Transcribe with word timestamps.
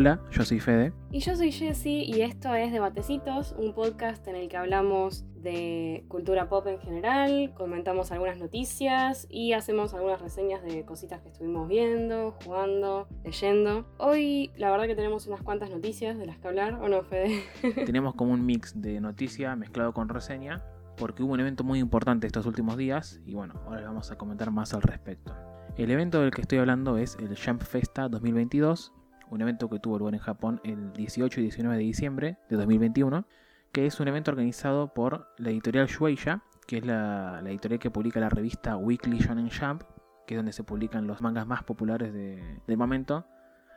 Hola, 0.00 0.18
yo 0.30 0.46
soy 0.46 0.60
Fede. 0.60 0.94
Y 1.10 1.18
yo 1.18 1.36
soy 1.36 1.52
Jessie 1.52 2.04
y 2.06 2.22
esto 2.22 2.54
es 2.54 2.72
Debatecitos, 2.72 3.54
un 3.58 3.74
podcast 3.74 4.26
en 4.28 4.34
el 4.34 4.48
que 4.48 4.56
hablamos 4.56 5.26
de 5.34 6.06
cultura 6.08 6.48
pop 6.48 6.66
en 6.68 6.78
general, 6.80 7.52
comentamos 7.54 8.10
algunas 8.10 8.38
noticias 8.38 9.26
y 9.28 9.52
hacemos 9.52 9.92
algunas 9.92 10.22
reseñas 10.22 10.62
de 10.62 10.86
cositas 10.86 11.20
que 11.20 11.28
estuvimos 11.28 11.68
viendo, 11.68 12.34
jugando, 12.42 13.08
leyendo. 13.24 13.84
Hoy 13.98 14.50
la 14.56 14.70
verdad 14.70 14.86
que 14.86 14.94
tenemos 14.94 15.26
unas 15.26 15.42
cuantas 15.42 15.68
noticias 15.68 16.16
de 16.16 16.24
las 16.24 16.38
que 16.38 16.48
hablar, 16.48 16.76
¿o 16.80 16.88
no, 16.88 17.02
Fede? 17.02 17.42
Tenemos 17.84 18.14
como 18.14 18.32
un 18.32 18.46
mix 18.46 18.80
de 18.80 19.02
noticia 19.02 19.54
mezclado 19.54 19.92
con 19.92 20.08
reseña 20.08 20.64
porque 20.96 21.22
hubo 21.22 21.34
un 21.34 21.40
evento 21.40 21.62
muy 21.62 21.78
importante 21.78 22.26
estos 22.26 22.46
últimos 22.46 22.78
días 22.78 23.20
y 23.26 23.34
bueno, 23.34 23.52
ahora 23.66 23.82
vamos 23.82 24.10
a 24.10 24.16
comentar 24.16 24.50
más 24.50 24.72
al 24.72 24.80
respecto. 24.80 25.36
El 25.76 25.90
evento 25.90 26.22
del 26.22 26.30
que 26.30 26.40
estoy 26.40 26.56
hablando 26.56 26.96
es 26.96 27.18
el 27.20 27.36
Jump 27.36 27.60
Festa 27.60 28.08
2022 28.08 28.94
un 29.30 29.40
evento 29.40 29.68
que 29.68 29.78
tuvo 29.78 29.98
lugar 29.98 30.14
en 30.14 30.20
Japón 30.20 30.60
el 30.64 30.92
18 30.92 31.40
y 31.40 31.42
19 31.44 31.76
de 31.76 31.82
diciembre 31.82 32.36
de 32.48 32.56
2021, 32.56 33.24
que 33.72 33.86
es 33.86 34.00
un 34.00 34.08
evento 34.08 34.30
organizado 34.30 34.92
por 34.92 35.32
la 35.38 35.50
editorial 35.50 35.86
Shueisha, 35.86 36.42
que 36.66 36.78
es 36.78 36.86
la, 36.86 37.40
editorial 37.46 37.78
que 37.78 37.90
publica 37.90 38.20
la 38.20 38.28
revista 38.28 38.76
Weekly 38.76 39.18
Shonen 39.18 39.50
Jump, 39.50 39.82
que 40.26 40.34
es 40.34 40.38
donde 40.38 40.52
se 40.52 40.64
publican 40.64 41.06
los 41.06 41.20
mangas 41.20 41.46
más 41.46 41.62
populares 41.62 42.12
del 42.12 42.76
momento. 42.76 43.24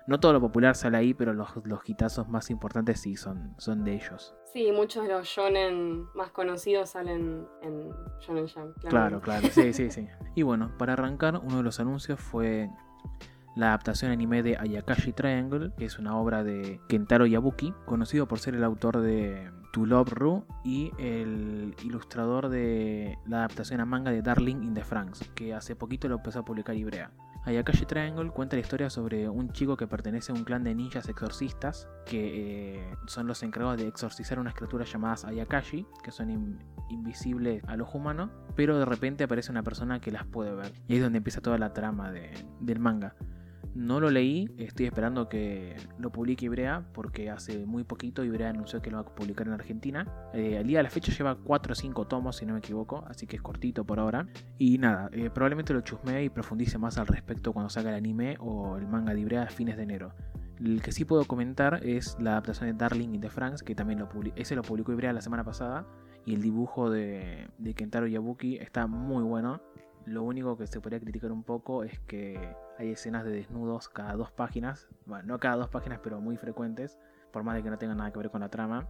No 0.06 0.20
todo 0.20 0.34
lo 0.34 0.42
popular 0.42 0.76
sale 0.76 0.98
ahí, 0.98 1.14
pero 1.14 1.34
los, 1.34 1.50
los 1.64 1.80
hitazos 1.88 2.28
más 2.28 2.50
importantes 2.50 3.00
sí 3.00 3.16
son, 3.16 3.56
son 3.58 3.86
de 3.86 3.96
ellos. 3.96 4.36
Sí, 4.52 4.70
muchos 4.72 5.08
de 5.08 5.14
los 5.14 5.26
shonen 5.26 6.06
más 6.14 6.32
conocidos 6.32 6.90
salen 6.90 7.48
en 7.62 7.90
Shonen 8.20 8.48
Jump. 8.48 8.78
Claro, 8.90 9.22
claro, 9.22 9.48
sí, 9.50 9.72
sí, 9.72 9.90
sí. 9.90 10.08
Y 10.36 10.42
bueno, 10.42 10.72
para 10.78 10.94
arrancar, 10.94 11.40
uno 11.42 11.58
de 11.58 11.64
los 11.64 11.80
anuncios 11.80 12.20
fue 12.20 12.70
la 13.56 13.68
adaptación 13.68 14.12
anime 14.12 14.44
de 14.44 14.58
Ayakashi 14.58 15.14
Triangle, 15.14 15.72
que 15.78 15.86
es 15.86 16.00
una 16.00 16.18
obra 16.18 16.44
de 16.44 16.80
Kentaro 16.88 17.26
Yabuki, 17.26 17.74
conocido 17.86 18.28
por 18.28 18.40
ser 18.40 18.56
el 18.56 18.64
autor 18.64 19.02
de 19.02 19.52
To 19.74 19.86
Love 19.86 20.14
Ru 20.14 20.46
y 20.64 20.92
el 20.98 21.76
ilustrador 21.84 22.50
de 22.50 23.18
la 23.26 23.38
adaptación 23.38 23.80
a 23.80 23.86
manga 23.86 24.12
de 24.12 24.22
Darling 24.22 24.64
in 24.64 24.74
the 24.74 24.84
Franks, 24.84 25.30
que 25.36 25.54
hace 25.54 25.76
poquito 25.76 26.08
lo 26.08 26.16
empezó 26.16 26.40
a 26.40 26.46
publicar 26.46 26.76
Ibrea. 26.76 27.12
Ayakashi 27.46 27.86
Triangle 27.86 28.30
cuenta 28.30 28.56
la 28.56 28.62
historia 28.62 28.90
sobre 28.90 29.28
un 29.28 29.52
chico 29.52 29.76
que 29.76 29.86
pertenece 29.86 30.32
a 30.32 30.36
un 30.36 30.46
clan 30.46 30.64
de 30.64 30.74
ninjas 30.74 31.10
exorcistas 31.10 31.90
que 32.06 32.78
eh, 32.80 32.96
son 33.08 33.28
los 33.28 33.44
encargados 33.44 33.78
de 33.78 33.88
exorcizar 33.88 34.40
unas 34.40 34.54
criaturas 34.54 34.90
llamadas 34.92 35.26
Ayakashi, 35.26 35.86
que 36.04 36.12
son 36.12 36.58
invisibles 36.90 37.62
a 37.68 37.76
los 37.76 37.94
humanos, 37.94 38.30
pero 38.56 38.80
de 38.80 38.86
repente 38.86 39.26
aparece 39.26 39.52
una 39.52 39.62
persona 39.62 40.00
que 40.00 40.12
las 40.12 40.26
puede 40.26 40.54
ver. 40.54 40.72
Y 40.88 40.94
ahí 40.94 40.98
es 41.00 41.04
donde 41.04 41.18
empieza 41.18 41.42
toda 41.42 41.58
la 41.58 41.74
trama 41.74 42.12
del 42.12 42.80
manga. 42.80 43.16
No 43.76 44.00
lo 44.00 44.12
leí, 44.12 44.48
estoy 44.60 44.86
esperando 44.86 45.28
que 45.28 45.76
lo 45.98 46.12
publique 46.12 46.46
Ibrea 46.46 46.86
porque 46.94 47.32
hace 47.32 47.66
muy 47.66 47.84
poquito 47.84 48.24
Ibrea 48.24 48.50
anunció 48.50 48.84
que 48.84 48.92
lo 48.92 48.98
va 48.98 49.10
a 49.10 49.16
publicar 49.16 49.48
en 49.48 49.54
Argentina. 49.54 50.06
Eh, 50.34 50.60
al 50.60 50.68
día 50.68 50.78
de 50.78 50.84
la 50.84 50.92
fecha 50.92 51.12
lleva 51.12 51.36
4 51.36 51.72
o 51.72 51.76
5 51.76 52.06
tomos, 52.06 52.36
si 52.38 52.46
no 52.46 52.54
me 52.54 52.60
equivoco, 52.60 53.04
así 53.08 53.26
que 53.26 53.36
es 53.36 53.42
cortito 53.42 53.84
por 53.84 54.00
ahora. 54.00 54.28
Y 54.60 54.78
nada, 54.78 55.10
eh, 55.12 55.32
probablemente 55.34 55.74
lo 55.74 55.82
chusmee 55.82 56.24
y 56.24 56.30
profundice 56.30 56.78
más 56.78 57.00
al 57.00 57.08
respecto 57.08 57.52
cuando 57.52 57.70
salga 57.70 57.90
el 57.90 57.96
anime 57.96 58.38
o 58.40 58.78
el 58.78 58.88
manga 58.88 59.16
de 59.16 59.22
Ibrea 59.22 59.44
a 59.44 59.48
fines 59.48 59.76
de 59.76 59.84
enero. 59.84 60.14
El 60.60 60.84
que 60.84 60.92
sí 60.92 61.04
puedo 61.04 61.26
comentar 61.26 61.80
es 61.84 62.16
la 62.20 62.32
adaptación 62.32 62.70
de 62.70 62.78
Darling 62.78 63.16
in 63.16 63.22
the 63.22 63.30
France, 63.30 63.66
que 63.66 63.74
también 63.74 64.00
lo 64.00 64.10
ese 64.36 64.56
lo 64.56 64.62
publicó 64.62 64.92
Ibrea 64.92 65.14
la 65.14 65.22
semana 65.22 65.44
pasada. 65.44 65.88
Y 66.26 66.36
el 66.36 66.42
dibujo 66.44 66.92
de, 66.92 67.50
de 67.58 67.74
Kentaro 67.74 68.06
Yabuki 68.06 68.58
está 68.58 68.86
muy 68.86 69.24
bueno. 69.24 69.62
Lo 70.06 70.24
único 70.24 70.58
que 70.58 70.68
se 70.68 70.82
podría 70.82 71.00
criticar 71.00 71.32
un 71.32 71.44
poco 71.44 71.84
es 71.84 72.00
que 72.02 72.56
hay 72.78 72.92
escenas 72.92 73.24
de 73.24 73.32
desnudos 73.32 73.90
cada 73.90 74.14
dos 74.14 74.32
páginas. 74.32 74.90
Bueno, 75.06 75.24
no 75.26 75.40
cada 75.40 75.56
dos 75.56 75.70
páginas, 75.70 76.00
pero 76.04 76.20
muy 76.20 76.38
frecuentes. 76.38 76.98
Por 77.32 77.44
más 77.44 77.56
de 77.56 77.64
que 77.64 77.70
no 77.70 77.78
tengan 77.78 77.98
nada 77.98 78.12
que 78.12 78.20
ver 78.20 78.30
con 78.30 78.42
la 78.42 78.50
trama. 78.50 78.88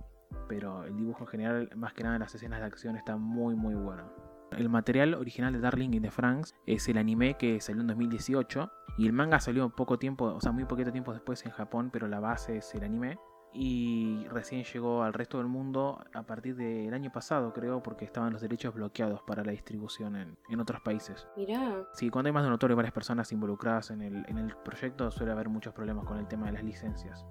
Pero 0.48 0.86
el 0.86 0.98
dibujo 0.98 1.24
en 1.24 1.28
general, 1.28 1.70
más 1.76 1.94
que 1.94 2.04
nada 2.04 2.16
en 2.16 2.22
las 2.22 2.34
escenas 2.34 2.60
de 2.60 2.66
acción, 2.66 2.96
está 2.96 3.16
muy 3.16 3.56
muy 3.56 3.76
bueno. 3.76 4.12
El 4.52 4.70
material 4.70 5.14
original 5.16 5.54
de 5.54 5.60
Darling 5.60 5.94
in 5.94 6.04
the 6.04 6.12
Franks 6.12 6.56
es 6.66 6.88
el 6.88 6.98
anime 6.98 7.36
que 7.38 7.60
salió 7.60 7.82
en 7.82 7.88
2018 7.88 8.72
y 8.98 9.08
el 9.08 9.14
manga 9.14 9.40
salió 9.40 9.70
poco 9.70 9.98
tiempo, 9.98 10.26
o 10.26 10.42
sea, 10.42 10.52
muy 10.52 10.66
poquito 10.66 10.92
tiempo 10.92 11.12
después 11.12 11.44
en 11.46 11.52
Japón, 11.52 11.90
pero 11.92 12.08
la 12.08 12.20
base 12.20 12.58
es 12.58 12.76
el 12.76 12.84
anime 12.84 13.18
y 13.54 14.26
recién 14.30 14.64
llegó 14.64 15.04
al 15.04 15.14
resto 15.14 15.38
del 15.38 15.48
mundo 15.48 16.04
a 16.14 16.24
partir 16.24 16.56
del 16.56 16.94
año 16.94 17.12
pasado, 17.12 17.54
creo, 17.54 17.84
porque 17.84 18.06
estaban 18.06 18.34
los 18.34 18.42
derechos 18.42 18.74
bloqueados 18.74 19.22
para 19.22 19.44
la 19.44 19.52
distribución 19.52 20.16
en, 20.50 20.60
otros 20.60 20.82
países. 20.82 21.28
Mirá. 21.38 21.86
Sí, 21.94 22.10
cuando 22.10 22.28
hay 22.28 22.34
más 22.34 22.44
de 22.44 22.48
un 22.48 22.54
autor 22.54 22.72
y 22.72 22.74
varias 22.74 22.94
personas 22.94 23.32
involucradas 23.32 23.92
en 23.92 24.02
el, 24.02 24.26
en 24.28 24.38
el 24.38 24.56
proyecto 24.58 25.12
suele 25.12 25.32
haber 25.32 25.50
muchos 25.50 25.74
problemas 25.74 26.06
con 26.06 26.18
el 26.18 26.28
tema 26.28 26.48
de 26.48 26.54
las 26.54 26.64
licencias. 26.64 27.26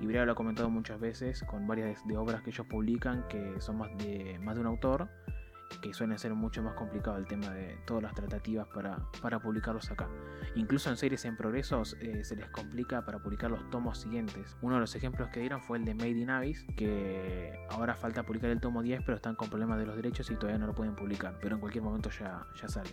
Y 0.00 0.06
Brea 0.06 0.24
lo 0.24 0.32
ha 0.32 0.34
comentado 0.34 0.70
muchas 0.70 0.98
veces 0.98 1.42
con 1.42 1.66
varias 1.66 2.06
de 2.06 2.16
obras 2.16 2.42
que 2.42 2.50
ellos 2.50 2.66
publican 2.66 3.26
que 3.28 3.60
son 3.60 3.78
más 3.78 3.96
de, 3.98 4.38
más 4.40 4.54
de 4.54 4.62
un 4.62 4.66
autor 4.66 5.08
que 5.80 5.94
suelen 5.94 6.18
ser 6.18 6.34
mucho 6.34 6.62
más 6.62 6.74
complicado 6.74 7.16
el 7.16 7.26
tema 7.26 7.50
de 7.50 7.78
todas 7.86 8.02
las 8.02 8.14
tratativas 8.14 8.66
para, 8.68 8.98
para 9.22 9.40
publicarlos 9.40 9.90
acá. 9.90 10.08
Incluso 10.54 10.90
en 10.90 10.96
series 10.96 11.24
en 11.24 11.36
progresos 11.36 11.96
eh, 12.00 12.24
se 12.24 12.36
les 12.36 12.48
complica 12.50 13.04
para 13.04 13.18
publicar 13.18 13.50
los 13.50 13.68
tomos 13.70 13.98
siguientes. 13.98 14.56
Uno 14.62 14.74
de 14.74 14.80
los 14.80 14.94
ejemplos 14.94 15.28
que 15.30 15.40
dieron 15.40 15.62
fue 15.62 15.78
el 15.78 15.84
de 15.84 15.94
Made 15.94 16.10
in 16.10 16.30
Abyss, 16.30 16.64
que 16.76 17.52
ahora 17.70 17.94
falta 17.94 18.24
publicar 18.24 18.50
el 18.50 18.60
tomo 18.60 18.82
10, 18.82 19.02
pero 19.04 19.16
están 19.16 19.36
con 19.36 19.48
problemas 19.48 19.78
de 19.78 19.86
los 19.86 19.96
derechos 19.96 20.30
y 20.30 20.34
todavía 20.34 20.58
no 20.58 20.66
lo 20.66 20.74
pueden 20.74 20.94
publicar, 20.94 21.38
pero 21.40 21.54
en 21.54 21.60
cualquier 21.60 21.84
momento 21.84 22.10
ya, 22.10 22.44
ya 22.60 22.68
sale. 22.68 22.90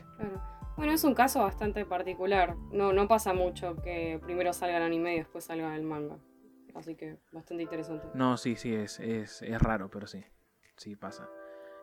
Bueno, 0.76 0.94
es 0.94 1.04
un 1.04 1.16
caso 1.16 1.42
bastante 1.42 1.86
particular. 1.86 2.56
No, 2.72 2.94
no 2.94 3.08
pasa 3.08 3.34
mucho 3.34 3.76
que 3.82 4.20
primero 4.24 4.54
salga 4.54 4.78
el 4.78 4.84
anime 4.84 5.16
y 5.16 5.18
después 5.20 5.46
salga 5.46 5.76
el 5.76 5.84
manga. 5.84 6.18
Así 6.76 6.96
que 6.96 7.18
bastante 7.32 7.64
interesante. 7.64 8.08
No, 8.14 8.38
sí, 8.38 8.56
sí, 8.56 8.74
es, 8.74 9.00
es, 9.00 9.42
es 9.42 9.60
raro, 9.60 9.90
pero 9.90 10.06
sí. 10.06 10.24
Sí 10.76 10.96
pasa. 10.96 11.28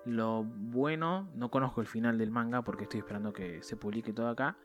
Lo 0.04 0.44
bueno, 0.44 1.30
no 1.34 1.50
conozco 1.50 1.80
el 1.80 1.86
final 1.86 2.18
del 2.18 2.30
manga 2.30 2.62
porque 2.62 2.84
estoy 2.84 3.00
esperando 3.00 3.32
que 3.32 3.62
se 3.62 3.76
publique 3.76 4.12
todo 4.12 4.28
acá, 4.28 4.56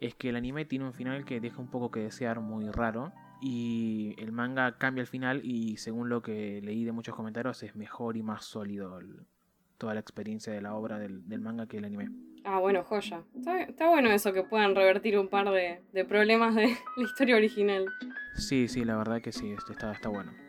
es 0.00 0.14
que 0.14 0.28
el 0.28 0.36
anime 0.36 0.64
tiene 0.64 0.84
un 0.84 0.92
final 0.92 1.24
que 1.24 1.40
deja 1.40 1.60
un 1.60 1.68
poco 1.68 1.90
que 1.90 2.00
desear, 2.00 2.40
muy 2.40 2.70
raro. 2.70 3.12
Y 3.40 4.14
el 4.18 4.32
manga 4.32 4.78
cambia 4.78 5.02
el 5.02 5.06
final 5.06 5.42
y 5.44 5.76
según 5.76 6.08
lo 6.08 6.22
que 6.22 6.60
leí 6.62 6.84
de 6.84 6.92
muchos 6.92 7.14
comentarios 7.14 7.62
es 7.62 7.76
mejor 7.76 8.16
y 8.16 8.22
más 8.22 8.44
sólido 8.44 8.98
toda 9.76 9.92
la 9.92 10.00
experiencia 10.00 10.52
de 10.52 10.62
la 10.62 10.74
obra 10.74 10.98
del, 10.98 11.22
manga 11.40 11.66
que 11.66 11.78
el 11.78 11.84
anime. 11.84 12.08
Ah, 12.44 12.60
bueno, 12.60 12.82
joya. 12.84 13.24
Está, 13.36 13.88
bueno 13.88 14.10
eso 14.10 14.32
que 14.32 14.42
puedan 14.42 14.74
revertir 14.74 15.18
un 15.18 15.28
par 15.28 15.50
de, 15.50 16.04
problemas 16.06 16.54
de 16.54 16.68
la 16.96 17.02
historia 17.02 17.36
original. 17.36 17.86
Sí, 18.34 18.68
sí, 18.68 18.84
la 18.84 18.96
verdad 18.96 19.20
que 19.20 19.32
sí, 19.32 19.50
está, 19.52 19.92
está 19.92 20.08
bueno. 20.08 20.45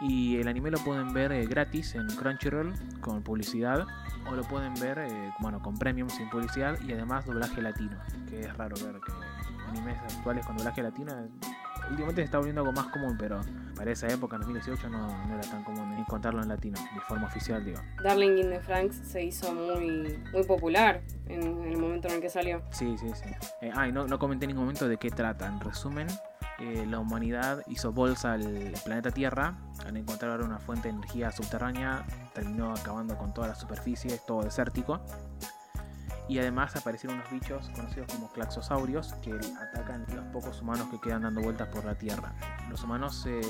Y 0.00 0.36
el 0.36 0.48
anime 0.48 0.70
lo 0.70 0.78
pueden 0.78 1.12
ver 1.12 1.32
eh, 1.32 1.46
gratis 1.46 1.94
en 1.94 2.06
Crunchyroll 2.08 2.74
con 3.00 3.22
publicidad 3.22 3.86
o 4.28 4.34
lo 4.34 4.42
pueden 4.42 4.74
ver 4.74 4.98
eh, 4.98 5.32
bueno, 5.40 5.62
con 5.62 5.78
premium 5.78 6.08
sin 6.08 6.28
publicidad 6.30 6.78
y 6.80 6.92
además 6.92 7.26
doblaje 7.26 7.62
latino, 7.62 7.96
que 8.28 8.40
es 8.40 8.56
raro 8.56 8.76
ver 8.84 9.00
que 9.00 9.12
animes 9.68 9.98
actuales 9.98 10.44
con 10.46 10.56
doblaje 10.56 10.82
latino 10.82 11.12
últimamente 11.90 12.22
se 12.22 12.24
está 12.26 12.38
volviendo 12.38 12.62
algo 12.62 12.72
más 12.72 12.86
común, 12.88 13.16
pero 13.18 13.40
para 13.76 13.90
esa 13.90 14.08
época, 14.08 14.36
en 14.36 14.42
2018, 14.42 14.88
no, 14.88 15.08
era 15.32 15.40
tan 15.42 15.64
común 15.64 15.92
encontrarlo 15.94 16.42
en 16.42 16.48
latino, 16.48 16.78
de 16.94 17.00
forma 17.00 17.26
oficial, 17.26 17.64
digo. 17.64 17.80
Darling 18.02 18.38
in 18.38 18.50
the 18.50 18.60
Franks 18.60 18.96
se 18.96 19.24
hizo 19.24 19.52
muy, 19.52 20.18
muy 20.32 20.44
popular 20.44 21.02
en, 21.28 21.42
el 21.42 21.76
momento 21.76 22.08
en 22.08 22.14
el 22.14 22.20
que 22.20 22.30
salió. 22.30 22.62
Sí, 22.70 22.96
sí, 22.98 23.08
sí. 23.14 23.30
Eh, 23.60 23.70
ah, 23.74 23.88
y 23.88 23.92
no, 23.92 24.06
no 24.06 24.18
comenté 24.18 24.44
en 24.44 24.48
ningún 24.48 24.64
momento 24.64 24.88
de 24.88 24.96
qué 24.96 25.10
trata. 25.10 25.46
En 25.46 25.60
resumen, 25.60 26.06
la 26.58 26.98
humanidad 26.98 27.62
hizo 27.66 27.92
bolsa 27.92 28.32
al 28.34 28.74
planeta 28.84 29.10
Tierra 29.10 29.56
al 29.86 29.96
encontrar 29.96 30.40
una 30.42 30.58
fuente 30.58 30.88
de 30.88 30.94
energía 30.94 31.32
subterránea, 31.32 32.06
terminó 32.32 32.72
acabando 32.72 33.16
con 33.16 33.34
toda 33.34 33.48
la 33.48 33.54
superficie, 33.54 34.20
todo 34.26 34.42
desértico. 34.42 35.00
Y 36.26 36.38
además 36.38 36.74
aparecieron 36.74 37.18
unos 37.18 37.30
bichos 37.30 37.68
conocidos 37.74 38.10
como 38.10 38.32
claxosaurios 38.32 39.12
que 39.14 39.32
atacan 39.34 40.06
a 40.08 40.14
los 40.14 40.24
pocos 40.32 40.62
humanos 40.62 40.88
que 40.90 40.98
quedan 40.98 41.20
dando 41.22 41.42
vueltas 41.42 41.68
por 41.68 41.84
la 41.84 41.96
Tierra. 41.96 42.32
Los 42.70 42.82
humanos 42.82 43.14
se 43.14 43.42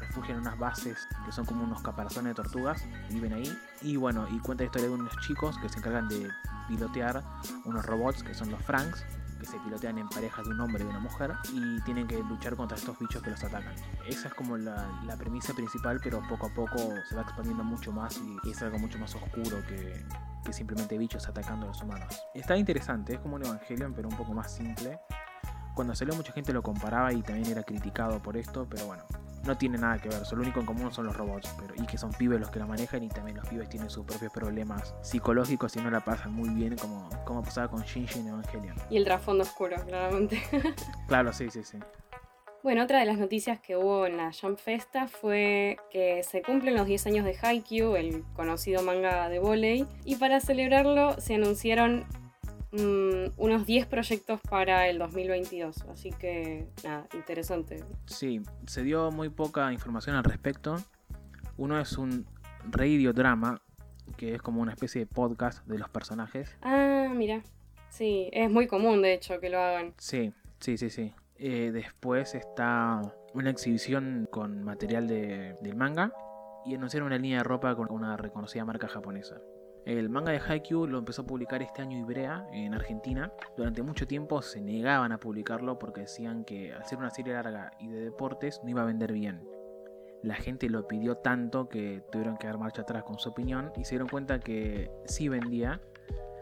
refugian 0.00 0.38
en 0.38 0.40
unas 0.40 0.58
bases 0.58 0.98
que 1.24 1.30
son 1.30 1.46
como 1.46 1.62
unos 1.62 1.82
caparazones 1.82 2.30
de 2.30 2.42
tortugas, 2.42 2.84
viven 3.10 3.32
ahí. 3.32 3.56
Y 3.80 3.96
bueno, 3.96 4.26
y 4.28 4.40
cuenta 4.40 4.64
la 4.64 4.66
historia 4.66 4.88
de 4.88 4.94
unos 4.94 5.16
chicos 5.20 5.56
que 5.58 5.68
se 5.68 5.78
encargan 5.78 6.08
de 6.08 6.28
pilotear 6.66 7.22
unos 7.64 7.86
robots 7.86 8.24
que 8.24 8.34
son 8.34 8.50
los 8.50 8.60
Franks, 8.64 9.04
que 9.38 9.46
se 9.46 9.58
pilotean 9.58 9.98
en 9.98 10.08
parejas 10.08 10.44
de 10.44 10.52
un 10.52 10.60
hombre 10.60 10.82
y 10.82 10.86
de 10.86 10.90
una 10.90 11.00
mujer 11.00 11.32
y 11.52 11.80
tienen 11.82 12.06
que 12.06 12.18
luchar 12.22 12.56
contra 12.56 12.76
estos 12.76 12.98
bichos 12.98 13.22
que 13.22 13.30
los 13.30 13.42
atacan. 13.42 13.74
Esa 14.06 14.28
es 14.28 14.34
como 14.34 14.56
la, 14.56 15.16
premisa 15.18 15.54
principal, 15.54 16.00
pero 16.02 16.22
poco 16.28 16.46
a 16.46 16.54
poco 16.54 16.78
se 17.08 17.16
va 17.16 17.22
expandiendo 17.22 17.64
mucho 17.64 17.92
más 17.92 18.18
y, 18.18 18.50
es 18.50 18.62
algo 18.62 18.78
mucho 18.78 18.98
más 18.98 19.14
oscuro 19.14 19.64
que, 19.66 20.04
que 20.44 20.52
simplemente 20.52 20.98
bichos 20.98 21.26
atacando 21.26 21.66
a 21.66 21.68
los 21.68 21.82
humanos. 21.82 22.22
Está 22.34 22.56
interesante, 22.56 23.14
es 23.14 23.20
como 23.20 23.36
un 23.36 23.44
Evangelion, 23.44 23.92
pero 23.94 24.08
un 24.08 24.16
poco 24.16 24.32
más 24.32 24.54
simple. 24.54 25.00
Cuando 25.74 25.94
salió 25.94 26.14
mucha 26.14 26.32
gente 26.32 26.52
lo 26.52 26.62
comparaba 26.62 27.12
y 27.12 27.22
también 27.22 27.50
era 27.50 27.62
criticado 27.62 28.22
por 28.22 28.36
esto, 28.36 28.66
pero 28.68 28.86
bueno, 28.86 29.04
no 29.46 29.56
tiene 29.56 29.78
nada 29.78 29.98
que 29.98 30.08
ver, 30.08 30.20
lo 30.30 30.42
único 30.42 30.60
en 30.60 30.66
común 30.66 30.92
son 30.92 31.06
los 31.06 31.16
robots, 31.16 31.54
pero, 31.58 31.74
y 31.82 31.86
que 31.86 31.98
son 31.98 32.12
pibes 32.12 32.40
los 32.40 32.50
que 32.50 32.58
la 32.58 32.66
manejan 32.66 33.02
y 33.02 33.08
también 33.08 33.36
los 33.36 33.48
pibes 33.48 33.68
tienen 33.68 33.88
sus 33.88 34.04
propios 34.04 34.32
problemas 34.32 34.94
psicológicos 35.02 35.76
y 35.76 35.80
no 35.80 35.90
la 35.90 36.00
pasan 36.00 36.32
muy 36.32 36.48
bien 36.50 36.76
como, 36.76 37.08
como 37.24 37.42
pasaba 37.42 37.68
con 37.68 37.82
Shinji 37.82 38.20
en 38.20 38.28
Evangelion. 38.28 38.76
Y 38.90 38.96
el 38.96 39.04
trasfondo 39.04 39.44
oscuro, 39.44 39.76
claramente. 39.86 40.42
claro, 41.08 41.32
sí, 41.32 41.50
sí, 41.50 41.62
sí. 41.62 41.78
Bueno, 42.62 42.82
otra 42.82 42.98
de 42.98 43.06
las 43.06 43.18
noticias 43.18 43.60
que 43.60 43.76
hubo 43.76 44.06
en 44.06 44.16
la 44.16 44.32
Jump 44.32 44.58
Festa 44.58 45.06
fue 45.06 45.76
que 45.88 46.24
se 46.24 46.42
cumplen 46.42 46.74
los 46.74 46.86
10 46.86 47.06
años 47.06 47.24
de 47.24 47.36
Haikyuu, 47.40 47.94
el 47.94 48.24
conocido 48.34 48.82
manga 48.82 49.28
de 49.28 49.38
volei, 49.38 49.86
y 50.04 50.16
para 50.16 50.40
celebrarlo 50.40 51.20
se 51.20 51.36
anunciaron 51.36 52.06
mm, 52.72 53.32
unos 53.36 53.66
10 53.66 53.86
proyectos 53.86 54.40
para 54.48 54.88
el 54.88 54.98
2022, 54.98 55.82
así 55.90 56.10
que 56.10 56.68
nada, 56.84 57.06
interesante. 57.14 57.84
Sí, 58.06 58.42
se 58.66 58.82
dio 58.82 59.10
muy 59.10 59.28
poca 59.28 59.72
información 59.72 60.16
al 60.16 60.24
respecto. 60.24 60.76
Uno 61.56 61.80
es 61.80 61.96
un 61.96 62.26
radio 62.70 63.12
drama, 63.12 63.62
que 64.16 64.34
es 64.34 64.42
como 64.42 64.60
una 64.60 64.72
especie 64.72 65.00
de 65.00 65.06
podcast 65.06 65.66
de 65.66 65.78
los 65.78 65.88
personajes. 65.88 66.56
Ah, 66.62 67.08
mira. 67.14 67.42
Sí, 67.88 68.28
es 68.32 68.50
muy 68.50 68.66
común 68.66 69.02
de 69.02 69.14
hecho 69.14 69.40
que 69.40 69.48
lo 69.48 69.58
hagan. 69.58 69.94
Sí, 69.98 70.32
sí, 70.60 70.76
sí, 70.76 70.90
sí. 70.90 71.12
Eh, 71.38 71.70
después 71.72 72.34
está 72.34 73.00
una 73.34 73.50
exhibición 73.50 74.26
con 74.30 74.62
material 74.62 75.06
de, 75.06 75.56
del 75.60 75.76
manga 75.76 76.12
y 76.64 76.74
anunciaron 76.74 77.06
una 77.06 77.18
línea 77.18 77.38
de 77.38 77.44
ropa 77.44 77.74
con 77.76 77.90
una 77.90 78.16
reconocida 78.16 78.64
marca 78.64 78.88
japonesa. 78.88 79.40
El 79.86 80.10
manga 80.10 80.32
de 80.32 80.40
Haikyuu 80.40 80.88
lo 80.88 80.98
empezó 80.98 81.22
a 81.22 81.26
publicar 81.26 81.62
este 81.62 81.80
año 81.80 81.96
Ibrea 81.96 82.48
en 82.52 82.74
Argentina. 82.74 83.32
Durante 83.56 83.82
mucho 83.82 84.06
tiempo 84.06 84.42
se 84.42 84.60
negaban 84.60 85.12
a 85.12 85.18
publicarlo 85.18 85.78
porque 85.78 86.00
decían 86.02 86.44
que 86.44 86.74
al 86.74 86.84
ser 86.84 86.98
una 86.98 87.10
serie 87.10 87.34
larga 87.34 87.70
y 87.78 87.86
de 87.86 88.00
deportes 88.00 88.60
no 88.64 88.70
iba 88.70 88.82
a 88.82 88.86
vender 88.86 89.12
bien. 89.12 89.48
La 90.24 90.34
gente 90.34 90.68
lo 90.68 90.88
pidió 90.88 91.18
tanto 91.18 91.68
que 91.68 92.02
tuvieron 92.10 92.36
que 92.36 92.48
dar 92.48 92.58
marcha 92.58 92.82
atrás 92.82 93.04
con 93.04 93.20
su 93.20 93.28
opinión 93.28 93.70
y 93.76 93.84
se 93.84 93.90
dieron 93.90 94.08
cuenta 94.08 94.40
que 94.40 94.90
sí 95.04 95.28
vendía 95.28 95.80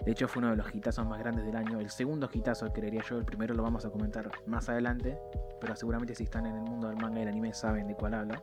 de 0.04 0.12
hecho 0.12 0.28
fue 0.28 0.40
uno 0.40 0.50
de 0.50 0.56
los 0.56 0.74
hitazos 0.74 1.06
más 1.06 1.18
grandes 1.18 1.46
del 1.46 1.56
año. 1.56 1.80
El 1.80 1.88
segundo 1.88 2.28
hitazo, 2.30 2.70
creería 2.72 3.02
yo. 3.08 3.16
El 3.16 3.24
primero 3.24 3.54
lo 3.54 3.62
vamos 3.62 3.86
a 3.86 3.90
comentar 3.90 4.30
más 4.46 4.68
adelante. 4.68 5.18
Pero 5.60 5.74
seguramente 5.76 6.14
si 6.14 6.24
están 6.24 6.44
en 6.44 6.56
el 6.56 6.62
mundo 6.62 6.88
del 6.88 6.98
manga 6.98 7.20
y 7.20 7.22
el 7.22 7.28
anime 7.28 7.54
saben 7.54 7.86
de 7.86 7.94
cuál 7.94 8.14
hablo. 8.14 8.34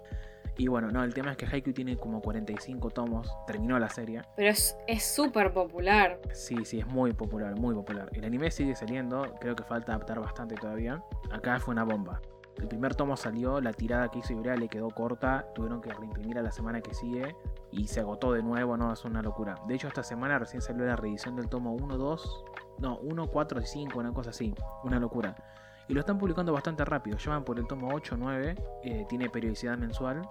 Y 0.57 0.67
bueno, 0.67 0.89
no, 0.91 1.03
el 1.03 1.13
tema 1.13 1.31
es 1.31 1.37
que 1.37 1.45
Haikyuu 1.45 1.73
tiene 1.73 1.97
como 1.97 2.21
45 2.21 2.89
tomos. 2.89 3.31
Terminó 3.47 3.79
la 3.79 3.89
serie. 3.89 4.21
Pero 4.35 4.49
es 4.51 5.03
súper 5.03 5.53
popular. 5.53 6.19
Sí, 6.33 6.65
sí, 6.65 6.79
es 6.79 6.87
muy 6.87 7.13
popular, 7.13 7.57
muy 7.59 7.73
popular. 7.73 8.09
El 8.13 8.25
anime 8.25 8.51
sigue 8.51 8.75
saliendo. 8.75 9.23
Creo 9.39 9.55
que 9.55 9.63
falta 9.63 9.93
adaptar 9.93 10.19
bastante 10.19 10.55
todavía. 10.55 11.03
Acá 11.31 11.59
fue 11.59 11.73
una 11.73 11.83
bomba. 11.83 12.21
El 12.61 12.67
primer 12.67 12.95
tomo 12.95 13.17
salió, 13.17 13.59
la 13.59 13.73
tirada 13.73 14.09
que 14.09 14.19
hizo 14.19 14.33
Ibrea 14.33 14.55
le 14.55 14.67
quedó 14.67 14.89
corta, 14.89 15.47
tuvieron 15.55 15.81
que 15.81 15.91
reimprimir 15.91 16.37
a 16.37 16.43
la 16.43 16.51
semana 16.51 16.81
que 16.81 16.93
sigue 16.93 17.35
y 17.71 17.87
se 17.87 18.01
agotó 18.01 18.33
de 18.33 18.43
nuevo, 18.43 18.77
no, 18.77 18.93
es 18.93 19.03
una 19.03 19.21
locura. 19.21 19.55
De 19.67 19.75
hecho, 19.75 19.87
esta 19.87 20.03
semana 20.03 20.37
recién 20.37 20.61
salió 20.61 20.85
la 20.85 20.95
reedición 20.95 21.35
del 21.35 21.49
tomo 21.49 21.73
1, 21.73 21.97
2, 21.97 22.45
no, 22.79 22.97
1, 22.99 23.27
4 23.27 23.61
y 23.61 23.65
5, 23.65 23.99
una 23.99 24.13
cosa 24.13 24.29
así, 24.29 24.53
una 24.83 24.99
locura. 24.99 25.35
Y 25.87 25.93
lo 25.93 26.01
están 26.01 26.19
publicando 26.19 26.53
bastante 26.53 26.85
rápido, 26.85 27.17
llevan 27.17 27.43
por 27.43 27.57
el 27.57 27.65
tomo 27.65 27.89
8, 27.93 28.15
9, 28.17 28.55
eh, 28.83 29.05
tiene 29.09 29.29
periodicidad 29.29 29.77
mensual. 29.77 30.21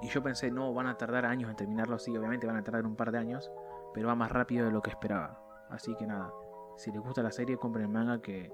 Y 0.00 0.08
yo 0.08 0.22
pensé, 0.22 0.50
no, 0.50 0.72
van 0.72 0.86
a 0.86 0.96
tardar 0.96 1.26
años 1.26 1.50
en 1.50 1.56
terminarlo, 1.56 1.98
sí, 1.98 2.16
obviamente 2.16 2.46
van 2.46 2.56
a 2.56 2.62
tardar 2.62 2.86
un 2.86 2.96
par 2.96 3.10
de 3.10 3.18
años, 3.18 3.50
pero 3.92 4.08
va 4.08 4.14
más 4.14 4.30
rápido 4.30 4.66
de 4.66 4.72
lo 4.72 4.82
que 4.82 4.90
esperaba. 4.90 5.40
Así 5.70 5.94
que 5.96 6.06
nada, 6.06 6.32
si 6.76 6.92
les 6.92 7.02
gusta 7.02 7.22
la 7.22 7.32
serie, 7.32 7.56
compren 7.56 7.86
el 7.86 7.90
manga 7.90 8.22
que 8.22 8.52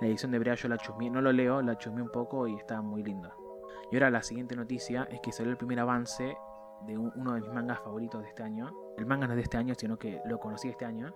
la 0.00 0.06
edición 0.06 0.30
de 0.30 0.38
Brea 0.38 0.54
yo 0.54 0.68
la 0.68 0.78
chusmeé, 0.78 1.10
no 1.10 1.20
lo 1.20 1.32
leo, 1.32 1.62
la 1.62 1.76
chusmeé 1.76 2.02
un 2.02 2.10
poco 2.10 2.46
y 2.46 2.54
está 2.54 2.80
muy 2.82 3.02
linda. 3.02 3.34
Y 3.90 3.96
ahora 3.96 4.10
la 4.10 4.22
siguiente 4.22 4.54
noticia 4.56 5.08
es 5.10 5.20
que 5.20 5.32
salió 5.32 5.50
el 5.50 5.56
primer 5.56 5.80
avance 5.80 6.36
de 6.86 6.98
uno 6.98 7.34
de 7.34 7.40
mis 7.40 7.52
mangas 7.52 7.80
favoritos 7.80 8.22
de 8.22 8.28
este 8.28 8.42
año. 8.42 8.70
El 8.98 9.06
manga 9.06 9.26
no 9.26 9.32
es 9.32 9.36
de 9.36 9.42
este 9.42 9.56
año, 9.56 9.74
sino 9.74 9.98
que 9.98 10.20
lo 10.26 10.38
conocí 10.38 10.68
este 10.68 10.84
año. 10.84 11.14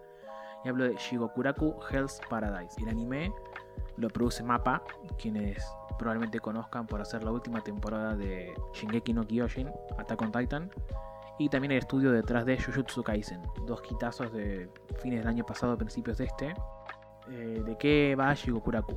Y 0.64 0.68
hablo 0.68 0.84
de 0.84 0.94
Shigokuraku 0.96 1.76
Hell's 1.90 2.20
Paradise. 2.28 2.80
El 2.80 2.88
anime 2.88 3.32
lo 3.96 4.08
produce 4.08 4.42
Mapa, 4.42 4.82
quienes 5.18 5.64
probablemente 6.00 6.40
conozcan 6.40 6.86
por 6.86 7.02
hacer 7.02 7.22
la 7.22 7.30
última 7.30 7.60
temporada 7.60 8.16
de 8.16 8.54
Shingeki 8.72 9.12
no 9.12 9.26
Kyojin, 9.26 9.68
Attack 9.98 10.22
on 10.22 10.32
Titan. 10.32 10.70
Y 11.38 11.50
también 11.50 11.72
el 11.72 11.78
estudio 11.78 12.10
detrás 12.10 12.46
de 12.46 12.58
Jujutsu 12.58 13.02
Kaisen, 13.02 13.42
dos 13.66 13.82
quitazos 13.82 14.32
de 14.32 14.70
fines 15.02 15.20
del 15.20 15.28
año 15.28 15.44
pasado, 15.44 15.76
principios 15.76 16.16
de 16.16 16.24
este, 16.24 16.54
eh, 17.30 17.62
de 17.64 17.76
qué 17.78 18.16
va 18.18 18.32
Shigokuraku. 18.32 18.96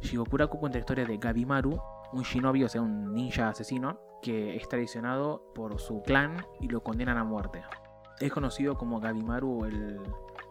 Shigokuraku 0.00 0.58
cuenta 0.58 0.78
la 0.78 0.80
historia 0.80 1.04
de 1.04 1.18
Gabimaru, 1.18 1.78
un 2.12 2.22
shinobi, 2.22 2.64
o 2.64 2.68
sea, 2.68 2.80
un 2.80 3.12
ninja 3.12 3.50
asesino, 3.50 4.00
que 4.22 4.56
es 4.56 4.66
traicionado 4.68 5.52
por 5.54 5.78
su 5.78 6.02
clan 6.02 6.46
y 6.60 6.68
lo 6.68 6.82
condenan 6.82 7.18
a 7.18 7.24
muerte. 7.24 7.62
Es 8.20 8.32
conocido 8.32 8.78
como 8.78 9.00
Gabimaru 9.00 9.66
el, 9.66 10.00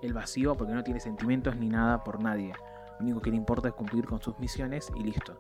el 0.04 0.14
vacío 0.14 0.56
porque 0.56 0.74
no 0.74 0.84
tiene 0.84 1.00
sentimientos 1.00 1.56
ni 1.56 1.70
nada 1.70 2.04
por 2.04 2.22
nadie. 2.22 2.54
Lo 3.00 3.06
único 3.06 3.22
que 3.22 3.30
le 3.30 3.38
importa 3.38 3.70
es 3.70 3.74
cumplir 3.74 4.06
con 4.06 4.22
sus 4.22 4.38
misiones 4.40 4.92
y 4.96 5.04
listo. 5.04 5.38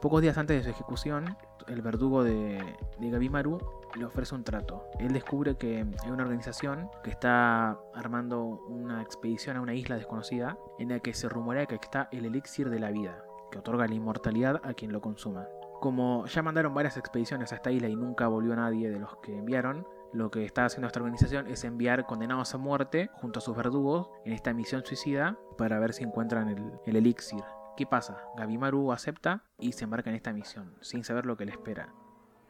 Pocos 0.00 0.20
días 0.20 0.36
antes 0.36 0.58
de 0.58 0.64
su 0.64 0.70
ejecución, 0.70 1.36
el 1.66 1.80
verdugo 1.80 2.22
de, 2.24 2.62
de 2.98 3.10
Gabimaru 3.10 3.58
le 3.96 4.04
ofrece 4.04 4.34
un 4.34 4.44
trato. 4.44 4.84
Él 4.98 5.12
descubre 5.12 5.56
que 5.56 5.78
hay 5.78 6.10
una 6.10 6.24
organización 6.24 6.90
que 7.02 7.10
está 7.10 7.78
armando 7.94 8.44
una 8.68 9.00
expedición 9.02 9.56
a 9.56 9.60
una 9.60 9.74
isla 9.74 9.96
desconocida 9.96 10.58
en 10.78 10.90
la 10.90 11.00
que 11.00 11.14
se 11.14 11.28
rumorea 11.28 11.66
que 11.66 11.76
está 11.76 12.08
el 12.12 12.26
elixir 12.26 12.70
de 12.70 12.80
la 12.80 12.90
vida, 12.90 13.24
que 13.50 13.58
otorga 13.58 13.86
la 13.86 13.94
inmortalidad 13.94 14.60
a 14.64 14.74
quien 14.74 14.92
lo 14.92 15.00
consuma. 15.00 15.46
Como 15.80 16.26
ya 16.26 16.42
mandaron 16.42 16.74
varias 16.74 16.96
expediciones 16.96 17.52
a 17.52 17.56
esta 17.56 17.70
isla 17.70 17.88
y 17.88 17.96
nunca 17.96 18.26
volvió 18.28 18.54
nadie 18.56 18.90
de 18.90 18.98
los 18.98 19.16
que 19.18 19.36
enviaron, 19.36 19.86
lo 20.14 20.30
que 20.30 20.44
está 20.44 20.64
haciendo 20.64 20.86
esta 20.86 21.00
organización 21.00 21.48
es 21.48 21.64
enviar 21.64 22.06
condenados 22.06 22.54
a 22.54 22.58
muerte 22.58 23.10
junto 23.14 23.40
a 23.40 23.42
sus 23.42 23.56
verdugos 23.56 24.08
en 24.24 24.32
esta 24.32 24.54
misión 24.54 24.84
suicida 24.84 25.36
para 25.58 25.78
ver 25.80 25.92
si 25.92 26.04
encuentran 26.04 26.48
el, 26.48 26.72
el 26.86 26.96
elixir. 26.96 27.42
¿Qué 27.76 27.84
pasa? 27.84 28.22
Gabimaru 28.36 28.92
acepta 28.92 29.42
y 29.58 29.72
se 29.72 29.84
embarca 29.84 30.10
en 30.10 30.16
esta 30.16 30.32
misión, 30.32 30.72
sin 30.80 31.02
saber 31.02 31.26
lo 31.26 31.36
que 31.36 31.44
le 31.44 31.50
espera. 31.50 31.92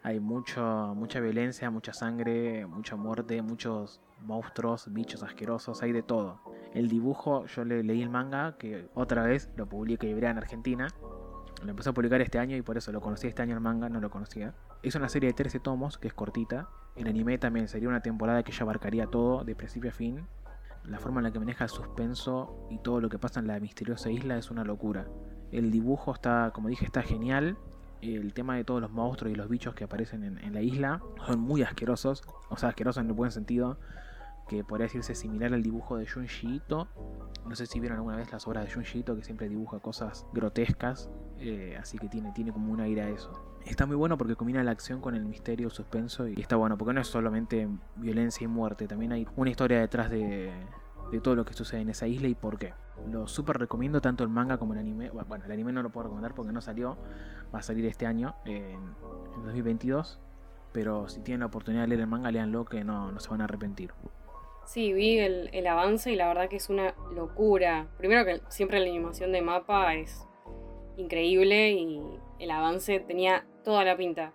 Hay 0.03 0.21
mucho, 0.21 0.93
mucha 0.95 1.19
violencia, 1.21 1.71
mucha 1.71 1.95
sangre, 1.95 2.67
mucha 2.67 2.95
muerte, 2.95 3.41
muchos 3.41 4.03
monstruos, 4.21 4.93
bichos 4.93 5.23
asquerosos, 5.23 5.83
hay 5.83 5.93
de 5.93 6.03
todo. 6.03 6.43
El 6.75 6.89
dibujo, 6.89 7.47
yo 7.47 7.65
le 7.65 7.83
leí 7.83 8.03
el 8.03 8.11
manga, 8.11 8.59
que 8.59 8.91
otra 8.93 9.23
vez 9.23 9.51
lo 9.57 9.67
publiqué 9.67 10.11
Ibrea 10.11 10.33
en 10.33 10.37
Argentina. 10.37 10.89
Lo 11.63 11.71
empecé 11.71 11.89
a 11.89 11.95
publicar 11.95 12.21
este 12.21 12.39
año 12.39 12.55
y 12.55 12.61
por 12.61 12.77
eso 12.77 12.93
lo 12.93 13.01
conocí 13.01 13.29
este 13.29 13.41
año 13.41 13.55
el 13.55 13.63
manga, 13.63 13.89
no 13.89 13.99
lo 13.99 14.11
conocía. 14.11 14.55
Es 14.83 14.95
una 14.95 15.09
serie 15.09 15.31
de 15.31 15.35
13 15.35 15.61
tomos, 15.61 15.97
que 15.97 16.09
es 16.09 16.15
cortita. 16.15 16.69
El 16.97 17.09
anime 17.09 17.39
también 17.39 17.69
sería 17.69 17.89
una 17.89 18.01
temporada 18.01 18.43
que 18.43 18.53
ya 18.53 18.63
abarcaría 18.63 19.07
todo, 19.07 19.45
de 19.45 19.55
principio 19.55 19.91
a 19.91 19.93
fin. 19.93 20.27
La 20.85 20.99
forma 20.99 21.21
en 21.21 21.25
la 21.25 21.33
que 21.33 21.39
maneja 21.39 21.65
el 21.65 21.71
suspenso 21.71 22.67
y 22.71 22.79
todo 22.79 23.01
lo 23.01 23.09
que 23.09 23.19
pasa 23.19 23.41
en 23.41 23.47
la 23.47 23.59
misteriosa 23.59 24.11
isla 24.11 24.37
es 24.37 24.51
una 24.51 24.65
locura. 24.65 25.07
El 25.51 25.71
dibujo 25.71 26.13
está, 26.13 26.51
como 26.55 26.69
dije, 26.69 26.85
está 26.85 27.03
genial 27.03 27.57
el 28.13 28.35
tema 28.35 28.57
de 28.57 28.65
todos 28.65 28.81
los 28.81 28.91
monstruos 28.91 29.33
y 29.33 29.37
los 29.37 29.49
bichos 29.49 29.75
que 29.75 29.85
aparecen 29.85 30.25
en, 30.25 30.55
la 30.55 30.61
isla 30.61 31.01
son 31.27 31.41
muy 31.41 31.63
asquerosos, 31.63 32.23
o 32.49 32.57
sea, 32.57 32.71
asquerosos 32.71 33.03
en 33.03 33.09
el 33.09 33.15
buen 33.15 33.31
sentido, 33.31 33.79
que 34.49 34.65
podría 34.65 34.85
decirse 34.85 35.15
similar 35.15 35.53
al 35.55 35.63
dibujo 35.63 35.97
de 35.97 36.07
Junji 36.07 36.57
Ito. 36.57 36.89
No 37.47 37.55
sé 37.55 37.67
si 37.67 37.81
vieron 37.81 37.99
alguna 37.99 38.17
vez 38.17 38.33
las 38.33 38.47
obras 38.47 38.65
de 38.65 38.73
Junji 38.73 39.01
Ito, 39.01 39.17
que 39.17 39.23
siempre 39.23 39.49
dibuja 39.49 39.79
cosas 39.81 40.27
grotescas, 40.33 41.11
eh, 41.39 41.77
así 41.81 41.99
que 41.99 42.09
tiene, 42.09 42.33
tiene 42.33 42.53
como 42.53 42.73
un 42.73 42.81
aire 42.81 43.03
a 43.03 43.09
eso. 43.09 43.33
Está 43.65 43.87
muy 43.87 43.97
bueno 43.97 44.19
porque 44.19 44.37
combina 44.37 44.63
la 44.63 44.73
acción 44.73 45.01
con 45.01 45.15
el 45.15 45.25
misterio, 45.25 45.71
suspenso, 45.71 46.29
y 46.29 46.41
está 46.41 46.57
bueno, 46.57 46.77
porque 46.77 46.93
no 46.93 47.01
es 47.01 47.09
solamente 47.09 47.69
violencia 47.97 48.45
y 48.45 48.49
muerte, 48.49 48.87
también 48.87 49.13
hay 49.13 49.27
una 49.37 49.51
historia 49.51 49.81
detrás 49.81 50.11
de, 50.11 50.53
de 51.11 51.21
todo 51.21 51.35
lo 51.35 51.45
que 51.45 51.55
sucede 51.55 51.81
en 51.81 51.91
esa 51.91 52.07
isla 52.07 52.29
y 52.29 52.35
por 52.35 52.59
qué. 52.59 52.75
Lo 53.11 53.27
súper 53.27 53.59
recomiendo 53.59 54.01
tanto 54.01 54.25
el 54.25 54.31
manga 54.31 54.59
como 54.59 54.73
el 54.73 54.79
anime. 54.79 55.11
Bueno, 55.11 55.45
el 55.45 55.53
anime 55.53 55.73
no 55.73 55.83
lo 55.83 55.91
puedo 55.91 56.05
recomendar 56.05 56.35
porque 56.35 56.53
no 56.53 56.61
salió. 56.61 56.97
Va 57.55 57.59
a 57.59 57.63
salir 57.63 57.85
este 57.87 58.07
año, 58.07 58.35
en, 58.45 58.95
2022. 59.45 60.21
Pero 60.73 61.09
si 61.09 61.21
tienen 61.21 61.41
la 61.41 61.47
oportunidad 61.47 61.83
de 61.83 61.89
leer 61.89 62.01
el 62.01 62.07
manga, 62.07 62.31
leanlo 62.31 62.65
que 62.65 62.83
no, 62.83 63.13
no 63.13 63.21
se 63.21 63.29
van 63.31 63.41
a 63.41 63.45
arrepentir. 63.45 63.93
Sí, 64.67 64.93
vi 64.93 65.19
el, 65.19 65.51
el, 65.53 65.67
avance 65.67 66.11
y 66.11 66.17
la 66.17 66.29
verdad 66.29 66.49
que 66.49 66.57
es 66.57 66.69
una 66.69 66.95
locura. 67.15 67.89
Primero 67.99 68.25
que 68.25 68.41
siempre 68.49 68.81
la 68.81 68.87
animación 68.87 69.33
de 69.33 69.43
mapa 69.43 69.95
es 69.95 70.27
increíble 70.97 71.73
y 71.73 72.01
el 72.39 72.51
avance 72.51 73.01
tenía 73.01 73.47
toda 73.63 73.85
la 73.85 73.97
pinta. 73.97 74.33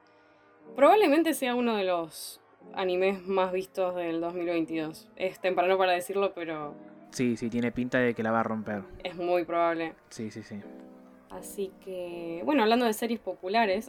Probablemente 0.75 1.33
sea 1.33 1.55
uno 1.55 1.75
de 1.75 1.83
los 1.83 2.41
animes 2.73 3.25
más 3.25 3.51
vistos 3.51 3.95
del 3.95 4.21
2022. 4.21 5.09
Es 5.15 5.39
temprano 5.39 5.77
para 5.77 5.93
decirlo, 5.93 6.33
pero... 6.33 6.75
Sí, 7.11 7.37
sí, 7.37 7.49
tiene 7.49 7.71
pinta 7.71 7.99
de 7.99 8.13
que 8.13 8.23
la 8.23 8.31
va 8.31 8.41
a 8.41 8.43
romper. 8.43 8.83
Es 9.03 9.15
muy 9.15 9.43
probable. 9.43 9.95
Sí, 10.09 10.29
sí, 10.29 10.43
sí. 10.43 10.61
Así 11.29 11.71
que, 11.83 12.41
bueno, 12.45 12.63
hablando 12.63 12.85
de 12.85 12.93
series 12.93 13.19
populares, 13.19 13.87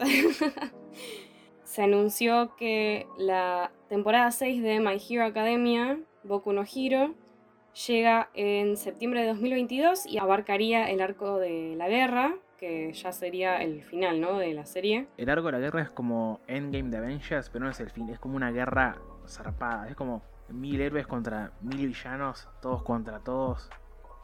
se 1.65 1.83
anunció 1.83 2.55
que 2.57 3.07
la 3.19 3.73
temporada 3.89 4.31
6 4.31 4.63
de 4.63 4.81
My 4.81 5.01
Hero 5.09 5.25
Academia, 5.25 5.99
Boku 6.23 6.53
no 6.53 6.63
Hero, 6.63 7.15
llega 7.87 8.31
en 8.35 8.77
septiembre 8.77 9.23
de 9.23 9.29
2022 9.29 10.07
y 10.07 10.19
abarcaría 10.19 10.91
el 10.91 11.01
arco 11.01 11.39
de 11.39 11.75
la 11.77 11.89
guerra, 11.89 12.37
que 12.59 12.93
ya 12.93 13.13
sería 13.13 13.63
el 13.63 13.83
final, 13.83 14.21
¿no? 14.21 14.39
De 14.39 14.53
la 14.53 14.67
serie. 14.67 15.09
El 15.17 15.31
arco 15.31 15.47
de 15.47 15.53
la 15.53 15.59
guerra 15.61 15.83
es 15.83 15.91
como 15.91 16.41
Endgame 16.47 16.91
de 16.91 16.99
Avengers, 16.99 17.49
pero 17.51 17.65
no 17.65 17.71
es 17.71 17.81
el 17.81 17.91
fin, 17.91 18.09
es 18.11 18.19
como 18.19 18.37
una 18.37 18.51
guerra 18.51 18.99
zarpada, 19.27 19.89
es 19.89 19.97
como 19.97 20.23
mil 20.49 20.81
héroes 20.81 21.07
contra 21.07 21.53
mil 21.63 21.87
villanos, 21.87 22.49
todos 22.61 22.83
contra 22.83 23.21
todos. 23.21 23.71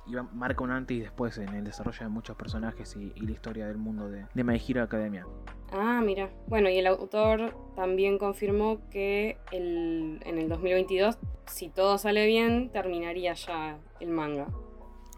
Y 0.07 0.15
marca 0.35 0.63
un 0.63 0.71
antes 0.71 0.97
y 0.97 1.01
después 1.01 1.39
en 1.39 1.49
el 1.51 1.65
desarrollo 1.65 1.99
de 2.01 2.09
muchos 2.09 2.37
personajes 2.37 2.97
y, 2.97 3.13
la 3.21 3.31
historia 3.31 3.67
del 3.67 3.79
mundo 3.79 4.09
de, 4.09 4.27
de 4.33 4.45
My 4.45 4.61
Hero 4.67 4.83
Academia. 4.83 5.27
Ah, 5.73 6.01
mira. 6.05 6.31
Bueno, 6.47 6.69
y 6.69 6.79
el 6.79 6.87
autor 6.87 7.55
también 7.75 8.19
confirmó 8.19 8.89
que 8.91 9.39
el, 9.51 10.21
en 10.25 10.39
el 10.39 10.49
2022, 10.49 11.19
si 11.47 11.69
todo 11.69 11.99
sale 11.99 12.27
bien, 12.27 12.71
terminaría 12.71 13.35
ya 13.35 13.79
el 14.01 14.11
manga. 14.11 14.47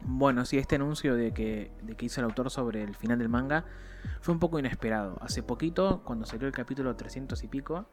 Bueno, 0.02 0.44
sí, 0.44 0.58
este 0.58 0.76
anuncio 0.76 1.16
de 1.16 1.32
que, 1.32 1.72
de 1.82 1.96
que 1.96 2.06
hizo 2.06 2.20
el 2.20 2.24
autor 2.26 2.50
sobre 2.50 2.82
el 2.82 2.94
final 2.94 3.18
del 3.18 3.28
manga 3.28 3.64
fue 4.20 4.32
un 4.32 4.40
poco 4.40 4.58
inesperado. 4.58 5.18
Hace 5.20 5.42
poquito, 5.42 6.02
cuando 6.04 6.24
salió 6.24 6.46
el 6.46 6.54
capítulo 6.54 6.94
300 6.96 7.42
y 7.42 7.48
pico, 7.48 7.86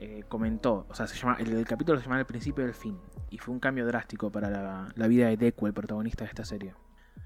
eh, 0.00 0.24
comentó, 0.28 0.86
o 0.88 0.94
sea, 0.94 1.06
se 1.06 1.16
llama, 1.16 1.36
el, 1.38 1.64
capítulo 1.66 1.98
se 1.98 2.04
llama 2.04 2.18
El 2.18 2.26
principio 2.26 2.64
del 2.64 2.74
fin, 2.74 2.98
y 3.30 3.38
fue 3.38 3.54
un 3.54 3.60
cambio 3.60 3.86
drástico 3.86 4.32
para 4.32 4.50
la, 4.50 4.88
la 4.94 5.06
vida 5.06 5.28
de 5.28 5.36
Deku, 5.36 5.66
el 5.66 5.74
protagonista 5.74 6.24
de 6.24 6.30
esta 6.30 6.44
serie. 6.44 6.74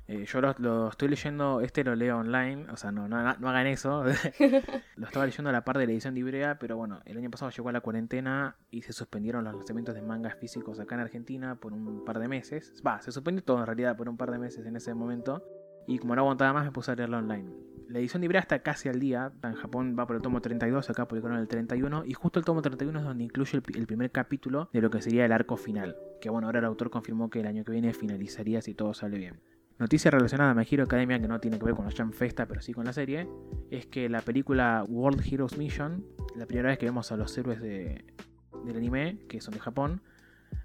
Eh, 0.07 0.27
yo 0.27 0.41
lo, 0.43 0.89
estoy 0.89 1.09
leyendo, 1.09 1.63
este 1.63 1.83
lo 1.83 1.95
leo 1.95 2.19
online, 2.19 2.67
o 2.71 2.77
sea, 2.77 2.93
no, 2.93 3.09
no, 3.09 3.17
hagan 3.17 3.67
eso. 3.67 4.05
lo 4.97 5.07
estaba 5.07 5.25
leyendo 5.25 5.49
a 5.49 5.53
la 5.53 5.65
par 5.65 5.79
de 5.79 5.87
la 5.87 5.93
edición 5.93 6.15
de 6.15 6.21
Ibrea, 6.21 6.59
pero 6.59 6.77
bueno, 6.77 7.01
el 7.07 7.17
año 7.17 7.31
pasado 7.31 7.51
llegó 7.51 7.71
a 7.71 7.73
la 7.73 7.81
cuarentena 7.81 8.57
y 8.71 8.83
se 8.83 8.93
suspendieron 8.93 9.45
los 9.45 9.55
lanzamientos 9.55 9.95
de 9.95 10.03
mangas 10.03 10.35
físicos 10.35 10.79
acá 10.79 10.97
en 10.97 11.01
Argentina 11.01 11.55
por 11.55 11.73
un 11.73 12.05
par 12.05 12.19
de 12.19 12.29
meses. 12.29 12.83
Va, 12.87 13.01
se 13.01 13.13
suspendió 13.13 13.43
todo 13.43 13.61
en 13.61 13.67
realidad 13.67 13.97
por 13.97 14.09
un 14.09 14.19
par 14.19 14.31
de 14.31 14.39
meses 14.39 14.67
en 14.67 14.77
ese 14.77 14.93
momento. 14.93 15.43
Y 15.87 15.99
como 15.99 16.15
no 16.15 16.23
aguantaba 16.23 16.53
más, 16.53 16.65
me 16.65 16.73
puse 16.73 16.93
a 16.93 16.95
leerlo 16.95 17.19
online. 17.19 17.51
La 17.89 17.99
edición 17.99 18.23
de 18.23 18.27
Ibrea 18.27 18.41
está 18.41 18.61
casi 18.61 18.89
al 18.89 18.99
día. 18.99 19.33
En 19.43 19.55
Japón 19.55 19.95
va 19.99 20.07
por 20.07 20.17
el 20.17 20.23
tomo 20.23 20.41
32, 20.41 20.89
acá 20.91 21.07
por 21.07 21.19
el 21.19 21.49
31. 21.49 22.05
Y 22.07 22.15
justo 22.15 22.39
el 22.39 22.45
tomo 22.45 22.63
31 22.63 22.99
es 22.99 23.05
donde 23.05 23.25
incluye 23.25 23.59
el, 23.59 23.77
el, 23.77 23.87
primer 23.87 24.11
capítulo 24.11 24.71
de 24.73 24.81
lo 24.81 24.91
que 24.91 25.03
sería 25.03 25.27
el 25.27 25.33
arco 25.33 25.57
final. 25.57 25.97
Que 26.21 26.31
bueno, 26.31 26.49
ahora 26.49 26.61
el 26.61 26.65
autor 26.65 26.91
confirmó 26.91 27.29
que 27.29 27.41
el 27.41 27.47
año 27.47 27.65
que 27.65 27.73
viene 27.73 27.93
finalizaría 27.93 28.63
si 28.63 28.75
todo 28.75 28.95
sale 28.95 29.19
bien. 29.19 29.41
Noticia 29.79 30.11
relacionada 30.11 30.53
a 30.53 30.55
My 30.55 30.65
Hero 30.71 30.85
Academia 30.85 31.21
que 31.21 31.27
no 31.27 31.41
tiene 31.41 31.59
que 31.59 31.65
ver 31.65 31.75
con 31.75 31.85
la 31.85 31.91
Jam 31.91 32.13
Festa, 32.13 32.47
pero 32.47 32.61
sí 32.61 32.73
con 32.73 32.85
la 32.85 32.93
serie, 32.93 33.29
es 33.71 33.87
que 33.87 34.09
la 34.09 34.21
película 34.21 34.85
World 34.89 35.21
Heroes 35.27 35.59
Mission, 35.59 36.07
la 36.37 36.47
primera 36.47 36.69
vez 36.69 36.79
que 36.79 36.87
vemos 36.87 37.11
a 37.11 37.17
los 37.17 37.37
héroes 37.37 37.61
de, 37.61 38.05
del 38.65 38.77
anime, 38.77 39.19
que 39.29 39.41
son 39.41 39.53
de 39.53 39.59
Japón, 39.61 40.01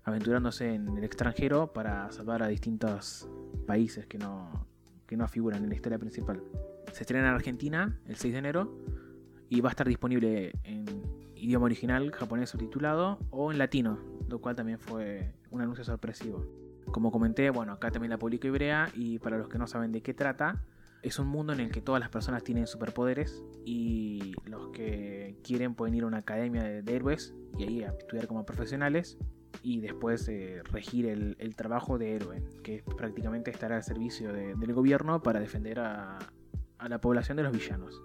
aventurándose 0.03 0.75
en 0.75 0.95
el 0.95 1.03
extranjero 1.03 1.73
para 1.73 2.11
salvar 2.11 2.43
a 2.43 2.47
distintos 2.47 3.27
países 3.65 4.05
que 4.05 4.19
no, 4.19 4.67
que 5.09 5.17
no 5.17 5.27
figuran 5.27 5.63
en 5.63 5.69
la 5.69 5.75
historia 5.75 5.97
principal. 5.97 6.43
Se 6.93 7.01
estrena 7.01 7.29
en 7.29 7.33
Argentina 7.33 7.99
el 8.05 8.15
6 8.15 8.31
de 8.31 8.37
enero 8.37 8.77
y 9.49 9.59
va 9.59 9.69
a 9.69 9.71
estar 9.71 9.87
disponible 9.87 10.51
en 10.63 10.85
idioma 11.35 11.65
original, 11.65 12.11
japonés 12.11 12.51
subtitulado, 12.51 13.17
o 13.31 13.51
en 13.51 13.57
latino, 13.57 13.97
lo 14.27 14.39
cual 14.39 14.55
también 14.55 14.77
fue 14.77 15.33
un 15.49 15.61
anuncio 15.61 15.83
sorpresivo. 15.83 16.45
Como 16.91 17.11
comenté, 17.11 17.49
bueno, 17.49 17.73
acá 17.73 17.89
también 17.89 18.11
la 18.11 18.19
publico 18.19 18.45
Ibrea 18.45 18.91
y 18.93 19.17
para 19.17 19.39
los 19.39 19.49
que 19.49 19.57
no 19.57 19.65
saben 19.65 19.91
de 19.91 20.03
qué 20.03 20.13
trata, 20.13 20.63
es 21.01 21.17
un 21.17 21.27
mundo 21.27 21.53
en 21.53 21.61
el 21.61 21.71
que 21.71 21.81
todas 21.81 21.99
las 21.99 22.09
personas 22.09 22.43
tienen 22.43 22.67
superpoderes 22.67 23.43
y 23.65 24.33
los 24.45 24.67
que 24.67 25.37
quieren 25.43 25.73
pueden 25.73 25.95
ir 25.95 26.03
a 26.03 26.07
una 26.07 26.17
academia 26.17 26.61
de, 26.61 26.95
héroes 26.95 27.33
y 27.57 27.63
ahí 27.63 27.83
a 27.83 27.89
estudiar 27.89 28.27
como 28.27 28.45
profesionales 28.45 29.17
y 29.61 29.81
después 29.81 30.27
eh, 30.29 30.61
regir 30.71 31.05
el, 31.05 31.55
trabajo 31.55 31.97
de 31.97 32.15
héroe, 32.15 32.43
que 32.63 32.83
prácticamente 32.97 33.51
estará 33.51 33.75
al 33.77 33.83
servicio 33.83 34.31
del 34.31 34.73
gobierno 34.73 35.21
para 35.21 35.39
defender 35.39 35.79
a, 35.79 36.19
a 36.77 36.89
la 36.89 37.01
población 37.01 37.37
de 37.37 37.43
los 37.43 37.51
villanos. 37.51 38.01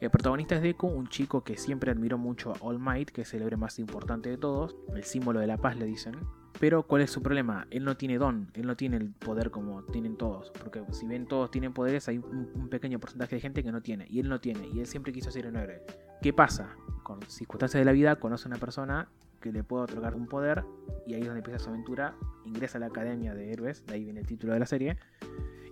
El 0.00 0.10
protagonista 0.10 0.56
es 0.56 0.62
Deku, 0.62 0.86
un 0.86 1.08
chico 1.08 1.44
que 1.44 1.56
siempre 1.56 1.90
admiró 1.90 2.16
mucho 2.16 2.52
a 2.52 2.56
All 2.60 2.78
Might, 2.78 3.10
que 3.10 3.22
es 3.22 3.34
el 3.34 3.42
héroe 3.42 3.58
más 3.58 3.78
importante 3.78 4.30
de 4.30 4.38
todos, 4.38 4.76
el 4.94 5.04
símbolo 5.04 5.40
de 5.40 5.46
la 5.46 5.58
paz 5.58 5.76
le 5.76 5.84
dicen, 5.84 6.14
pero 6.60 6.82
¿cuál 6.82 7.00
es 7.00 7.10
su 7.10 7.22
problema? 7.22 7.66
Él 7.70 7.84
no 7.84 7.96
tiene 7.96 8.18
don, 8.18 8.50
él 8.52 8.66
no 8.66 8.76
tiene 8.76 8.98
el 8.98 9.12
poder 9.12 9.50
como 9.50 9.82
tienen 9.84 10.16
todos. 10.18 10.50
Porque 10.50 10.82
si 10.92 11.06
bien 11.06 11.26
todos 11.26 11.50
tienen 11.50 11.72
poderes, 11.72 12.06
hay 12.08 12.18
un, 12.18 12.68
pequeño 12.70 13.00
porcentaje 13.00 13.36
de 13.36 13.40
gente 13.40 13.62
que 13.62 13.72
no 13.72 13.80
tiene. 13.80 14.06
Y 14.10 14.20
él 14.20 14.28
no 14.28 14.40
tiene. 14.40 14.68
Y 14.68 14.80
él 14.80 14.86
siempre 14.86 15.10
quiso 15.10 15.30
ser 15.30 15.46
un 15.46 15.56
héroe. 15.56 15.82
¿Qué 16.20 16.34
pasa? 16.34 16.76
Con 17.02 17.22
circunstancias 17.22 17.80
de 17.80 17.86
la 17.86 17.92
vida 17.92 18.16
conoce 18.16 18.46
a 18.46 18.48
una 18.48 18.58
persona 18.58 19.08
que 19.40 19.52
le 19.52 19.64
puede 19.64 19.84
otorgar 19.84 20.14
un 20.14 20.26
poder. 20.26 20.64
Y 21.06 21.14
ahí 21.14 21.20
es 21.20 21.26
donde 21.26 21.40
empieza 21.40 21.58
su 21.58 21.70
aventura. 21.70 22.14
Ingresa 22.44 22.78
a 22.78 22.80
la 22.80 22.86
Academia 22.86 23.34
de 23.34 23.52
Héroes. 23.52 23.84
De 23.86 23.94
ahí 23.94 24.04
viene 24.04 24.20
el 24.20 24.26
título 24.26 24.52
de 24.52 24.60
la 24.60 24.66
serie. 24.66 24.96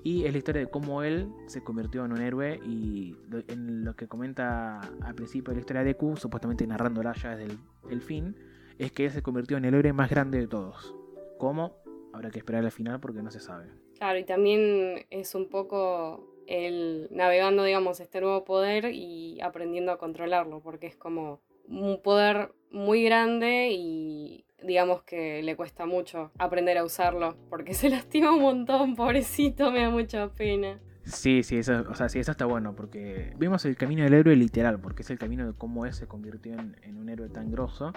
Y 0.02 0.25
es 0.25 0.32
la 0.32 0.38
historia 0.38 0.62
de 0.62 0.70
cómo 0.70 1.02
él 1.02 1.28
se 1.46 1.62
convirtió 1.62 2.04
en 2.04 2.12
un 2.12 2.20
héroe. 2.20 2.60
Y 2.64 3.16
en 3.48 3.84
lo 3.84 3.94
que 3.94 4.08
comenta 4.08 4.80
al 4.80 5.14
principio 5.14 5.50
de 5.50 5.56
la 5.56 5.60
historia 5.60 5.84
de 5.84 5.94
Q, 5.94 6.16
supuestamente 6.16 6.66
narrándola 6.66 7.12
ya 7.12 7.37
desde 7.37 7.56
el 7.90 8.00
fin 8.00 8.34
es 8.78 8.92
que 8.92 9.04
ella 9.04 9.12
se 9.12 9.22
convirtió 9.22 9.56
en 9.56 9.64
el 9.64 9.75
héroe 9.75 9.92
más 9.92 10.08
grande 10.10 10.38
de 10.38 10.46
todos. 10.46 10.94
¿Cómo? 11.38 11.76
Habrá 12.12 12.30
que 12.30 12.38
esperar 12.38 12.64
al 12.64 12.70
final 12.70 13.00
porque 13.00 13.22
no 13.22 13.30
se 13.30 13.40
sabe. 13.40 13.66
Claro, 13.98 14.18
y 14.18 14.25
también 14.25 15.06
es 15.10 15.34
un 15.34 15.48
poco 15.48 16.44
el 16.46 17.08
navegando, 17.10 17.64
digamos, 17.64 18.00
este 18.00 18.20
nuevo 18.20 18.44
poder 18.44 18.87
y 18.92 19.40
aprendiendo 19.40 19.92
a 19.92 19.98
controlarlo, 19.98 20.60
porque 20.60 20.87
es 20.87 20.96
como 20.96 21.40
un 21.68 22.00
poder 22.02 22.52
muy 22.70 23.04
grande 23.04 23.70
y 23.72 24.44
digamos 24.62 25.02
que 25.02 25.42
le 25.42 25.56
cuesta 25.56 25.87
mucho 25.87 26.32
aprender 26.38 26.78
a 26.78 26.84
usarlo, 26.84 27.37
porque 27.48 27.75
se 27.75 27.88
lastima 27.88 28.32
un 28.32 28.42
montón, 28.42 28.96
pobrecito, 28.96 29.70
me 29.70 29.80
da 29.80 29.90
mucha 29.90 30.28
pena. 30.28 30.80
Sí, 31.04 31.42
sí, 31.42 31.56
eso, 31.56 31.84
o 31.88 31.94
sea, 31.94 32.10
sí, 32.10 32.18
eso 32.18 32.32
está 32.32 32.44
bueno, 32.44 32.75
porque 32.75 33.32
vemos 33.38 33.64
el 33.64 33.76
camino 33.76 34.04
del 34.04 34.12
héroe 34.12 34.37
literal, 34.37 34.78
porque 34.78 35.02
es 35.02 35.10
el 35.10 35.18
camino 35.18 35.46
de 35.46 35.56
cómo 35.56 35.87
él 35.87 35.94
se 35.94 36.06
convirtió 36.06 36.54
en, 36.54 36.98
un 36.98 37.08
héroe 37.08 37.30
tan 37.30 37.50
grosso 37.50 37.92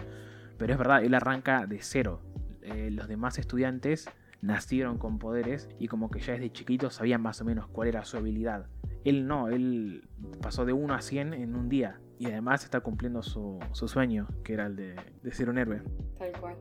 pero 0.62 0.74
es 0.74 0.78
verdad, 0.78 1.04
él 1.04 1.16
arranca 1.16 1.66
de 1.66 1.80
cero. 1.82 2.22
Eh, 2.62 2.92
los 2.92 3.08
demás 3.08 3.40
estudiantes 3.40 4.08
nacieron 4.42 5.00
con 5.00 5.18
poderes 5.18 5.68
y 5.80 5.88
como 5.88 6.12
que 6.12 6.20
ya 6.20 6.34
desde 6.34 6.52
chiquito 6.52 6.92
sabían 6.92 7.20
más 7.20 7.42
o 7.42 7.46
menos 7.46 7.66
cuál 7.68 7.88
era 7.88 8.06
su 8.06 8.18
habilidad. 8.18 8.68
Él 9.04 9.26
no, 9.26 9.48
él 9.48 10.08
pasó 10.40 10.64
de 10.64 10.74
1 10.74 10.94
a 10.94 11.02
100 11.02 11.34
en 11.34 11.56
un 11.56 11.68
día 11.68 12.00
y 12.22 12.28
además 12.28 12.64
está 12.64 12.82
cumpliendo 12.82 13.24
su, 13.24 13.58
sueño, 13.74 14.28
que 14.44 14.54
era 14.54 14.68
el 14.68 14.76
de, 14.76 14.96
ser 15.32 15.50
un 15.50 15.58
héroe. 15.58 15.82
Tal 16.20 16.32
cual. 16.40 16.56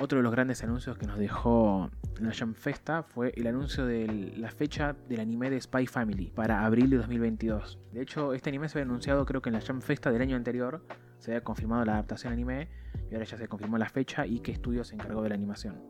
Otro 0.00 0.18
de 0.18 0.24
los 0.24 0.32
grandes 0.32 0.64
anuncios 0.64 0.98
que 0.98 1.06
nos 1.06 1.20
dejó 1.20 1.88
la 2.20 2.32
Jam 2.32 2.54
Festa 2.54 3.04
fue 3.04 3.32
el 3.36 3.46
anuncio 3.46 3.86
de 3.86 4.32
la 4.36 4.50
fecha 4.50 4.96
del 5.08 5.20
anime 5.20 5.50
de 5.50 5.60
Spy 5.60 5.86
Family 5.86 6.32
para 6.34 6.64
abril 6.64 6.90
de 6.90 6.96
2022. 6.96 7.78
De 7.92 8.02
hecho, 8.02 8.34
este 8.34 8.48
anime 8.48 8.68
se 8.68 8.80
había 8.80 8.90
anunciado 8.90 9.24
creo 9.24 9.40
que 9.40 9.50
en 9.50 9.54
la 9.54 9.60
Jam 9.60 9.80
Festa 9.82 10.10
del 10.10 10.20
año 10.20 10.34
anterior, 10.34 10.84
se 11.20 11.30
había 11.30 11.44
confirmado 11.44 11.84
la 11.84 11.92
adaptación 11.92 12.32
anime 12.32 12.70
y 13.08 13.14
ahora 13.14 13.26
ya 13.26 13.38
se 13.38 13.46
confirmó 13.46 13.78
la 13.78 13.88
fecha 13.88 14.26
y 14.26 14.40
qué 14.40 14.50
estudio 14.50 14.82
se 14.82 14.96
encargó 14.96 15.22
de 15.22 15.28
la 15.28 15.36
animación. 15.36 15.80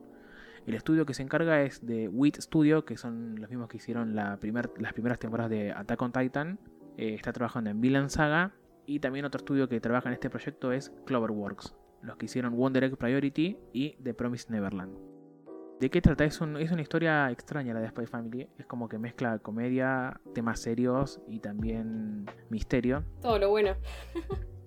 El 0.67 0.75
estudio 0.75 1.07
que 1.07 1.15
se 1.15 1.23
encarga 1.23 1.63
es 1.63 1.87
de 1.87 2.09
WIT 2.09 2.43
Studio, 2.43 2.85
que 2.85 2.99
son 2.99 3.41
los 3.41 3.49
mismos 3.49 3.69
que 3.71 3.79
hicieron 3.79 4.15
las 4.15 4.39
primeras 4.39 5.19
temporadas 5.19 5.49
de 5.49 5.73
Attack 5.73 6.03
on 6.03 6.13
Titan. 6.13 6.59
Eh, 7.01 7.15
está 7.15 7.33
trabajando 7.33 7.71
en 7.71 7.81
Villain 7.81 8.11
Saga. 8.11 8.53
Y 8.85 9.01
también 9.01 9.25
otro 9.25 9.39
estudio 9.39 9.69
que 9.71 9.81
trabaja 9.81 10.11
en 10.11 10.13
este 10.13 10.29
proyecto 10.29 10.71
es 10.71 10.93
Cloverworks, 11.07 11.75
los 12.03 12.17
que 12.17 12.27
hicieron 12.27 12.55
Wonder 12.55 12.85
Egg 12.85 12.99
Priority 12.99 13.57
y 13.73 13.97
The 14.03 14.13
Promised 14.13 14.51
Neverland. 14.51 14.99
¿De 15.81 15.89
qué 15.89 16.03
trata? 16.03 16.25
Es, 16.25 16.35
es 16.35 16.71
una 16.73 16.83
historia 16.83 17.31
extraña 17.31 17.73
la 17.73 17.81
de 17.81 17.89
Spy 17.89 18.05
Family. 18.05 18.49
Es 18.59 18.67
como 18.67 18.87
que 18.87 18.99
mezcla 18.99 19.39
comedia, 19.39 20.21
temas 20.35 20.61
serios 20.61 21.23
y 21.27 21.39
también 21.39 22.27
misterio. 22.51 23.03
Todo 23.23 23.39
lo 23.39 23.49
bueno. 23.49 23.77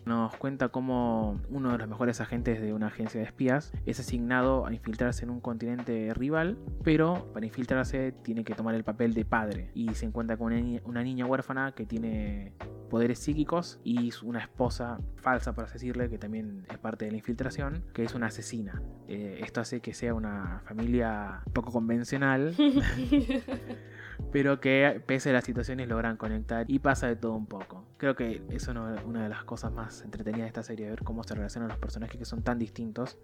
Nos 0.05 0.35
cuenta 0.35 0.69
cómo 0.69 1.41
uno 1.49 1.71
de 1.71 1.77
los 1.77 1.87
mejores 1.87 2.21
agentes 2.21 2.61
de 2.61 2.73
una 2.73 2.87
agencia 2.87 3.19
de 3.19 3.25
espías 3.25 3.73
es 3.85 3.99
asignado 3.99 4.65
a 4.65 4.73
infiltrarse 4.73 5.23
en 5.23 5.29
un 5.29 5.39
continente 5.39 6.13
rival, 6.13 6.57
pero 6.83 7.31
para 7.33 7.45
infiltrarse 7.45 8.11
tiene 8.11 8.43
que 8.43 8.55
tomar 8.55 8.75
el 8.75 8.83
papel 8.83 9.13
de 9.13 9.25
padre 9.25 9.71
y 9.73 9.93
se 9.95 10.05
encuentra 10.05 10.37
con 10.37 10.53
una 10.85 11.03
niña, 11.03 11.25
huérfana 11.25 11.73
que 11.73 11.85
tiene 11.85 12.53
poderes 12.89 13.19
psíquicos 13.19 13.79
y 13.83 14.11
una 14.23 14.39
esposa 14.39 14.99
falsa, 15.15 15.53
por 15.53 15.65
así 15.65 15.73
decirle, 15.73 16.09
que 16.09 16.17
también 16.17 16.65
es 16.69 16.77
parte 16.77 17.05
de 17.05 17.11
la 17.11 17.17
infiltración, 17.17 17.83
que 17.93 18.03
es 18.03 18.13
una 18.13 18.27
asesina. 18.27 18.83
Eh, 19.07 19.39
esto 19.41 19.61
hace 19.61 19.79
que 19.81 19.93
sea 19.93 20.13
una 20.13 20.61
familia 20.65 21.41
poco 21.53 21.71
convencional. 21.71 22.55
pero 24.31 24.59
que 24.59 25.01
pese 25.05 25.29
a 25.29 25.33
las 25.33 25.43
situaciones 25.43 25.87
logran 25.87 26.17
conectar 26.17 26.65
y 26.69 26.79
pasa 26.79 27.07
de 27.07 27.15
todo 27.15 27.33
un 27.33 27.45
poco. 27.45 27.82
Creo 28.03 28.17
que 28.17 28.41
eso 28.49 28.71
es 28.71 29.05
una 29.05 29.23
de 29.23 29.29
las 29.29 29.45
cosas 29.45 29.71
más 29.71 30.01
entretenidas 30.01 30.43
de 30.43 30.47
esta 30.47 30.61
serie, 30.61 30.89
ver 30.89 31.05
cómo 31.05 31.23
se 31.23 31.35
relacionan 31.35 31.69
los 31.69 31.77
personajes 31.77 32.17
que 32.17 32.25
son 32.25 32.43
tan 32.43 32.59
distintos 32.59 33.17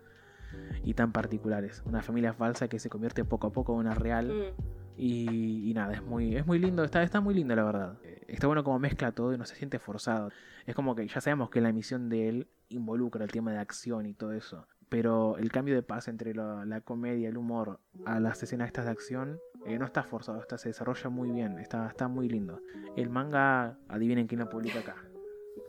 y 0.85 0.93
tan 0.93 1.11
particulares. 1.11 1.83
Una 1.85 2.01
familia 2.01 2.31
falsa 2.31 2.69
que 2.69 2.79
se 2.79 2.89
convierte 2.89 3.25
poco 3.25 3.47
a 3.47 3.51
poco 3.51 3.73
en 3.73 3.79
una 3.79 3.93
real. 3.93 4.29
Mm. 4.29 4.61
Y, 4.95 5.73
nada, 5.75 5.95
es 5.95 6.01
muy, 6.01 6.33
es 6.33 6.47
muy 6.47 6.59
lindo, 6.59 6.85
está, 6.85 7.03
está 7.03 7.19
muy 7.19 7.33
lindo 7.33 7.57
la 7.57 7.65
verdad. 7.65 7.97
Está 8.29 8.47
bueno 8.47 8.63
como 8.63 8.79
mezcla 8.79 9.11
todo 9.11 9.33
y 9.33 9.37
no 9.37 9.43
se 9.43 9.55
siente 9.55 9.79
forzado. 9.79 10.31
Es 10.65 10.75
como 10.75 10.95
que 10.95 11.05
ya 11.05 11.19
sabemos 11.19 11.49
que 11.49 11.59
la 11.59 11.73
misión 11.73 12.07
de 12.07 12.29
él 12.29 12.47
involucra 12.69 13.25
el 13.25 13.31
tema 13.31 13.51
de 13.51 13.57
acción 13.57 14.05
y 14.05 14.13
todo 14.13 14.31
eso 14.31 14.65
pero 14.89 15.37
el 15.37 15.51
cambio 15.51 15.75
de 15.75 15.83
paz 15.83 16.07
entre 16.07 16.33
la, 16.33 16.81
comedia, 16.83 17.29
el 17.29 17.37
humor 17.37 17.79
a 18.05 18.19
las 18.19 18.41
escenas 18.43 18.67
estas 18.67 18.85
de 18.85 18.91
acción 18.91 19.39
eh, 19.65 19.77
no 19.77 19.85
está 19.85 20.03
forzado, 20.03 20.39
está, 20.39 20.57
se 20.57 20.69
desarrolla 20.69 21.09
muy 21.09 21.31
bien, 21.31 21.59
está, 21.59 21.87
está 21.87 22.07
muy 22.07 22.27
lindo. 22.27 22.61
El 22.95 23.09
manga, 23.09 23.77
adivinen 23.87 24.27
quién 24.27 24.39
lo 24.39 24.49
publica 24.49 24.79
acá. 24.79 24.95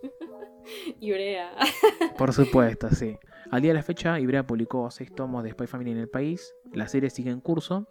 Ibrea. 1.01 1.51
Por 2.19 2.33
supuesto, 2.33 2.89
sí. 2.91 3.19
Al 3.51 3.63
día 3.63 3.71
de 3.71 3.79
la 3.79 3.83
fecha, 3.83 4.21
Ibrea 4.21 4.47
publicó 4.47 4.91
seis 4.91 5.13
tomos 5.15 5.43
de 5.43 5.51
Spy 5.51 5.67
Family 5.67 5.91
en 5.93 5.99
el 5.99 6.09
país. 6.09 6.55
La 6.73 6.89
serie 6.89 7.11
sigue 7.11 7.31
en 7.31 7.41
curso 7.41 7.89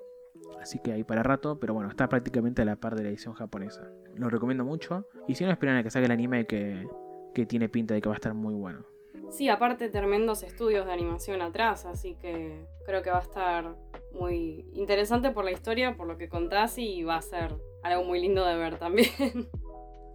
Así 0.61 0.79
que 0.79 0.91
hay 0.91 1.03
para 1.03 1.23
rato, 1.23 1.59
pero 1.59 1.73
bueno, 1.73 1.89
está 1.89 2.09
prácticamente 2.09 2.61
a 2.61 2.65
la 2.65 2.75
par 2.75 2.95
de 2.95 3.03
la 3.03 3.09
edición 3.09 3.33
japonesa. 3.33 3.89
Lo 4.15 4.29
recomiendo 4.29 4.65
mucho. 4.65 5.07
Y 5.27 5.35
si 5.35 5.45
no, 5.45 5.51
esperan 5.51 5.77
a 5.77 5.83
que 5.83 5.89
salga 5.89 6.07
el 6.07 6.11
anime 6.11 6.45
que, 6.45 6.87
que 7.33 7.45
tiene 7.45 7.69
pinta 7.69 7.93
de 7.93 8.01
que 8.01 8.09
va 8.09 8.15
a 8.15 8.17
estar 8.17 8.33
muy 8.33 8.53
bueno. 8.53 8.85
Sí, 9.29 9.47
aparte 9.47 9.89
tremendos 9.89 10.43
estudios 10.43 10.85
de 10.85 10.91
animación 10.91 11.41
atrás, 11.41 11.85
así 11.85 12.15
que 12.15 12.65
creo 12.85 13.03
que 13.03 13.11
va 13.11 13.19
a 13.19 13.23
estar 13.23 13.75
muy 14.13 14.65
interesante 14.73 15.31
por 15.31 15.45
la 15.45 15.51
historia, 15.51 15.95
por 15.95 16.07
lo 16.07 16.17
que 16.17 16.29
contás 16.29 16.77
y 16.77 17.03
va 17.03 17.17
a 17.17 17.21
ser 17.21 17.55
algo 17.83 18.03
muy 18.03 18.19
lindo 18.19 18.45
de 18.45 18.55
ver 18.55 18.77
también. 18.77 19.09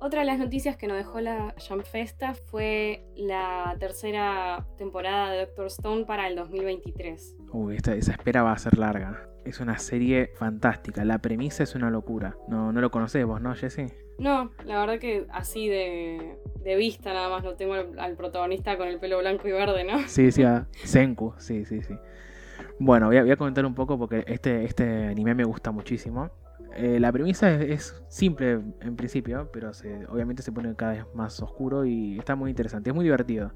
Otra 0.01 0.21
de 0.21 0.27
las 0.27 0.39
noticias 0.39 0.77
que 0.77 0.87
nos 0.87 0.99
dejó 0.99 1.21
la 1.21 1.55
Jump 1.67 1.85
Festa 1.85 2.35
fue 2.35 3.07
la 3.17 3.75
tercera 3.79 4.67
temporada 4.77 5.31
de 5.31 5.47
Doctor 5.47 5.67
Stone 5.69 6.05
para 6.05 6.29
el 6.29 6.37
2023. 6.37 7.37
Uy, 7.53 7.77
esta, 7.77 7.95
esa 7.95 8.13
espera 8.13 8.43
va 8.43 8.53
a 8.53 8.59
ser 8.59 8.77
larga. 8.77 9.34
Es 9.45 9.61
una 9.61 9.79
serie 9.79 10.31
fantástica. 10.37 11.05
La 11.05 11.19
premisa 11.19 11.63
es 11.63 11.75
una 11.75 11.91
locura. 11.91 12.37
No, 12.49 12.73
no 12.73 12.81
lo 12.81 12.91
conocés 12.91 13.25
vos, 13.27 13.41
¿no, 13.41 13.55
Jesse? 13.55 13.93
No, 14.19 14.53
la 14.65 14.79
verdad 14.81 14.99
que 14.99 15.27
así 15.31 15.69
de, 15.69 16.39
de 16.63 16.77
vista 16.77 17.13
nada 17.13 17.29
más 17.29 17.45
lo 17.45 17.57
tengo 17.57 17.75
al, 17.75 17.99
al 17.99 18.17
protagonista 18.17 18.77
con 18.79 18.89
el 18.89 18.99
pelo 19.01 19.19
blanco 19.19 19.47
y 19.49 19.53
verde, 19.53 19.85
¿no? 19.85 19.99
Sí, 20.07 20.31
sí, 20.33 20.43
a 20.45 20.67
Senku, 20.73 21.35
sí, 21.39 21.65
sí, 21.65 21.83
sí. 21.83 21.95
Bueno, 22.79 23.07
voy 23.07 23.17
a, 23.19 23.23
voy 23.23 23.33
a 23.33 23.37
comentar 23.37 23.67
un 23.67 23.75
poco 23.75 23.99
porque 23.99 24.25
este, 24.27 24.65
este 24.65 25.07
anime 25.07 25.35
me 25.35 25.45
gusta 25.45 25.73
muchísimo. 25.73 26.31
Eh, 26.77 26.99
la 27.01 27.13
premisa 27.13 27.53
es, 27.53 27.71
es 27.71 28.03
simple 28.09 28.61
en 28.81 28.97
principio, 28.97 29.51
pero 29.53 29.73
se- 29.75 30.07
obviamente 30.07 30.43
se 30.43 30.53
pone 30.53 30.75
cada 30.75 30.93
vez 30.93 31.05
más 31.15 31.41
oscuro 31.43 31.85
y 31.85 32.19
está 32.19 32.35
muy 32.35 32.51
interesante, 32.51 32.91
es 32.91 32.95
muy 32.97 33.05
divertido. 33.05 33.53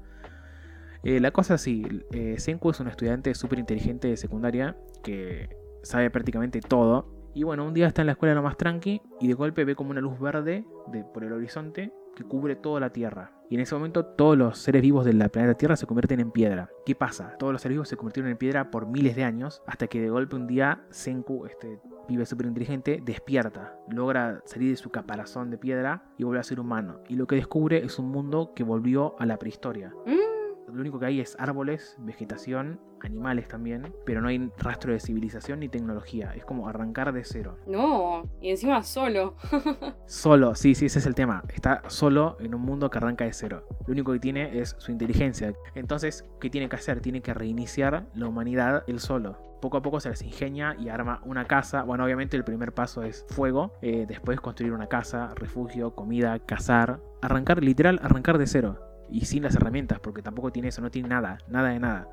Eh, 1.03 1.19
la 1.21 1.31
cosa 1.31 1.55
es 1.55 1.61
así, 1.61 1.85
eh, 2.11 2.35
Senku 2.37 2.69
es 2.69 2.79
un 2.81 2.89
estudiante 2.89 3.33
súper 3.33 3.59
inteligente 3.59 4.09
de 4.09 4.17
secundaria 4.17 4.75
que 5.03 5.49
sabe 5.83 6.09
prácticamente 6.09 6.61
todo. 6.61 7.07
Y 7.33 7.43
bueno, 7.43 7.65
un 7.65 7.73
día 7.73 7.87
está 7.87 8.01
en 8.01 8.07
la 8.07 8.13
escuela 8.13 8.35
lo 8.35 8.43
más 8.43 8.57
tranqui 8.57 9.01
y 9.19 9.27
de 9.27 9.33
golpe 9.33 9.63
ve 9.63 9.75
como 9.75 9.91
una 9.91 10.01
luz 10.01 10.19
verde 10.19 10.65
de, 10.87 11.03
por 11.03 11.23
el 11.23 11.31
horizonte 11.31 11.93
que 12.15 12.23
cubre 12.23 12.55
toda 12.55 12.79
la 12.79 12.89
Tierra. 12.91 13.31
Y 13.49 13.55
en 13.55 13.61
ese 13.61 13.75
momento 13.75 14.05
todos 14.05 14.37
los 14.37 14.57
seres 14.59 14.81
vivos 14.81 15.05
del 15.05 15.17
planeta 15.29 15.53
Tierra 15.55 15.75
se 15.75 15.85
convierten 15.85 16.19
en 16.19 16.31
piedra. 16.31 16.69
¿Qué 16.85 16.95
pasa? 16.95 17.35
Todos 17.39 17.53
los 17.53 17.61
seres 17.61 17.75
vivos 17.75 17.87
se 17.87 17.97
convirtieron 17.97 18.31
en 18.31 18.37
piedra 18.37 18.71
por 18.71 18.87
miles 18.87 19.15
de 19.15 19.23
años 19.23 19.61
hasta 19.65 19.87
que 19.87 20.01
de 20.01 20.09
golpe 20.09 20.35
un 20.35 20.47
día 20.47 20.83
Senku, 20.89 21.45
este 21.45 21.79
pibe 22.07 22.25
súper 22.25 22.47
inteligente, 22.47 23.01
despierta. 23.03 23.77
Logra 23.87 24.41
salir 24.45 24.71
de 24.71 24.75
su 24.75 24.89
caparazón 24.89 25.49
de 25.49 25.57
piedra 25.57 26.03
y 26.17 26.23
vuelve 26.23 26.41
a 26.41 26.43
ser 26.43 26.59
humano. 26.59 26.99
Y 27.07 27.15
lo 27.15 27.27
que 27.27 27.35
descubre 27.35 27.83
es 27.85 27.99
un 27.99 28.09
mundo 28.09 28.51
que 28.55 28.63
volvió 28.63 29.15
a 29.19 29.25
la 29.25 29.37
prehistoria. 29.37 29.93
Mm, 30.05 30.28
Lo 30.73 30.81
único 30.81 30.99
que 30.99 31.05
hay 31.07 31.19
es 31.19 31.35
árboles, 31.39 31.95
vegetación, 31.99 32.79
animales 33.01 33.47
también, 33.47 33.93
pero 34.05 34.21
no 34.21 34.27
hay 34.27 34.51
rastro 34.57 34.91
de 34.93 34.99
civilización 34.99 35.59
ni 35.61 35.69
tecnología. 35.69 36.33
Es 36.35 36.45
como 36.45 36.67
arrancar 36.67 37.13
de 37.13 37.23
cero. 37.23 37.57
no, 37.67 38.23
y 38.41 38.49
encima 38.49 38.83
solo. 38.83 39.35
Solo, 40.05 40.55
sí, 40.55 40.75
sí, 40.75 40.87
ese 40.87 40.99
es 40.99 41.05
el 41.05 41.15
tema. 41.15 41.43
Está 41.53 41.83
solo 41.87 42.35
en 42.39 42.55
un 42.55 42.61
mundo 42.61 42.89
que 42.89 42.97
arranca 42.97 43.25
de 43.25 43.33
cero. 43.33 43.63
Lo 43.85 43.91
único 43.93 44.11
que 44.11 44.19
tiene 44.19 44.59
es 44.59 44.75
su 44.79 44.91
inteligencia. 44.91 45.53
Entonces, 45.75 46.25
¿qué 46.41 46.49
tiene 46.49 46.67
que 46.67 46.75
hacer? 46.75 46.99
Tiene 46.99 47.21
que 47.21 47.33
reiniciar 47.33 48.07
la 48.13 48.27
humanidad 48.27 48.83
él 48.87 48.99
solo. 48.99 49.37
Poco 49.61 49.77
a 49.77 49.81
poco 49.81 49.99
se 49.99 50.09
les 50.09 50.21
ingenia 50.23 50.75
y 50.79 50.89
arma 50.89 51.21
una 51.25 51.45
casa. 51.45 51.83
Bueno, 51.83 52.05
obviamente 52.05 52.37
el 52.37 52.43
primer 52.43 52.73
paso 52.73 53.03
es 53.03 53.25
fuego. 53.29 53.73
eh, 53.81 54.05
después 54.07 54.39
construir 54.39 54.73
una 54.73 54.87
casa, 54.87 55.33
refugio, 55.35 55.95
comida, 55.95 56.39
cazar. 56.39 56.99
Arrancar, 57.21 57.61
literal, 57.63 57.99
arrancar 58.01 58.37
de 58.37 58.47
cero. 58.47 58.88
Y 59.11 59.25
sin 59.25 59.43
las 59.43 59.55
herramientas, 59.55 59.99
porque 59.99 60.21
tampoco 60.21 60.51
tiene 60.51 60.69
eso, 60.69 60.81
no 60.81 60.91
tiene 60.91 61.09
nada, 61.09 61.39
nada 61.47 61.69
de 61.69 61.79
nada. 61.79 62.07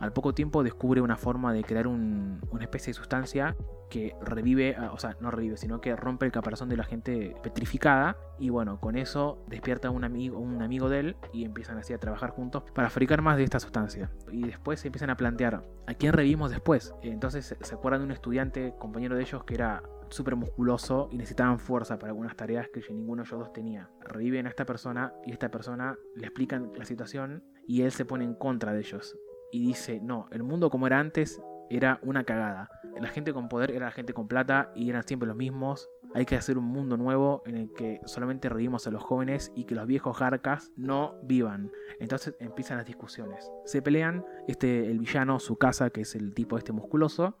Al 0.00 0.12
poco 0.12 0.32
tiempo 0.32 0.62
descubre 0.62 1.00
una 1.00 1.16
forma 1.16 1.52
de 1.52 1.64
crear 1.64 1.86
un- 1.88 2.40
una 2.50 2.62
especie 2.62 2.92
de 2.92 2.94
sustancia 2.94 3.56
que 3.90 4.14
revive, 4.22 4.76
o 4.92 4.98
sea, 4.98 5.16
no 5.20 5.30
revive, 5.30 5.56
sino 5.56 5.80
que 5.80 5.96
rompe 5.96 6.24
el 6.26 6.32
caparazón 6.32 6.68
de 6.68 6.76
la 6.76 6.84
gente 6.84 7.34
petrificada. 7.42 8.16
Y 8.38 8.50
bueno, 8.50 8.78
con 8.80 8.96
eso 8.96 9.42
despierta 9.48 9.90
un 9.90 10.04
amigo, 10.04 10.38
un 10.38 10.62
amigo 10.62 10.88
de 10.88 11.00
él 11.00 11.16
y 11.32 11.44
empiezan 11.44 11.78
así 11.78 11.92
a 11.94 11.98
trabajar 11.98 12.30
juntos 12.30 12.62
para 12.74 12.90
fabricar 12.90 13.22
más 13.22 13.36
de 13.38 13.44
esta 13.44 13.58
sustancia. 13.60 14.10
Y 14.30 14.42
después 14.44 14.80
se 14.80 14.88
empiezan 14.88 15.10
a 15.10 15.16
plantear, 15.16 15.64
¿a 15.86 15.94
quién 15.94 16.12
revivimos 16.12 16.50
después? 16.50 16.94
Entonces 17.02 17.56
se 17.60 17.74
acuerdan 17.74 18.02
de 18.02 18.06
un 18.06 18.12
estudiante, 18.12 18.74
compañero 18.78 19.16
de 19.16 19.22
ellos, 19.22 19.42
que 19.44 19.54
era 19.54 19.82
súper 20.10 20.36
musculoso 20.36 21.08
y 21.10 21.16
necesitaban 21.16 21.58
fuerza 21.58 21.98
para 21.98 22.10
algunas 22.10 22.36
tareas 22.36 22.68
que 22.68 22.80
ninguno 22.90 23.22
de 23.22 23.28
ellos 23.28 23.40
dos 23.40 23.52
tenía. 23.52 23.90
Reviven 24.00 24.46
a 24.46 24.50
esta 24.50 24.64
persona 24.64 25.12
y 25.24 25.32
esta 25.32 25.50
persona 25.50 25.96
le 26.14 26.26
explican 26.26 26.72
la 26.76 26.84
situación 26.84 27.44
y 27.66 27.82
él 27.82 27.92
se 27.92 28.04
pone 28.04 28.24
en 28.24 28.34
contra 28.34 28.72
de 28.72 28.80
ellos. 28.80 29.16
Y 29.50 29.60
dice, 29.60 30.00
no, 30.02 30.26
el 30.30 30.42
mundo 30.42 30.70
como 30.70 30.86
era 30.86 30.98
antes 30.98 31.40
era 31.70 31.98
una 32.02 32.24
cagada. 32.24 32.70
La 33.00 33.08
gente 33.08 33.32
con 33.32 33.48
poder 33.48 33.70
era 33.70 33.86
la 33.86 33.92
gente 33.92 34.12
con 34.12 34.28
plata 34.28 34.72
y 34.74 34.88
eran 34.90 35.06
siempre 35.06 35.26
los 35.26 35.36
mismos. 35.36 35.88
Hay 36.14 36.24
que 36.24 36.36
hacer 36.36 36.56
un 36.56 36.64
mundo 36.64 36.96
nuevo 36.96 37.42
en 37.46 37.56
el 37.56 37.72
que 37.72 38.00
solamente 38.06 38.48
revivimos 38.48 38.86
a 38.86 38.90
los 38.90 39.02
jóvenes 39.02 39.52
y 39.54 39.64
que 39.64 39.74
los 39.74 39.86
viejos 39.86 40.16
jarcas 40.16 40.72
no 40.76 41.14
vivan. 41.22 41.70
Entonces 42.00 42.34
empiezan 42.40 42.78
las 42.78 42.86
discusiones. 42.86 43.50
Se 43.64 43.82
pelean, 43.82 44.24
este, 44.46 44.90
el 44.90 44.98
villano, 44.98 45.38
su 45.38 45.56
casa, 45.56 45.90
que 45.90 46.02
es 46.02 46.14
el 46.14 46.34
tipo 46.34 46.56
este 46.56 46.72
musculoso, 46.72 47.36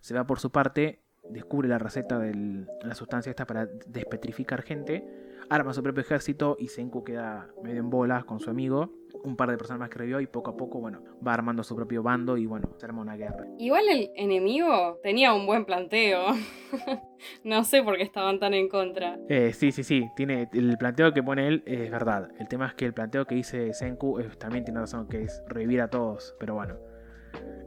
se 0.00 0.14
va 0.14 0.26
por 0.26 0.40
su 0.40 0.50
parte, 0.50 1.02
descubre 1.28 1.68
la 1.68 1.78
receta 1.78 2.18
de 2.18 2.66
la 2.82 2.94
sustancia 2.94 3.30
esta 3.30 3.46
para 3.46 3.66
despetrificar 3.86 4.62
gente, 4.62 5.04
arma 5.48 5.72
su 5.72 5.82
propio 5.82 6.02
ejército 6.02 6.56
y 6.58 6.68
Senku 6.68 7.04
queda 7.04 7.48
medio 7.62 7.80
en 7.80 7.90
bolas 7.90 8.24
con 8.24 8.40
su 8.40 8.50
amigo. 8.50 8.92
Un 9.24 9.36
par 9.36 9.50
de 9.50 9.56
personas 9.58 9.78
más 9.80 9.90
que 9.90 9.98
revivió 9.98 10.20
y 10.20 10.26
poco 10.26 10.50
a 10.50 10.56
poco, 10.56 10.80
bueno, 10.80 11.02
va 11.24 11.34
armando 11.34 11.62
su 11.62 11.76
propio 11.76 12.02
bando 12.02 12.36
y 12.38 12.46
bueno, 12.46 12.70
se 12.78 12.86
arma 12.86 13.02
una 13.02 13.14
guerra. 13.16 13.46
Igual 13.58 13.84
el 13.88 14.10
enemigo 14.16 14.98
tenía 15.02 15.32
un 15.34 15.46
buen 15.46 15.64
planteo. 15.64 16.24
no 17.44 17.62
sé 17.64 17.82
por 17.82 17.96
qué 17.96 18.02
estaban 18.02 18.40
tan 18.40 18.54
en 18.54 18.68
contra. 18.68 19.18
Eh, 19.28 19.52
sí, 19.52 19.70
sí, 19.70 19.84
sí. 19.84 20.08
Tiene, 20.16 20.48
el 20.52 20.76
planteo 20.78 21.12
que 21.12 21.22
pone 21.22 21.46
él 21.46 21.62
es 21.66 21.90
verdad. 21.90 22.30
El 22.38 22.48
tema 22.48 22.66
es 22.66 22.74
que 22.74 22.86
el 22.86 22.94
planteo 22.94 23.26
que 23.26 23.34
dice 23.34 23.72
Senku 23.74 24.18
es- 24.18 24.36
también 24.38 24.64
tiene 24.64 24.80
razón, 24.80 25.06
que 25.08 25.22
es 25.22 25.42
revivir 25.46 25.82
a 25.82 25.88
todos. 25.88 26.34
Pero 26.40 26.54
bueno. 26.54 26.76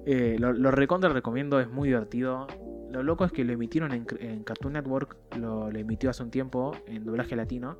Eh, 0.05 0.35
lo, 0.39 0.51
lo 0.53 0.71
recontra 0.71 1.09
recomiendo, 1.11 1.59
es 1.59 1.69
muy 1.69 1.87
divertido. 1.89 2.47
Lo 2.95 3.03
loco 3.03 3.25
es 3.25 3.33
que 3.33 3.43
lo 3.43 3.51
emitieron 3.51 3.91
en, 3.91 4.43
Cartoon 4.45 4.71
Network, 4.71 5.17
lo, 5.37 5.69
lo 5.69 5.77
emitió 5.77 6.09
hace 6.09 6.23
un 6.23 6.31
tiempo 6.31 6.71
en 6.87 7.03
doblaje 7.03 7.35
latino. 7.35 7.77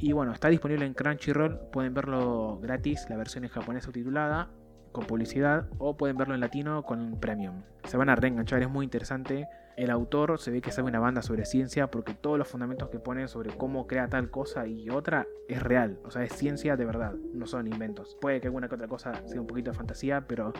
Y 0.00 0.10
bueno, 0.10 0.32
está 0.32 0.48
disponible 0.48 0.84
en 0.86 0.92
Crunchyroll, 0.92 1.60
pueden 1.70 1.94
verlo 1.94 2.58
gratis, 2.60 3.06
la 3.08 3.16
versión 3.16 3.44
en 3.44 3.50
japonés 3.50 3.84
subtitulada, 3.84 4.50
con 4.90 5.06
publicidad, 5.06 5.68
o 5.78 5.96
pueden 5.96 6.16
verlo 6.16 6.34
en 6.34 6.40
latino 6.40 6.82
con 6.82 7.20
premium. 7.20 7.62
Se 7.84 7.96
van 7.96 8.08
a 8.08 8.16
reenganchar, 8.16 8.60
es 8.60 8.68
muy 8.68 8.82
interesante. 8.82 9.46
El 9.76 9.88
autor 9.88 10.40
se 10.40 10.50
ve 10.50 10.62
que 10.62 10.72
sabe 10.72 10.88
una 10.88 10.98
banda 10.98 11.22
sobre 11.22 11.44
ciencia 11.44 11.88
porque 11.88 12.12
todos 12.12 12.38
los 12.38 12.48
fundamentos 12.48 12.88
que 12.88 12.98
pone 12.98 13.28
sobre 13.28 13.50
cómo 13.56 13.86
crea 13.86 14.08
tal 14.08 14.32
cosa 14.32 14.66
y 14.66 14.90
otra 14.90 15.28
es 15.46 15.62
real, 15.62 16.00
o 16.04 16.10
sea, 16.10 16.24
es 16.24 16.32
ciencia 16.32 16.76
de 16.76 16.84
verdad, 16.84 17.14
no 17.34 17.46
son 17.46 17.68
inventos. 17.68 18.16
Puede 18.20 18.40
que 18.40 18.48
alguna 18.48 18.68
que 18.68 18.74
otra 18.74 18.88
cosa 18.88 19.12
sea 19.28 19.40
un 19.40 19.46
poquito 19.46 19.70
de 19.70 19.76
fantasía, 19.76 20.26
pero 20.26 20.52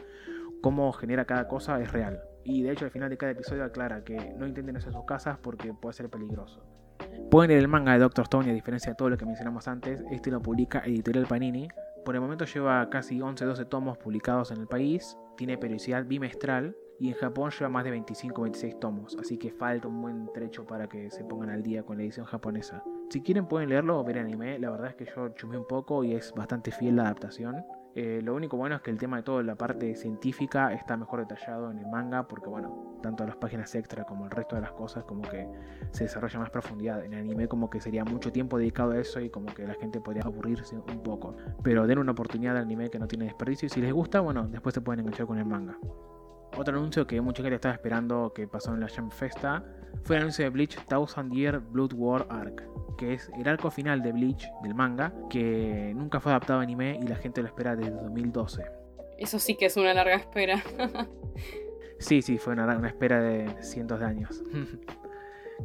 cómo 0.61 0.93
genera 0.93 1.25
cada 1.25 1.49
cosa 1.49 1.81
es 1.81 1.91
real. 1.91 2.21
Y 2.49 2.63
de 2.63 2.73
hecho 2.73 2.87
al 2.87 2.91
final 2.91 3.11
de 3.11 3.19
cada 3.19 3.33
episodio 3.33 3.63
aclara 3.63 4.03
que 4.03 4.33
no 4.39 4.47
intenten 4.47 4.75
hacer 4.79 4.91
sus 4.91 5.05
casas 5.05 5.37
porque 5.43 5.75
puede 5.75 5.93
ser 5.93 6.09
peligroso. 6.09 6.65
Pueden 7.31 7.51
leer 7.51 7.61
el 7.61 7.69
manga 7.69 7.93
de 7.93 7.99
Doctor 7.99 8.23
Stone 8.23 8.49
y 8.49 8.51
a 8.51 8.55
diferencia 8.55 8.93
de 8.93 8.97
todo 8.97 9.11
lo 9.11 9.19
que 9.19 9.27
mencionamos 9.27 9.69
antes, 9.69 10.03
este 10.11 10.31
lo 10.31 10.41
publica 10.41 10.83
Editorial 10.87 11.27
Panini. 11.27 11.69
Por 12.07 12.15
el 12.15 12.23
momento 12.23 12.47
lleva 12.47 12.89
casi 12.89 13.19
11-12 13.19 13.69
tomos 13.69 13.99
publicados 13.99 14.51
en 14.51 14.61
el 14.61 14.67
país, 14.67 15.15
tiene 15.37 15.59
periodicidad 15.59 16.07
bimestral 16.07 16.75
y 16.99 17.09
en 17.09 17.17
Japón 17.17 17.51
lleva 17.51 17.69
más 17.69 17.85
de 17.85 17.95
25-26 17.95 18.79
tomos, 18.79 19.15
así 19.21 19.37
que 19.37 19.51
falta 19.51 19.87
un 19.89 20.01
buen 20.01 20.33
trecho 20.33 20.67
para 20.67 20.89
que 20.89 21.11
se 21.11 21.25
pongan 21.25 21.51
al 21.51 21.63
día 21.63 21.83
con 21.83 21.99
la 21.99 22.05
edición 22.05 22.25
japonesa. 22.25 22.83
Si 23.11 23.21
quieren 23.21 23.47
pueden 23.47 23.69
leerlo 23.69 24.01
o 24.01 24.05
ver 24.05 24.19
anime, 24.19 24.59
la 24.59 24.71
verdad 24.71 24.89
es 24.89 24.97
que 24.97 25.05
yo 25.15 25.29
chumé 25.35 25.59
un 25.59 25.67
poco 25.67 26.03
y 26.03 26.15
es 26.15 26.33
bastante 26.33 26.71
fiel 26.71 26.97
la 26.97 27.03
adaptación. 27.03 27.63
Eh, 28.01 28.23
lo 28.23 28.37
único 28.37 28.57
bueno 28.57 28.77
es 28.77 28.83
que 28.83 28.93
el 28.93 28.97
tema 28.97 29.17
de 29.17 29.25
toda 29.25 29.43
la 29.43 29.57
parte 29.57 29.97
científica 29.97 30.73
está 30.73 30.97
mejor 30.97 31.19
detallado 31.19 31.73
en 31.73 31.79
el 31.79 31.87
manga 31.89 32.29
porque 32.29 32.49
bueno, 32.49 32.97
tanto 33.03 33.27
las 33.27 33.35
páginas 33.35 33.75
extra 33.75 34.05
como 34.05 34.27
el 34.27 34.31
resto 34.31 34.55
de 34.55 34.63
las 34.63 34.71
cosas 34.71 35.03
como 35.03 35.23
que 35.23 35.49
se 35.91 36.05
desarrolla 36.05 36.39
más 36.39 36.51
profundidad. 36.51 37.05
En 37.05 37.15
el 37.15 37.23
anime 37.23 37.49
como 37.49 37.69
que 37.69 37.81
sería 37.81 38.05
mucho 38.05 38.31
tiempo 38.31 38.57
dedicado 38.57 38.93
a 38.93 38.99
eso 38.99 39.19
y 39.19 39.31
como 39.31 39.53
que 39.53 39.67
la 39.67 39.75
gente 39.75 40.01
podría 40.01 40.23
aburrirse 40.23 40.77
un 40.77 41.03
poco. 41.03 41.37
Pero 41.65 41.89
den 41.89 41.99
una 41.99 42.13
oportunidad 42.13 42.57
al 42.57 42.63
anime 42.63 42.89
que 42.89 43.01
no 43.01 43.09
tiene 43.09 43.25
desperdicio 43.25 43.67
y 43.67 43.69
si 43.69 43.81
les 43.81 43.93
gusta, 43.93 44.21
bueno, 44.21 44.47
después 44.47 44.77
se 44.77 44.81
pueden 44.81 45.01
enganchar 45.01 45.27
con 45.27 45.39
el 45.39 45.47
manga. 45.47 45.77
Otro 46.57 46.79
anuncio 46.79 47.05
que 47.05 47.21
mucha 47.21 47.43
gente 47.43 47.57
estaba 47.57 47.75
esperando 47.75 48.33
que 48.33 48.47
pasó 48.47 48.73
en 48.75 48.79
la 48.79 48.89
Jump 48.89 49.11
Festa 49.11 49.65
fue 50.05 50.17
el 50.17 50.23
anuncio 50.23 50.45
de 50.45 50.51
Bleach 50.51 50.77
Thousand 50.87 51.33
Year 51.33 51.59
Blood 51.59 51.93
War 51.95 52.27
Arc, 52.31 52.63
que 52.97 53.15
es 53.15 53.31
el 53.39 53.49
arco 53.49 53.71
final 53.71 54.03
de 54.03 54.13
Bleach 54.13 54.47
del 54.63 54.75
manga, 54.75 55.13
que 55.31 55.93
nunca 55.95 56.21
fue 56.21 56.33
adaptado 56.33 56.61
a 56.61 56.63
anime 56.63 56.99
y 57.03 57.07
la 57.07 57.17
gente 57.17 57.43
lo 57.43 57.49
espera 57.49 57.77
desde 57.77 57.93
2012. 57.93 58.65
Eso 59.19 59.39
sí 59.39 59.57
que 59.57 59.67
es 59.67 59.77
una 59.77 59.95
larga 59.95 60.17
espera. 60.17 60.63
Sí, 62.01 62.23
sí, 62.23 62.39
fue 62.39 62.53
una, 62.53 62.65
una 62.77 62.89
espera 62.89 63.21
de 63.21 63.61
cientos 63.61 63.99
de 63.99 64.07
años. 64.07 64.43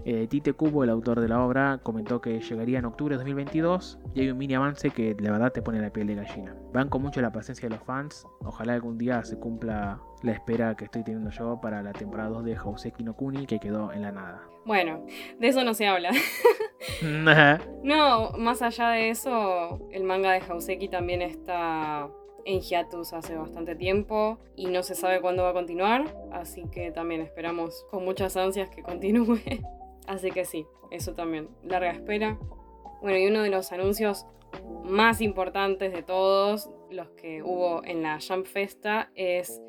Eh, 0.06 0.28
Tite 0.28 0.54
Kubo, 0.54 0.84
el 0.84 0.90
autor 0.90 1.22
de 1.22 1.28
la 1.28 1.44
obra, 1.44 1.80
comentó 1.82 2.22
que 2.22 2.40
llegaría 2.40 2.80
en 2.80 2.86
octubre 2.86 3.14
de 3.14 3.18
2022 3.18 4.00
y 4.14 4.22
hay 4.22 4.30
un 4.30 4.38
mini 4.38 4.56
avance 4.56 4.90
que 4.90 5.16
la 5.20 5.32
verdad 5.32 5.52
te 5.52 5.62
pone 5.62 5.80
la 5.80 5.92
piel 5.92 6.08
de 6.08 6.16
gallina. 6.16 6.56
Banco 6.74 7.00
mucho 7.00 7.22
la 7.22 7.32
paciencia 7.32 7.70
de 7.70 7.76
los 7.76 7.84
fans, 7.86 8.26
ojalá 8.44 8.74
algún 8.74 8.98
día 8.98 9.24
se 9.24 9.38
cumpla 9.38 10.02
la 10.22 10.32
espera 10.32 10.76
que 10.76 10.86
estoy 10.86 11.04
teniendo 11.04 11.30
yo 11.30 11.60
para 11.62 11.82
la 11.82 11.94
temporada 11.94 12.30
2 12.30 12.46
de 12.46 12.56
Houseki 12.56 13.04
no 13.04 13.16
Kuni 13.16 13.46
que 13.46 13.60
quedó 13.60 13.92
en 13.92 14.02
la 14.02 14.12
nada. 14.12 14.42
Bueno, 14.66 15.06
de 15.40 15.48
eso 15.48 15.64
no 15.64 15.74
se 15.74 15.88
habla. 15.88 16.12
no, 17.84 18.32
más 18.38 18.62
allá 18.62 18.90
de 18.90 19.10
eso, 19.10 19.88
el 19.92 20.04
manga 20.04 20.32
de 20.32 20.42
Houseki 20.42 20.88
también 20.88 21.22
está 21.22 22.10
en 22.46 22.62
hiatus 22.62 23.14
hace 23.14 23.36
bastante 23.36 23.76
tiempo 23.76 24.38
y 24.56 24.68
no 24.68 24.84
se 24.84 24.96
sabe 24.96 25.22
cuándo 25.22 25.44
va 25.44 25.50
a 25.50 25.54
continuar, 25.54 26.06
así 26.32 26.64
que 26.72 26.92
también 26.92 27.22
esperamos 27.22 27.86
con 27.90 28.04
muchas 28.04 28.36
ansias 28.38 28.70
que 28.70 28.84
continúe. 28.84 29.40
Así 30.08 30.32
que 30.32 30.46
sí, 30.46 30.66
eso 30.92 31.14
también, 31.14 31.50
larga 31.64 31.92
espera. 31.92 32.38
Bueno, 33.02 33.18
y 33.18 33.28
uno 33.28 33.42
de 33.42 33.50
los 33.50 33.72
anuncios 33.72 34.26
más 34.84 35.22
importantes 35.22 35.94
de 35.94 36.04
todos 36.04 36.70
los 36.90 37.10
que 37.12 37.42
hubo 37.42 37.84
en 37.84 38.04
la 38.04 38.20
Jump 38.26 38.46
Festa 38.46 39.12
es 39.16 39.62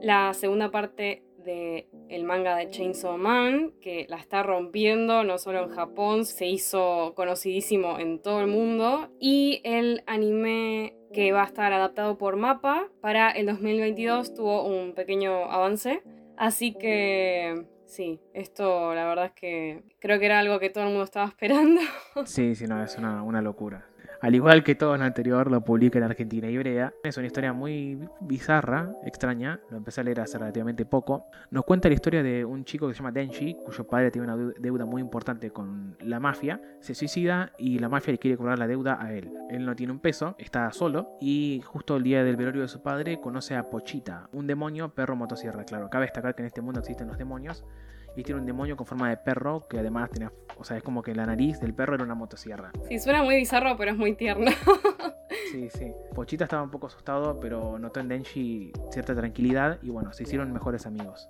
la 0.00 0.32
segunda 0.34 0.70
parte 0.70 1.22
de 1.44 1.88
el 2.08 2.24
manga 2.24 2.56
de 2.56 2.70
Chainsaw 2.70 3.18
Man, 3.18 3.72
que 3.80 4.06
la 4.08 4.16
está 4.16 4.42
rompiendo 4.42 5.22
no 5.22 5.38
solo 5.38 5.64
en 5.64 5.70
Japón, 5.70 6.24
se 6.24 6.46
hizo 6.46 7.12
conocidísimo 7.14 7.98
en 7.98 8.20
todo 8.20 8.40
el 8.40 8.48
mundo, 8.48 9.08
y 9.20 9.60
el 9.64 10.02
anime 10.06 10.96
que 11.12 11.32
va 11.32 11.42
a 11.42 11.46
estar 11.46 11.72
adaptado 11.72 12.18
por 12.18 12.36
Mapa 12.36 12.88
para 13.00 13.30
el 13.30 13.46
2022 13.46 14.34
tuvo 14.34 14.64
un 14.64 14.92
pequeño 14.92 15.44
avance, 15.44 16.02
así 16.36 16.74
que 16.74 17.64
sí, 17.86 18.20
esto 18.34 18.94
la 18.94 19.06
verdad 19.06 19.26
es 19.26 19.32
que 19.32 19.82
creo 19.98 20.18
que 20.18 20.26
era 20.26 20.38
algo 20.38 20.58
que 20.58 20.70
todo 20.70 20.84
el 20.84 20.90
mundo 20.90 21.04
estaba 21.04 21.26
esperando. 21.26 21.80
Sí, 22.24 22.54
sí, 22.54 22.66
no, 22.66 22.82
es 22.82 22.96
una, 22.98 23.22
una 23.22 23.40
locura. 23.40 23.86
Al 24.20 24.34
igual 24.34 24.64
que 24.64 24.74
todo 24.74 24.96
lo 24.96 25.04
anterior, 25.04 25.50
lo 25.50 25.62
publica 25.62 25.98
en 25.98 26.04
Argentina 26.04 26.48
y 26.48 26.56
Brea. 26.56 26.92
Es 27.04 27.16
una 27.16 27.26
historia 27.26 27.52
muy 27.52 27.98
bizarra, 28.20 28.92
extraña. 29.04 29.60
Lo 29.70 29.76
empecé 29.76 30.00
a 30.00 30.04
leer 30.04 30.20
hace 30.20 30.38
relativamente 30.38 30.86
poco. 30.86 31.26
Nos 31.50 31.64
cuenta 31.64 31.88
la 31.88 31.94
historia 31.94 32.22
de 32.22 32.44
un 32.44 32.64
chico 32.64 32.88
que 32.88 32.94
se 32.94 32.98
llama 32.98 33.12
Denji, 33.12 33.56
cuyo 33.64 33.86
padre 33.86 34.10
tiene 34.10 34.32
una 34.32 34.52
deuda 34.58 34.86
muy 34.86 35.02
importante 35.02 35.50
con 35.50 35.96
la 36.00 36.18
mafia. 36.20 36.60
Se 36.80 36.94
suicida 36.94 37.52
y 37.58 37.78
la 37.78 37.88
mafia 37.88 38.12
le 38.12 38.18
quiere 38.18 38.36
cobrar 38.36 38.58
la 38.58 38.66
deuda 38.66 38.98
a 39.00 39.12
él. 39.12 39.30
Él 39.50 39.66
no 39.66 39.76
tiene 39.76 39.92
un 39.92 40.00
peso, 40.00 40.34
está 40.38 40.70
solo. 40.72 41.16
Y 41.20 41.62
justo 41.64 41.96
el 41.96 42.02
día 42.02 42.24
del 42.24 42.36
velorio 42.36 42.62
de 42.62 42.68
su 42.68 42.82
padre 42.82 43.20
conoce 43.20 43.54
a 43.54 43.64
Pochita, 43.64 44.28
un 44.32 44.46
demonio 44.46 44.94
perro 44.94 45.16
motosierra. 45.16 45.64
Claro, 45.64 45.90
cabe 45.90 46.06
destacar 46.06 46.34
que 46.34 46.42
en 46.42 46.46
este 46.46 46.62
mundo 46.62 46.80
existen 46.80 47.08
los 47.08 47.18
demonios 47.18 47.64
y 48.16 48.22
tiene 48.22 48.40
un 48.40 48.46
demonio 48.46 48.76
con 48.76 48.86
forma 48.86 49.10
de 49.10 49.18
perro 49.18 49.66
que 49.68 49.78
además 49.78 50.10
tiene, 50.10 50.30
o 50.56 50.64
sea, 50.64 50.78
es 50.78 50.82
como 50.82 51.02
que 51.02 51.14
la 51.14 51.26
nariz 51.26 51.60
del 51.60 51.74
perro 51.74 51.94
era 51.94 52.04
una 52.04 52.14
motosierra. 52.14 52.72
Sí, 52.88 52.98
suena 52.98 53.22
muy 53.22 53.36
bizarro, 53.36 53.76
pero 53.76 53.92
es 53.92 53.96
muy 53.96 54.14
tierno. 54.14 54.50
sí, 55.52 55.68
sí. 55.70 55.92
Pochita 56.14 56.44
estaba 56.44 56.62
un 56.62 56.70
poco 56.70 56.86
asustado, 56.86 57.38
pero 57.38 57.78
notó 57.78 58.00
en 58.00 58.08
Denji 58.08 58.72
cierta 58.90 59.14
tranquilidad 59.14 59.78
y 59.82 59.90
bueno, 59.90 60.12
se 60.12 60.22
hicieron 60.22 60.52
mejores 60.52 60.86
amigos. 60.86 61.28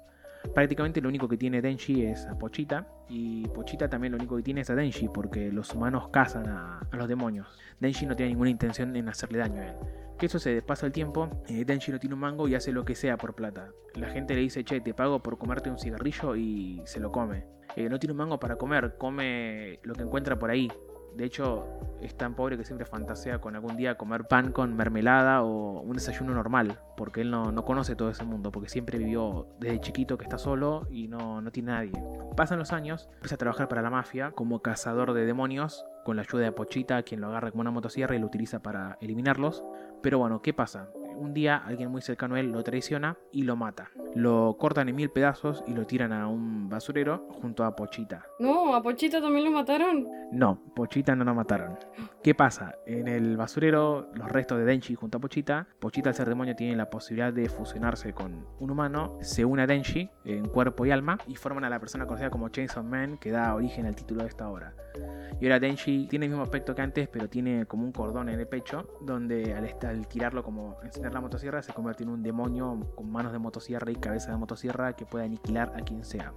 Prácticamente 0.55 1.01
lo 1.01 1.09
único 1.09 1.29
que 1.29 1.37
tiene 1.37 1.61
Denji 1.61 2.05
es 2.05 2.27
a 2.27 2.39
Pochita 2.39 2.87
y 3.09 3.47
Pochita 3.49 3.89
también 3.89 4.13
lo 4.13 4.19
único 4.19 4.37
que 4.37 4.43
tiene 4.43 4.63
es 4.63 4.71
a 4.71 4.75
Denji 4.75 5.09
porque 5.09 5.51
los 5.53 5.75
humanos 5.75 6.09
cazan 6.09 6.49
a, 6.49 6.81
los 6.93 7.09
demonios. 7.09 7.47
Denji 7.81 8.07
no 8.07 8.17
tiene 8.17 8.31
ninguna 8.31 8.51
intención 8.51 8.95
en 8.97 9.09
hacerle 9.09 9.39
daño 9.39 9.61
a 9.61 9.67
él. 9.67 9.75
Eso 10.21 10.39
se 10.39 10.63
pasa 10.63 10.87
el 10.87 10.93
tiempo, 10.93 11.29
eh, 11.49 11.65
Denji 11.67 11.93
no 11.93 11.99
tiene 11.99 12.15
un 12.15 12.21
mango 12.21 12.49
y 12.49 12.55
hace 12.55 12.73
lo 12.73 12.85
que 12.85 12.95
sea 12.95 13.19
por 13.19 13.35
plata. 13.35 13.71
La 13.95 14.09
gente 14.09 14.35
le 14.35 14.41
dice, 14.41 14.65
che, 14.65 14.81
te 14.81 14.95
pago 14.95 15.23
por 15.23 15.37
comerte 15.37 15.71
un 15.71 15.79
cigarrillo 15.79 16.37
y 16.37 16.81
se 16.87 17.01
lo 17.01 17.13
come. 17.13 17.45
Eh, 17.77 17.91
no 17.91 17.99
tiene 17.99 18.13
un 18.13 18.19
mango 18.19 18.41
para 18.41 18.57
comer, 18.57 18.97
come 18.97 19.79
lo 19.83 19.95
que 19.95 20.03
encuentra 20.03 20.39
por 20.39 20.51
ahí. 20.51 20.71
De 21.17 21.25
hecho, 21.25 21.67
es 22.03 22.15
tan 22.15 22.35
pobre 22.35 22.59
que 22.59 22.65
siempre 22.65 22.87
fantasea 22.87 23.41
con 23.41 23.55
algún 23.55 23.77
día 23.77 23.97
comer 23.97 24.25
pan 24.25 24.53
con 24.53 24.77
mermelada 24.77 25.43
o 25.43 25.81
un 25.81 25.95
desayuno 25.95 26.35
normal, 26.35 26.79
porque 26.95 27.23
él 27.23 27.31
no, 27.31 27.65
conoce 27.65 27.97
todo 27.97 28.11
ese 28.11 28.25
mundo, 28.25 28.53
porque 28.53 28.69
siempre 28.69 28.99
vivió 28.99 29.49
desde 29.59 29.81
chiquito 29.81 30.19
que 30.19 30.25
está 30.25 30.37
solo 30.37 30.87
y 30.91 31.09
no, 31.09 31.41
no 31.41 31.51
tiene 31.51 31.73
nadie. 31.73 31.93
Pasan 32.37 32.59
los 32.59 32.73
años, 32.73 33.09
empieza 33.15 33.37
a 33.37 33.39
trabajar 33.39 33.69
para 33.69 33.81
la 33.81 33.89
mafia 33.89 34.33
como 34.33 34.61
cazador 34.61 35.15
de 35.15 35.25
demonios, 35.25 35.87
con 36.05 36.17
la 36.17 36.23
ayuda 36.23 36.45
de 36.45 36.53
Pochita, 36.53 37.03
quien 37.03 37.23
lo 37.23 37.29
agarra 37.29 37.51
como 37.51 37.63
una 37.63 37.71
motosierra 37.71 38.15
y 38.15 38.19
lo 38.19 38.27
utiliza 38.27 38.63
para 38.63 38.99
eliminarlos. 39.01 39.65
Pero 40.03 40.19
bueno, 40.19 40.43
¿qué 40.43 40.53
pasa? 40.53 40.91
Un 41.17 41.33
día 41.33 41.57
alguien 41.57 41.91
muy 41.91 42.03
cercano 42.03 42.35
a 42.35 42.41
él 42.41 42.53
lo 42.53 42.63
traiciona 42.63 43.17
y 43.33 43.43
lo 43.43 43.57
mata. 43.57 43.91
Lo 44.17 44.57
cortan 44.59 44.89
en 44.89 44.97
mil 44.97 45.11
pedazos 45.11 45.63
y 45.67 45.75
lo 45.75 45.85
tiran 45.87 46.11
a 46.11 46.27
un 46.27 46.71
basurero 46.71 47.29
junto 47.33 47.65
a 47.65 47.77
Pochita. 47.77 48.25
No, 48.39 48.75
¿a 48.75 48.83
Pochita 48.83 49.21
también 49.21 49.45
lo 49.45 49.51
mataron? 49.51 50.09
No, 50.33 50.59
Pochita 50.75 51.15
no 51.15 51.23
lo 51.23 51.35
mataron. 51.35 51.79
¿Qué 52.23 52.35
pasa? 52.35 52.77
En 52.87 53.09
el 53.09 53.37
basurero, 53.37 54.09
los 54.15 54.33
restos 54.33 54.57
de 54.57 54.65
Denji 54.65 54.95
junto 54.95 55.19
a 55.19 55.21
Pochita, 55.21 55.69
Pochita 55.79 56.09
al 56.09 56.15
ser 56.15 56.31
demonio 56.31 56.57
tiene 56.57 56.75
la 56.77 56.89
posibilidad 56.89 57.31
de 57.31 57.51
fusionarse 57.51 58.15
con 58.15 58.47
un 58.59 58.71
humano, 58.71 59.19
se 59.21 59.45
une 59.45 59.65
a 59.65 59.67
Denji 59.67 60.09
en 60.25 60.47
cuerpo 60.47 60.87
y 60.87 60.93
alma 60.93 61.19
y 61.27 61.37
forman 61.37 61.65
a 61.65 61.69
la 61.69 61.79
persona 61.79 62.07
conocida 62.07 62.31
como 62.31 62.49
Chainsaw 62.49 62.85
Man 62.85 63.19
que 63.19 63.31
da 63.31 63.55
origen 63.55 63.85
al 63.85 63.95
título 63.95 64.23
de 64.23 64.31
esta 64.31 64.49
obra. 64.49 64.75
Y 65.41 65.45
ahora 65.45 65.61
Denji 65.61 66.07
tiene 66.09 66.27
el 66.27 66.31
mismo 66.31 66.43
aspecto 66.43 66.75
que 66.75 66.81
antes, 66.81 67.09
pero 67.09 67.29
tiene 67.29 67.67
como 67.67 67.85
un 67.85 67.93
cordón 67.93 68.31
en 68.31 68.41
el 68.41 68.49
pecho, 68.49 68.89
donde 69.03 69.55
al, 69.55 70.09
tirarlo 70.09 70.43
como 70.43 70.79
encender 70.83 71.13
la 71.13 71.21
motosierra 71.21 71.63
se 71.63 71.75
convierte 71.75 72.05
en 72.05 72.09
un 72.09 72.23
demonio 72.23 72.93
con 72.95 73.11
manos 73.11 73.33
de 73.33 73.39
motosierra 73.39 73.91
y 73.91 73.97
cabeza 74.07 74.31
de 74.31 74.37
motosierra 74.37 74.95
que 74.95 75.05
puede 75.05 75.25
aniquilar 75.25 75.73
a 75.77 75.83
quien 75.83 76.05
sea. 76.05 76.33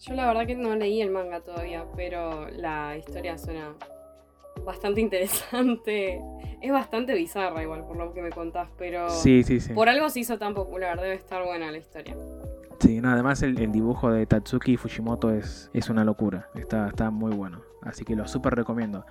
Yo 0.00 0.14
la 0.14 0.26
verdad 0.26 0.46
que 0.46 0.54
no 0.54 0.74
leí 0.76 1.00
el 1.00 1.10
manga 1.10 1.40
todavía, 1.40 1.84
pero 1.96 2.48
la 2.50 2.96
historia 2.96 3.36
suena 3.36 3.74
bastante 4.64 5.00
interesante. 5.06 6.20
Es 6.60 6.72
bastante 6.72 7.14
bizarra 7.14 7.62
igual 7.62 7.84
por 7.84 7.96
lo 7.96 8.12
que 8.12 8.22
me 8.22 8.30
contás, 8.30 8.68
pero 8.76 9.10
sí, 9.10 9.42
sí, 9.42 9.60
sí. 9.60 9.72
por 9.72 9.88
algo 9.88 10.08
se 10.08 10.20
hizo 10.20 10.38
tan 10.38 10.54
popular, 10.54 11.00
debe 11.00 11.14
estar 11.14 11.44
buena 11.44 11.70
la 11.70 11.78
historia. 11.78 12.16
Sí, 12.80 13.00
no, 13.00 13.10
además 13.10 13.42
el, 13.42 13.56
dibujo 13.72 14.10
de 14.10 14.26
Tatsuki 14.26 14.76
Fujimoto 14.76 15.32
es, 15.32 15.70
es 15.72 15.88
una 15.90 16.04
locura, 16.04 16.48
está, 16.54 16.88
está 16.88 17.10
muy 17.10 17.32
bueno, 17.32 17.62
así 17.82 18.04
que 18.04 18.14
lo 18.14 18.26
súper 18.28 18.54
recomiendo. 18.54 19.04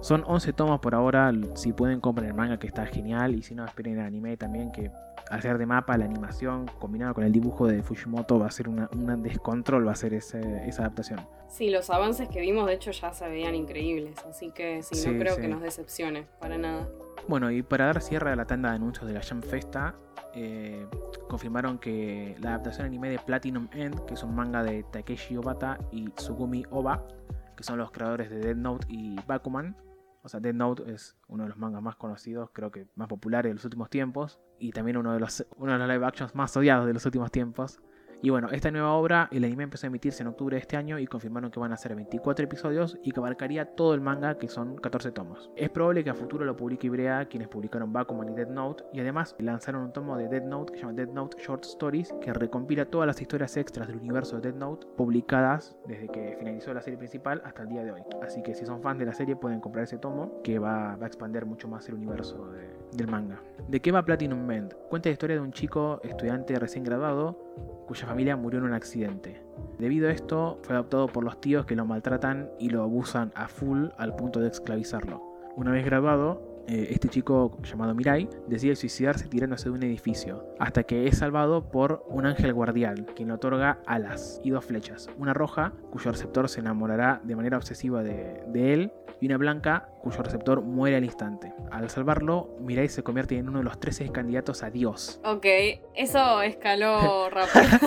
Son 0.00 0.24
11 0.26 0.52
tomos 0.52 0.80
por 0.80 0.94
ahora, 0.94 1.32
si 1.54 1.72
pueden 1.72 2.00
comprar 2.00 2.26
el 2.28 2.34
manga 2.34 2.58
que 2.58 2.66
está 2.66 2.86
genial 2.86 3.34
y 3.34 3.42
si 3.42 3.54
no 3.54 3.64
esperen 3.64 3.98
el 3.98 4.04
anime 4.04 4.36
también 4.36 4.70
que 4.70 4.90
al 5.30 5.40
ser 5.40 5.56
de 5.56 5.66
mapa, 5.66 5.96
la 5.96 6.04
animación 6.04 6.66
combinado 6.78 7.14
con 7.14 7.24
el 7.24 7.32
dibujo 7.32 7.66
de 7.66 7.82
Fujimoto 7.82 8.38
va 8.38 8.46
a 8.46 8.50
ser 8.50 8.68
un 8.68 9.22
descontrol, 9.22 9.86
va 9.86 9.92
a 9.92 9.96
ser 9.96 10.12
esa 10.12 10.38
adaptación. 10.38 11.20
Sí, 11.48 11.70
los 11.70 11.88
avances 11.90 12.28
que 12.28 12.40
vimos 12.40 12.66
de 12.66 12.74
hecho 12.74 12.90
ya 12.90 13.12
se 13.12 13.28
veían 13.28 13.54
increíbles, 13.54 14.18
así 14.28 14.50
que 14.50 14.82
sí, 14.82 15.08
no 15.08 15.18
creo 15.18 15.36
que 15.36 15.48
nos 15.48 15.62
decepcione, 15.62 16.26
para 16.40 16.58
nada. 16.58 16.88
Bueno, 17.26 17.50
y 17.50 17.62
para 17.62 17.86
dar 17.86 18.02
cierre 18.02 18.32
a 18.32 18.36
la 18.36 18.44
tanda 18.44 18.70
de 18.70 18.76
anuncios 18.76 19.06
de 19.06 19.14
la 19.14 19.22
Jam 19.22 19.40
Festa, 19.40 19.94
eh, 20.34 20.86
confirmaron 21.28 21.78
que 21.78 22.34
la 22.40 22.50
adaptación 22.50 22.86
anime 22.86 23.08
de 23.08 23.18
Platinum 23.18 23.68
End, 23.72 24.04
que 24.04 24.14
es 24.14 24.22
un 24.22 24.34
manga 24.34 24.62
de 24.62 24.82
Takeshi 24.82 25.36
Obata 25.36 25.78
y 25.90 26.10
Tsugumi 26.10 26.64
Oba, 26.70 27.06
que 27.56 27.64
son 27.64 27.78
los 27.78 27.90
creadores 27.90 28.30
de 28.30 28.38
Dead 28.38 28.56
Note 28.56 28.86
y 28.88 29.16
Bakuman. 29.26 29.76
O 30.22 30.28
sea, 30.28 30.40
Dead 30.40 30.54
Note 30.54 30.90
es 30.92 31.16
uno 31.28 31.42
de 31.44 31.50
los 31.50 31.58
mangas 31.58 31.82
más 31.82 31.96
conocidos, 31.96 32.50
creo 32.52 32.70
que 32.70 32.86
más 32.94 33.08
populares 33.08 33.50
de 33.50 33.54
los 33.54 33.64
últimos 33.64 33.90
tiempos, 33.90 34.40
y 34.58 34.72
también 34.72 34.96
uno 34.96 35.12
de 35.12 35.20
los, 35.20 35.46
uno 35.56 35.72
de 35.72 35.78
los 35.78 35.88
live 35.88 36.06
actions 36.06 36.34
más 36.34 36.56
odiados 36.56 36.86
de 36.86 36.94
los 36.94 37.04
últimos 37.04 37.30
tiempos. 37.30 37.80
Y 38.22 38.30
bueno, 38.30 38.48
esta 38.50 38.70
nueva 38.70 38.92
obra, 38.92 39.28
el 39.30 39.44
anime 39.44 39.64
empezó 39.64 39.86
a 39.86 39.88
emitirse 39.88 40.22
en 40.22 40.28
octubre 40.28 40.56
de 40.56 40.60
este 40.60 40.76
año 40.76 40.98
y 40.98 41.06
confirmaron 41.06 41.50
que 41.50 41.60
van 41.60 41.72
a 41.72 41.76
ser 41.76 41.94
24 41.94 42.44
episodios 42.44 42.98
y 43.02 43.12
que 43.12 43.20
abarcaría 43.20 43.74
todo 43.74 43.94
el 43.94 44.00
manga, 44.00 44.38
que 44.38 44.48
son 44.48 44.76
14 44.76 45.12
tomos. 45.12 45.50
Es 45.56 45.70
probable 45.70 46.04
que 46.04 46.10
a 46.10 46.14
futuro 46.14 46.44
lo 46.44 46.56
publique 46.56 46.86
Ibrea, 46.86 47.26
quienes 47.26 47.48
publicaron 47.48 47.92
Bakuman 47.92 48.30
y 48.30 48.34
Dead 48.34 48.48
Note, 48.48 48.84
y 48.92 49.00
además 49.00 49.34
lanzaron 49.38 49.82
un 49.82 49.92
tomo 49.92 50.16
de 50.16 50.28
Dead 50.28 50.42
Note 50.42 50.72
que 50.72 50.78
se 50.78 50.84
llama 50.84 50.94
Dead 50.94 51.08
Note 51.08 51.36
Short 51.42 51.64
Stories, 51.64 52.14
que 52.20 52.32
recompila 52.32 52.86
todas 52.86 53.06
las 53.06 53.20
historias 53.20 53.56
extras 53.56 53.88
del 53.88 53.96
universo 53.96 54.36
de 54.36 54.50
Dead 54.50 54.58
Note 54.58 54.86
publicadas 54.96 55.76
desde 55.86 56.08
que 56.08 56.36
finalizó 56.38 56.72
la 56.72 56.82
serie 56.82 56.98
principal 56.98 57.42
hasta 57.44 57.62
el 57.62 57.68
día 57.68 57.84
de 57.84 57.92
hoy. 57.92 58.02
Así 58.22 58.42
que 58.42 58.54
si 58.54 58.66
son 58.66 58.82
fans 58.82 58.98
de 58.98 59.06
la 59.06 59.14
serie 59.14 59.36
pueden 59.36 59.60
comprar 59.60 59.84
ese 59.84 59.98
tomo, 59.98 60.40
que 60.42 60.58
va, 60.58 60.94
a 60.94 61.06
expandir 61.06 61.44
mucho 61.46 61.68
más 61.68 61.88
el 61.88 61.94
universo 61.94 62.50
del 62.92 63.08
manga. 63.08 63.40
¿De 63.68 63.80
qué 63.80 63.92
va 63.92 64.04
Platinum 64.04 64.46
Band? 64.46 64.74
Cuenta 64.88 65.08
la 65.08 65.12
historia 65.12 65.36
de 65.36 65.42
un 65.42 65.52
chico 65.52 66.00
estudiante 66.02 66.58
recién 66.58 66.84
graduado 66.84 67.43
cuya 67.86 68.06
familia 68.06 68.36
murió 68.36 68.58
en 68.60 68.66
un 68.66 68.72
accidente. 68.72 69.42
Debido 69.78 70.08
a 70.08 70.12
esto, 70.12 70.58
fue 70.62 70.74
adoptado 70.74 71.08
por 71.08 71.24
los 71.24 71.40
tíos 71.40 71.66
que 71.66 71.76
lo 71.76 71.84
maltratan 71.84 72.50
y 72.58 72.70
lo 72.70 72.82
abusan 72.82 73.32
a 73.34 73.48
full 73.48 73.88
al 73.98 74.16
punto 74.16 74.40
de 74.40 74.48
esclavizarlo. 74.48 75.22
Una 75.56 75.70
vez 75.70 75.84
graduado, 75.84 76.53
eh, 76.66 76.88
este 76.90 77.08
chico 77.08 77.58
llamado 77.62 77.94
Mirai 77.94 78.28
decide 78.46 78.76
suicidarse 78.76 79.28
tirándose 79.28 79.68
de 79.68 79.74
un 79.74 79.82
edificio, 79.82 80.46
hasta 80.58 80.82
que 80.84 81.06
es 81.06 81.18
salvado 81.18 81.70
por 81.70 82.04
un 82.08 82.26
ángel 82.26 82.52
guardián, 82.54 83.06
quien 83.14 83.28
le 83.28 83.34
otorga 83.34 83.78
alas 83.86 84.40
y 84.42 84.50
dos 84.50 84.64
flechas, 84.64 85.08
una 85.18 85.34
roja, 85.34 85.72
cuyo 85.90 86.12
receptor 86.12 86.48
se 86.48 86.60
enamorará 86.60 87.20
de 87.24 87.36
manera 87.36 87.56
obsesiva 87.56 88.02
de, 88.02 88.42
de 88.48 88.72
él, 88.72 88.92
y 89.20 89.26
una 89.26 89.36
blanca, 89.36 89.88
cuyo 90.02 90.22
receptor 90.22 90.62
muere 90.62 90.96
al 90.96 91.04
instante. 91.04 91.52
Al 91.70 91.88
salvarlo, 91.88 92.56
Mirai 92.60 92.88
se 92.88 93.02
convierte 93.02 93.38
en 93.38 93.48
uno 93.48 93.58
de 93.58 93.64
los 93.64 93.78
13 93.78 94.10
candidatos 94.10 94.62
a 94.62 94.70
Dios. 94.70 95.20
Ok, 95.24 95.46
eso 95.94 96.42
escaló 96.42 97.30
rápido. 97.30 97.78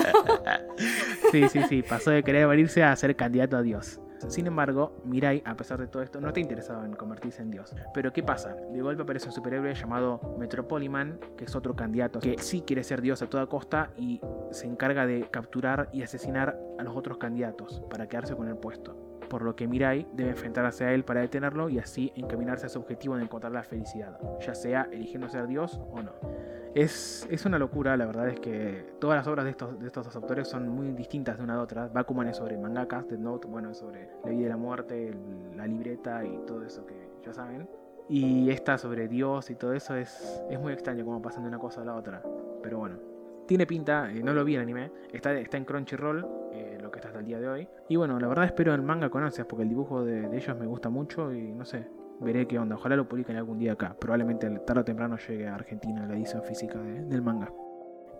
sí, 1.30 1.48
sí, 1.48 1.60
sí, 1.68 1.82
pasó 1.82 2.10
de 2.10 2.22
querer 2.22 2.46
morirse 2.46 2.82
a 2.82 2.94
ser 2.96 3.14
candidato 3.16 3.56
a 3.56 3.62
Dios. 3.62 4.00
Sin 4.26 4.46
embargo, 4.46 5.00
Mirai, 5.04 5.42
a 5.44 5.56
pesar 5.56 5.78
de 5.78 5.86
todo 5.86 6.02
esto, 6.02 6.20
no 6.20 6.28
está 6.28 6.40
interesado 6.40 6.84
en 6.84 6.94
convertirse 6.94 7.42
en 7.42 7.50
Dios. 7.50 7.74
Pero 7.94 8.12
¿qué 8.12 8.22
pasa? 8.22 8.54
De 8.54 8.82
golpe 8.82 9.02
aparece 9.02 9.26
un 9.26 9.32
superhéroe 9.32 9.74
llamado 9.74 10.36
Metropoliman, 10.38 11.18
que 11.36 11.44
es 11.44 11.54
otro 11.54 11.76
candidato 11.76 12.20
que 12.20 12.36
sí 12.38 12.62
quiere 12.62 12.84
ser 12.84 13.00
Dios 13.00 13.22
a 13.22 13.26
toda 13.28 13.46
costa 13.46 13.90
y 13.96 14.20
se 14.50 14.66
encarga 14.66 15.06
de 15.06 15.28
capturar 15.30 15.88
y 15.92 16.02
asesinar 16.02 16.58
a 16.78 16.82
los 16.82 16.96
otros 16.96 17.18
candidatos 17.18 17.82
para 17.88 18.08
quedarse 18.08 18.34
con 18.34 18.48
el 18.48 18.56
puesto. 18.56 19.07
Por 19.28 19.42
lo 19.42 19.54
que 19.54 19.66
Mirai 19.66 20.06
debe 20.12 20.30
enfrentarse 20.30 20.84
a 20.84 20.92
él 20.92 21.04
para 21.04 21.20
detenerlo 21.20 21.68
y 21.68 21.78
así 21.78 22.12
encaminarse 22.16 22.66
a 22.66 22.68
su 22.68 22.78
objetivo 22.78 23.16
de 23.16 23.24
encontrar 23.24 23.52
la 23.52 23.62
felicidad, 23.62 24.18
ya 24.40 24.54
sea 24.54 24.88
eligiendo 24.90 25.28
ser 25.28 25.46
Dios 25.46 25.80
o 25.90 26.02
no. 26.02 26.12
Es, 26.74 27.26
es, 27.30 27.44
una 27.46 27.58
locura, 27.58 27.96
la 27.96 28.06
verdad 28.06 28.28
es 28.28 28.40
que 28.40 28.92
todas 29.00 29.16
las 29.16 29.26
obras 29.26 29.44
de 29.44 29.50
estos, 29.52 29.80
de 29.80 29.86
estos 29.86 30.04
dos 30.04 30.16
autores 30.16 30.48
son 30.48 30.68
muy 30.68 30.90
distintas 30.92 31.38
de 31.38 31.44
una 31.44 31.54
a 31.54 31.62
otra. 31.62 31.88
Bakuman 31.88 32.28
es 32.28 32.36
sobre 32.36 32.56
mangakas, 32.56 33.08
Death 33.08 33.20
Note, 33.20 33.48
bueno, 33.48 33.70
es 33.70 33.78
sobre 33.78 34.08
la 34.22 34.30
vida 34.30 34.46
y 34.46 34.48
la 34.48 34.56
muerte, 34.56 35.14
la 35.56 35.66
libreta 35.66 36.24
y 36.24 36.38
todo 36.46 36.64
eso 36.64 36.86
que 36.86 36.94
ya 37.24 37.32
saben. 37.32 37.68
Y 38.08 38.50
esta 38.50 38.78
sobre 38.78 39.08
Dios 39.08 39.50
y 39.50 39.54
todo 39.54 39.72
eso 39.72 39.96
es, 39.96 40.42
es 40.48 40.58
muy 40.60 40.72
extraño 40.72 41.04
cómo 41.04 41.20
pasan 41.20 41.42
de 41.42 41.48
una 41.48 41.58
cosa 41.58 41.82
a 41.82 41.84
la 41.84 41.94
otra. 41.94 42.22
Pero 42.62 42.78
bueno, 42.78 42.96
tiene 43.48 43.66
pinta, 43.66 44.12
eh, 44.12 44.22
no 44.22 44.34
lo 44.34 44.44
vi 44.44 44.54
en 44.56 44.60
anime, 44.60 44.92
está, 45.10 45.32
está 45.32 45.56
en 45.56 45.64
Crunchyroll, 45.64 46.26
eh, 46.52 46.67
que 46.90 46.98
está 46.98 47.08
hasta 47.08 47.20
el 47.20 47.26
día 47.26 47.40
de 47.40 47.48
hoy. 47.48 47.68
Y 47.88 47.96
bueno, 47.96 48.18
la 48.18 48.28
verdad 48.28 48.44
espero 48.44 48.74
el 48.74 48.82
manga 48.82 49.10
con 49.10 49.22
ansias 49.22 49.46
porque 49.46 49.62
el 49.62 49.68
dibujo 49.68 50.04
de, 50.04 50.36
ellos 50.36 50.56
me 50.58 50.66
gusta 50.66 50.88
mucho 50.88 51.32
y 51.32 51.52
no 51.52 51.64
sé, 51.64 51.88
veré 52.20 52.46
qué 52.46 52.58
onda. 52.58 52.76
Ojalá 52.76 52.96
lo 52.96 53.08
publiquen 53.08 53.36
algún 53.36 53.58
día 53.58 53.72
acá. 53.72 53.96
Probablemente 53.98 54.48
tarde 54.60 54.80
o 54.80 54.84
temprano 54.84 55.16
llegue 55.16 55.48
a 55.48 55.54
Argentina 55.54 56.06
la 56.06 56.14
edición 56.14 56.42
física 56.42 56.78
de, 56.78 57.04
del 57.04 57.22
manga. 57.22 57.52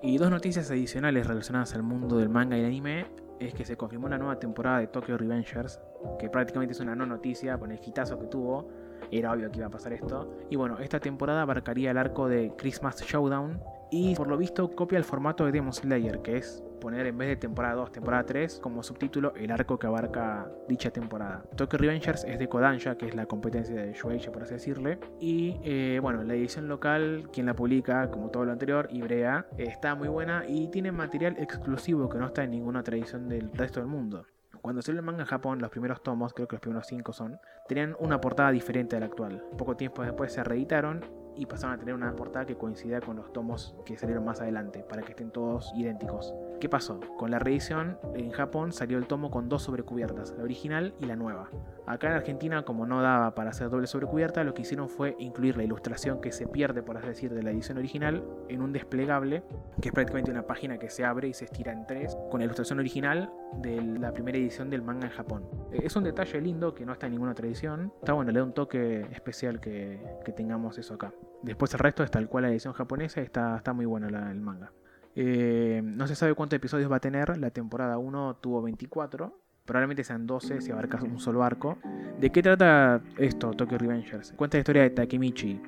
Y 0.00 0.16
dos 0.18 0.31
noticias 0.31 0.70
adicionales 0.70 1.26
relacionadas 1.26 1.74
al 1.74 1.83
mundo 1.83 2.18
del 2.18 2.28
manga 2.28 2.57
y 2.57 2.61
el 2.61 2.66
anime 2.66 3.07
es 3.40 3.54
que 3.54 3.64
se 3.64 3.76
confirmó 3.76 4.07
una 4.07 4.18
nueva 4.18 4.38
temporada 4.38 4.78
de 4.78 4.88
Tokyo 4.88 5.16
Revengers, 5.16 5.81
que 6.18 6.28
prácticamente 6.28 6.72
es 6.72 6.81
una 6.81 6.94
no 6.94 7.07
noticia 7.07 7.59
con 7.59 7.72
el 7.72 7.81
hitazo 7.85 8.18
que 8.18 8.26
tuvo. 8.26 8.68
Era 9.11 9.33
obvio 9.33 9.50
que 9.50 9.59
iba 9.59 9.66
a 9.66 9.70
pasar 9.70 9.92
esto. 9.92 10.38
Y 10.50 10.57
bueno, 10.57 10.78
esta 10.78 11.00
temporada 11.00 11.42
abarcaría 11.42 11.90
el 11.90 11.98
arco 11.98 12.28
de 12.28 12.52
Christmas 12.57 13.00
Showdown 13.00 13.61
y 13.90 14.14
por 14.14 14.29
lo 14.29 14.37
visto 14.37 14.70
copia 14.70 14.98
el 14.98 15.05
formato 15.05 15.44
de 15.44 15.53
Demon 15.53 15.72
Slayer, 15.72 16.20
que 16.22 16.37
es 16.37 16.62
poner 16.81 17.07
en 17.07 17.18
vez 17.18 17.29
de 17.29 17.37
temporada 17.37 17.74
2, 17.74 17.92
temporada 17.92 18.24
3 18.24 18.61
como 18.61 18.83
subtítulo 18.83 19.35
el 19.35 19.51
arco 19.51 19.79
que 19.79 19.87
abarca 19.87 20.51
dicha 20.68 20.90
temporada. 20.90 21.42
Tokyo 21.57 21.79
Revengers 21.79 22.24
es 22.24 22.38
de 22.38 22.48
Kodansha, 22.48 22.96
que 22.96 23.07
es 23.07 23.14
la 23.14 23.27
competencia 23.27 23.74
de 23.74 23.92
Shueisha 23.92 24.33
por 24.33 24.42
así 24.42 24.55
decirle. 24.55 24.98
Y 25.20 25.57
eh, 25.62 25.98
bueno, 26.01 26.22
la 26.22 26.35
edición 26.35 26.68
local, 26.68 27.29
quien 27.33 27.46
la 27.46 27.55
publica, 27.55 28.11
como 28.11 28.31
todo 28.31 28.44
lo 28.44 28.53
anterior, 28.53 28.88
Ibrea, 28.90 29.46
está 29.57 29.94
muy 29.94 30.09
buena 30.09 30.44
y 30.46 30.68
tiene 30.68 30.92
material 30.92 31.37
exclusivo 31.38 32.09
que 32.09 32.18
no 32.18 32.27
está 32.27 32.44
en 32.44 32.53
ninguna 32.53 32.81
otra 32.81 32.96
edición 32.96 33.29
del 33.29 33.51
resto 33.53 33.81
del 33.81 33.88
mundo. 33.88 34.24
Cuando 34.62 34.83
salió 34.83 35.01
el 35.01 35.07
manga 35.07 35.20
en 35.20 35.27
Japón, 35.27 35.61
los 35.61 35.70
primeros 35.70 36.03
tomos, 36.03 36.35
creo 36.35 36.48
que 36.48 36.57
los 36.57 36.61
primeros 36.61 36.87
5 36.87 37.12
son, 37.12 37.38
tenían 37.68 37.96
una 38.01 38.20
portada 38.20 38.51
diferente 38.51 38.96
a 38.96 39.01
la 39.01 39.07
actual. 39.07 39.42
Poco 39.57 39.77
tiempo 39.77 40.03
después 40.03 40.33
se 40.33 40.42
reeditaron 40.42 41.05
y 41.38 41.46
pasaron 41.46 41.77
a 41.77 41.79
tener 41.79 41.94
una 41.94 42.14
portada 42.14 42.44
que 42.44 42.57
coincidía 42.57 43.01
con 43.01 43.16
los 43.16 43.33
tomos 43.33 43.77
que 43.87 43.96
salieron 43.96 44.24
más 44.24 44.40
adelante, 44.40 44.85
para 44.87 45.03
que 45.03 45.12
estén 45.12 45.31
todos 45.31 45.72
idénticos. 45.77 46.35
¿Qué 46.61 46.68
pasó? 46.68 46.98
Con 47.16 47.31
la 47.31 47.38
reedición 47.38 47.98
en 48.14 48.33
Japón 48.33 48.72
salió 48.72 48.98
el 48.98 49.07
tomo 49.07 49.31
con 49.31 49.48
dos 49.48 49.62
sobrecubiertas, 49.62 50.35
la 50.37 50.42
original 50.42 50.92
y 50.98 51.07
la 51.07 51.14
nueva. 51.14 51.48
Acá 51.87 52.09
en 52.09 52.14
Argentina, 52.14 52.64
como 52.64 52.85
no 52.85 53.01
daba 53.01 53.35
para 53.37 53.51
hacer 53.51 53.70
doble 53.70 53.87
sobrecubierta, 53.87 54.42
lo 54.42 54.55
que 54.55 54.62
hicieron 54.62 54.88
fue 54.88 55.14
incluir 55.20 55.57
la 55.57 55.62
ilustración 55.62 56.20
que 56.20 56.33
se 56.33 56.48
pierde, 56.48 56.83
por 56.83 56.96
así 56.96 57.07
decir, 57.07 57.33
de 57.33 57.44
la 57.44 57.53
edición 57.53 57.79
original 57.79 58.24
en 58.48 58.61
un 58.61 58.72
desplegable, 58.72 59.44
que 59.81 59.88
es 59.90 59.94
prácticamente 59.94 60.33
una 60.33 60.42
página 60.48 60.79
que 60.79 60.90
se 60.90 61.05
abre 61.05 61.29
y 61.29 61.33
se 61.33 61.44
estira 61.44 61.72
en 61.72 61.87
tres, 61.87 62.18
con 62.29 62.40
la 62.40 62.46
ilustración 62.46 62.81
original 62.81 63.33
de 63.59 63.81
la 63.81 64.12
primera 64.12 64.37
edición 64.37 64.68
del 64.68 64.83
manga 64.83 65.07
en 65.07 65.12
Japón. 65.12 65.48
Es 65.70 65.94
un 65.94 66.03
detalle 66.03 66.40
lindo 66.40 66.74
que 66.74 66.85
no 66.85 66.92
está 66.92 67.07
en 67.07 67.12
ninguna 67.12 67.33
otra 67.33 67.46
edición. 67.46 67.92
Está 68.01 68.14
bueno, 68.14 68.33
le 68.33 68.40
da 68.40 68.44
un 68.44 68.53
toque 68.53 69.03
especial 69.12 69.61
que, 69.61 70.03
que 70.24 70.33
tengamos 70.33 70.77
eso 70.77 70.94
acá. 70.94 71.12
Después 71.42 71.72
el 71.74 71.81
resto 71.81 72.03
es 72.03 72.11
tal 72.11 72.29
cual 72.29 72.42
la 72.42 72.51
edición 72.51 72.74
japonesa, 72.74 73.20
está, 73.20 73.57
está 73.57 73.72
muy 73.72 73.87
bueno 73.87 74.09
el 74.09 74.40
manga. 74.40 74.72
Eh, 75.14 75.81
no 75.83 76.07
se 76.07 76.14
sabe 76.14 76.35
cuántos 76.35 76.57
episodios 76.57 76.90
va 76.90 76.96
a 76.96 77.01
tener, 77.01 77.37
la 77.38 77.51
temporada 77.51 77.98
1 77.98 78.37
tuvo 78.40 78.62
24, 78.62 79.37
probablemente 79.64 80.05
sean 80.05 80.27
12 80.27 80.61
si 80.61 80.70
abarcas 80.70 81.03
un 81.03 81.18
solo 81.18 81.42
arco. 81.42 81.79
¿De 82.20 82.31
qué 82.31 82.42
trata 82.42 83.01
esto, 83.16 83.51
Tokyo 83.53 83.79
Revengers? 83.79 84.33
Cuenta 84.33 84.57
la 84.57 84.61
historia 84.61 84.83
de 84.83 84.90
Takemichi, 84.90 85.61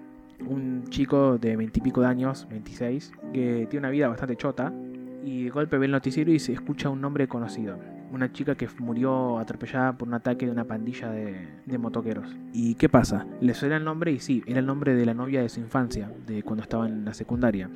un 0.48 0.84
chico 0.88 1.38
de 1.38 1.56
20 1.56 1.78
y 1.78 1.82
pico 1.82 2.00
de 2.00 2.06
años, 2.06 2.46
26, 2.48 3.12
que 3.32 3.66
tiene 3.68 3.78
una 3.78 3.90
vida 3.90 4.08
bastante 4.08 4.36
chota 4.36 4.72
y 5.24 5.44
de 5.44 5.50
golpe 5.50 5.78
ve 5.78 5.86
el 5.86 5.92
noticiero 5.92 6.32
y 6.32 6.38
se 6.38 6.52
escucha 6.52 6.88
un 6.88 7.00
nombre 7.00 7.28
conocido. 7.28 7.78
Una 8.10 8.32
chica 8.32 8.56
que 8.56 8.68
murió 8.78 9.38
atropellada 9.38 9.96
por 9.96 10.08
un 10.08 10.14
ataque 10.14 10.46
de 10.46 10.52
una 10.52 10.64
pandilla 10.64 11.10
de, 11.10 11.48
de, 11.64 11.78
motoqueros. 11.78 12.36
¿Y 12.52 12.74
qué 12.74 12.88
pasa? 12.88 13.26
Le 13.40 13.54
suena 13.54 13.76
el 13.76 13.84
nombre 13.84 14.10
y 14.10 14.18
sí, 14.18 14.42
era 14.46 14.58
el 14.58 14.66
nombre 14.66 14.94
de 14.94 15.06
la 15.06 15.14
novia 15.14 15.42
de 15.42 15.48
su 15.48 15.60
infancia, 15.60 16.12
de 16.26 16.42
cuando 16.42 16.62
estaba 16.62 16.86
en 16.88 17.04
la 17.04 17.14
secundaria. 17.14 17.70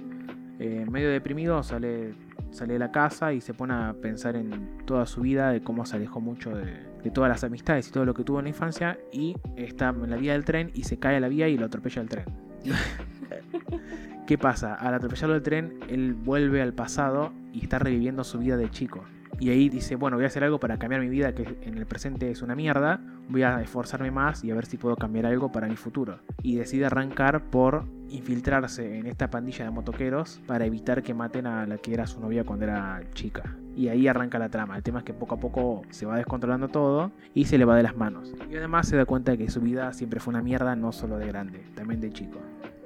Eh, 0.58 0.86
medio 0.88 1.10
deprimido 1.10 1.62
sale, 1.62 2.14
sale 2.50 2.74
de 2.74 2.78
la 2.78 2.92
casa 2.92 3.32
y 3.32 3.40
se 3.40 3.54
pone 3.54 3.74
a 3.74 3.94
pensar 4.00 4.36
en 4.36 4.78
toda 4.86 5.04
su 5.06 5.22
vida, 5.22 5.50
de 5.50 5.62
cómo 5.62 5.84
se 5.84 5.96
alejó 5.96 6.20
mucho 6.20 6.50
de, 6.56 6.78
de, 7.02 7.10
todas 7.10 7.28
las 7.28 7.42
amistades 7.42 7.88
y 7.88 7.90
todo 7.90 8.04
lo 8.04 8.14
que 8.14 8.22
tuvo 8.22 8.38
en 8.38 8.44
la 8.44 8.50
infancia 8.50 8.98
y 9.12 9.36
está 9.56 9.88
en 9.88 10.10
la 10.10 10.16
vía 10.16 10.32
del 10.32 10.44
tren 10.44 10.70
y 10.72 10.84
se 10.84 10.98
cae 10.98 11.16
a 11.16 11.20
la 11.20 11.28
vía 11.28 11.48
y 11.48 11.58
lo 11.58 11.66
atropella 11.66 12.02
el 12.02 12.08
tren. 12.08 12.24
¿Qué 14.26 14.38
pasa? 14.38 14.74
Al 14.74 14.94
atropellarlo 14.94 15.34
el 15.34 15.42
tren, 15.42 15.80
él 15.88 16.14
vuelve 16.14 16.62
al 16.62 16.72
pasado 16.72 17.32
y 17.52 17.64
está 17.64 17.78
reviviendo 17.78 18.24
su 18.24 18.38
vida 18.38 18.56
de 18.56 18.70
chico. 18.70 19.04
Y 19.44 19.50
ahí 19.50 19.68
dice, 19.68 19.94
bueno, 19.96 20.16
voy 20.16 20.24
a 20.24 20.28
hacer 20.28 20.42
algo 20.42 20.58
para 20.58 20.78
cambiar 20.78 21.02
mi 21.02 21.10
vida, 21.10 21.34
que 21.34 21.58
en 21.60 21.76
el 21.76 21.84
presente 21.84 22.30
es 22.30 22.40
una 22.40 22.54
mierda. 22.54 23.02
Voy 23.28 23.42
a 23.42 23.60
esforzarme 23.60 24.10
más 24.10 24.42
y 24.42 24.50
a 24.50 24.54
ver 24.54 24.64
si 24.64 24.78
puedo 24.78 24.96
cambiar 24.96 25.26
algo 25.26 25.52
para 25.52 25.68
mi 25.68 25.76
futuro. 25.76 26.20
Y 26.42 26.56
decide 26.56 26.86
arrancar 26.86 27.50
por 27.50 27.84
infiltrarse 28.08 28.96
en 28.96 29.06
esta 29.06 29.28
pandilla 29.28 29.66
de 29.66 29.70
motoqueros 29.70 30.40
para 30.46 30.64
evitar 30.64 31.02
que 31.02 31.12
maten 31.12 31.46
a 31.46 31.66
la 31.66 31.76
que 31.76 31.92
era 31.92 32.06
su 32.06 32.20
novia 32.20 32.44
cuando 32.44 32.64
era 32.64 33.02
chica. 33.12 33.54
Y 33.76 33.88
ahí 33.88 34.08
arranca 34.08 34.38
la 34.38 34.48
trama. 34.48 34.78
El 34.78 34.82
tema 34.82 35.00
es 35.00 35.04
que 35.04 35.12
poco 35.12 35.34
a 35.34 35.38
poco 35.38 35.82
se 35.90 36.06
va 36.06 36.16
descontrolando 36.16 36.68
todo 36.68 37.12
y 37.34 37.44
se 37.44 37.58
le 37.58 37.66
va 37.66 37.76
de 37.76 37.82
las 37.82 37.96
manos. 37.98 38.32
Y 38.50 38.56
además 38.56 38.88
se 38.88 38.96
da 38.96 39.04
cuenta 39.04 39.32
de 39.32 39.36
que 39.36 39.50
su 39.50 39.60
vida 39.60 39.92
siempre 39.92 40.20
fue 40.20 40.32
una 40.32 40.42
mierda, 40.42 40.74
no 40.74 40.90
solo 40.90 41.18
de 41.18 41.26
grande, 41.26 41.66
también 41.74 42.00
de 42.00 42.10
chico. 42.10 42.38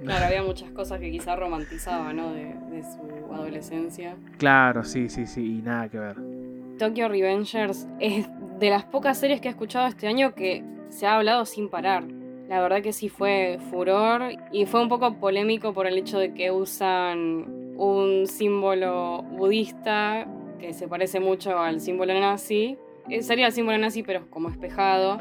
Claro, 0.02 0.26
había 0.26 0.42
muchas 0.42 0.70
cosas 0.70 0.98
que 0.98 1.10
quizá 1.10 1.36
romantizaba, 1.36 2.12
¿no? 2.12 2.32
De, 2.32 2.54
de, 2.70 2.82
su 2.82 3.32
adolescencia. 3.32 4.16
Claro, 4.38 4.82
sí, 4.82 5.08
sí, 5.08 5.26
sí, 5.26 5.58
y 5.58 5.62
nada 5.62 5.88
que 5.88 5.98
ver. 5.98 6.37
Tokyo 6.78 7.08
Revengers 7.08 7.86
es 8.00 8.26
de 8.58 8.70
las 8.70 8.84
pocas 8.84 9.18
series 9.18 9.40
que 9.40 9.48
he 9.48 9.50
escuchado 9.50 9.86
este 9.86 10.06
año 10.06 10.34
que 10.34 10.64
se 10.88 11.06
ha 11.06 11.16
hablado 11.16 11.44
sin 11.44 11.68
parar. 11.68 12.04
La 12.48 12.60
verdad 12.62 12.80
que 12.80 12.92
sí 12.92 13.08
fue 13.08 13.58
furor 13.70 14.32
y 14.52 14.64
fue 14.64 14.80
un 14.80 14.88
poco 14.88 15.12
polémico 15.14 15.74
por 15.74 15.86
el 15.86 15.98
hecho 15.98 16.18
de 16.18 16.32
que 16.32 16.50
usan 16.50 17.74
un 17.76 18.26
símbolo 18.26 19.22
budista 19.22 20.26
que 20.58 20.72
se 20.72 20.88
parece 20.88 21.20
mucho 21.20 21.58
al 21.58 21.80
símbolo 21.80 22.18
nazi. 22.18 22.78
Sería 23.20 23.46
el 23.46 23.52
símbolo 23.52 23.76
nazi 23.76 24.02
pero 24.02 24.30
como 24.30 24.48
espejado, 24.48 25.18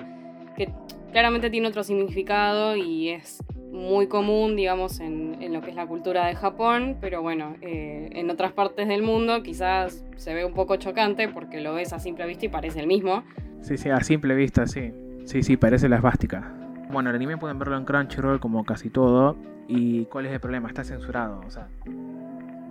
claramente 1.12 1.50
tiene 1.50 1.68
otro 1.68 1.84
significado 1.84 2.76
y 2.76 3.10
es 3.10 3.44
muy 3.72 4.08
común, 4.08 4.56
digamos, 4.56 5.00
en, 5.00 5.54
lo 5.54 5.62
que 5.62 5.70
es 5.70 5.76
la 5.76 5.86
cultura 5.86 6.26
de 6.28 6.36
Japón, 6.36 6.98
pero 7.00 7.22
bueno, 7.22 7.56
eh, 7.62 8.10
en 8.14 8.30
otras 8.30 8.52
partes 8.52 8.88
del 8.88 9.04
mundo 9.04 9.44
quizás 9.44 10.04
se 10.16 10.34
ve 10.34 10.46
un 10.46 10.54
poco 10.54 10.78
chocante 10.78 11.28
porque 11.28 11.62
lo 11.62 11.74
ves 11.74 11.94
a 11.94 12.00
simple 12.00 12.26
vista 12.26 12.46
y 12.46 12.50
parece 12.50 12.80
el 12.80 12.88
mismo. 12.88 13.24
Sí, 13.62 13.78
sí, 13.78 13.90
a 13.90 14.02
simple 14.02 14.36
vista, 14.36 14.66
sí. 14.68 14.92
Sí, 15.26 15.44
sí, 15.44 15.58
parece 15.58 15.90
la 15.90 15.98
esvástica. 15.98 16.54
Bueno, 16.90 17.10
el 17.10 17.16
anime 17.16 17.38
pueden 17.38 17.60
verlo 17.60 17.78
en 17.78 17.86
Crunchyroll 17.86 18.40
como 18.40 18.64
casi 18.64 18.90
todo. 18.90 19.36
¿Y 19.68 20.06
cuál 20.06 20.26
es 20.26 20.32
el 20.32 20.40
problema? 20.40 20.70
Está 20.70 20.84
censurado, 20.84 21.42
o 21.46 21.50
sea... 21.50 21.68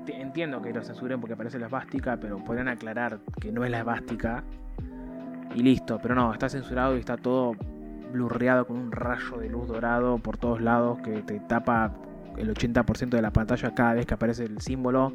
Entiendo 0.08 0.62
que 0.62 0.72
lo 0.72 0.82
censuren 0.82 1.20
porque 1.20 1.36
parece 1.36 1.58
la 1.58 1.66
esvástica, 1.66 2.16
pero 2.18 2.38
podrían 2.38 2.68
aclarar 2.68 3.18
que 3.40 3.50
no 3.50 3.64
es 3.64 3.70
la 3.70 3.80
esvástica 3.80 4.44
y 5.54 5.62
listo, 5.62 5.98
pero 6.00 6.14
no, 6.14 6.32
está 6.32 6.48
censurado 6.48 6.96
y 6.96 7.00
está 7.00 7.16
todo 7.16 7.56
blurreado 8.12 8.66
con 8.66 8.76
un 8.76 8.92
rayo 8.92 9.38
de 9.38 9.48
luz 9.48 9.68
dorado 9.68 10.18
por 10.18 10.36
todos 10.38 10.60
lados 10.60 10.98
que 11.02 11.22
te 11.22 11.40
tapa 11.40 11.94
el 12.36 12.52
80% 12.54 13.10
de 13.10 13.22
la 13.22 13.32
pantalla 13.32 13.74
cada 13.74 13.94
vez 13.94 14.06
que 14.06 14.14
aparece 14.14 14.44
el 14.44 14.60
símbolo 14.60 15.12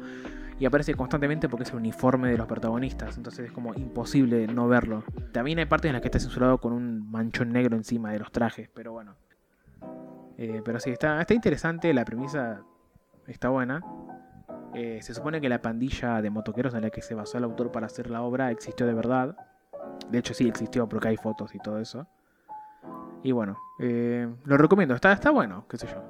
y 0.58 0.66
aparece 0.66 0.94
constantemente 0.94 1.48
porque 1.48 1.64
es 1.64 1.70
el 1.70 1.76
uniforme 1.76 2.30
de 2.30 2.38
los 2.38 2.46
protagonistas, 2.46 3.16
entonces 3.16 3.46
es 3.46 3.52
como 3.52 3.74
imposible 3.74 4.46
no 4.46 4.68
verlo. 4.68 5.02
También 5.32 5.58
hay 5.58 5.66
partes 5.66 5.88
en 5.88 5.94
las 5.94 6.02
que 6.02 6.08
está 6.08 6.20
censurado 6.20 6.58
con 6.58 6.72
un 6.72 7.10
manchón 7.10 7.52
negro 7.52 7.76
encima 7.76 8.12
de 8.12 8.20
los 8.20 8.30
trajes, 8.30 8.68
pero 8.72 8.92
bueno. 8.92 9.16
Eh, 10.38 10.62
pero 10.64 10.78
sí, 10.78 10.90
está, 10.90 11.20
está 11.20 11.34
interesante, 11.34 11.92
la 11.92 12.04
premisa 12.04 12.62
está 13.26 13.48
buena. 13.48 13.82
Eh, 14.74 15.00
se 15.02 15.14
supone 15.14 15.40
que 15.40 15.48
la 15.48 15.60
pandilla 15.60 16.22
de 16.22 16.30
motoqueros 16.30 16.74
en 16.74 16.82
la 16.82 16.90
que 16.90 17.02
se 17.02 17.14
basó 17.14 17.38
el 17.38 17.44
autor 17.44 17.72
para 17.72 17.86
hacer 17.86 18.08
la 18.10 18.22
obra 18.22 18.50
existió 18.50 18.86
de 18.86 18.94
verdad. 18.94 19.36
De 20.10 20.18
hecho 20.18 20.32
sí 20.32 20.48
existió 20.48 20.88
porque 20.88 21.08
hay 21.08 21.16
fotos 21.16 21.54
y 21.54 21.58
todo 21.58 21.78
eso. 21.78 22.06
Y 23.22 23.32
bueno, 23.32 23.58
eh, 23.78 24.28
lo 24.44 24.56
recomiendo, 24.56 24.94
está, 24.94 25.12
está 25.12 25.30
bueno, 25.30 25.64
qué 25.68 25.78
sé 25.78 25.86
yo. 25.86 26.02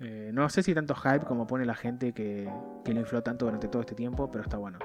Eh, 0.00 0.30
no 0.32 0.48
sé 0.48 0.62
si 0.62 0.74
tanto 0.74 0.94
hype 0.94 1.26
como 1.26 1.46
pone 1.46 1.64
la 1.66 1.74
gente 1.74 2.12
que, 2.12 2.50
que 2.84 2.94
lo 2.94 3.00
infló 3.00 3.22
tanto 3.22 3.44
durante 3.46 3.68
todo 3.68 3.80
este 3.80 3.94
tiempo, 3.94 4.30
pero 4.30 4.42
está 4.44 4.56
bueno. 4.56 4.78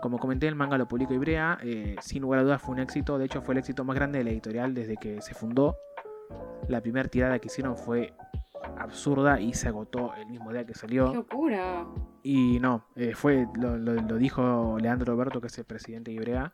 Como 0.00 0.18
comenté, 0.18 0.48
el 0.48 0.54
manga 0.54 0.78
lo 0.78 0.88
publicó 0.88 1.12
Ibrea, 1.14 1.58
eh, 1.62 1.96
sin 2.00 2.22
lugar 2.22 2.40
a 2.40 2.42
dudas 2.44 2.62
fue 2.62 2.72
un 2.74 2.80
éxito, 2.80 3.18
de 3.18 3.26
hecho 3.26 3.42
fue 3.42 3.54
el 3.54 3.58
éxito 3.58 3.84
más 3.84 3.94
grande 3.96 4.18
de 4.18 4.24
la 4.24 4.30
editorial 4.30 4.74
desde 4.74 4.96
que 4.96 5.20
se 5.20 5.34
fundó. 5.34 5.76
La 6.68 6.80
primera 6.80 7.08
tirada 7.08 7.38
que 7.38 7.48
hicieron 7.48 7.76
fue 7.76 8.12
absurda 8.78 9.40
y 9.40 9.52
se 9.54 9.68
agotó 9.68 10.14
el 10.14 10.26
mismo 10.26 10.52
día 10.52 10.64
que 10.64 10.72
¡Qué 10.72 10.78
salió. 10.78 11.12
locura! 11.12 11.84
Y 12.22 12.58
no, 12.60 12.84
eh, 12.96 13.14
fue, 13.14 13.46
lo, 13.54 13.76
lo- 13.76 13.94
lo 13.94 14.16
dijo 14.16 14.78
Leandro 14.80 15.12
Roberto, 15.14 15.40
que 15.40 15.48
es 15.48 15.58
el 15.58 15.64
presidente 15.64 16.10
de 16.10 16.16
Ibrea, 16.16 16.52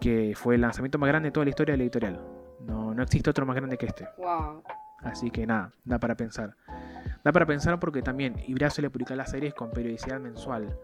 que 0.00 0.32
fue 0.36 0.54
el 0.54 0.60
lanzamiento 0.62 0.98
más 0.98 1.08
grande 1.08 1.28
de 1.28 1.32
toda 1.32 1.44
la 1.44 1.50
historia 1.50 1.72
de 1.74 1.78
la 1.78 1.84
editorial. 1.84 2.20
No, 2.92 2.96
no 2.96 3.02
existe 3.04 3.30
otro 3.30 3.46
más 3.46 3.56
grande 3.56 3.78
que 3.78 3.86
este. 3.86 4.06
¡Wow! 4.18 4.62
Así 4.98 5.30
que 5.30 5.46
nada, 5.46 5.72
da 5.84 5.98
para 5.98 6.14
pensar. 6.14 6.54
Da 7.24 7.32
para 7.32 7.46
pensar 7.46 7.80
porque 7.80 8.02
también 8.02 8.36
Ibrea 8.46 8.68
suele 8.68 8.90
publicar 8.90 9.16
las 9.16 9.30
series 9.30 9.54
con 9.54 9.70
periodicidad 9.70 10.20
mensual. 10.20 10.78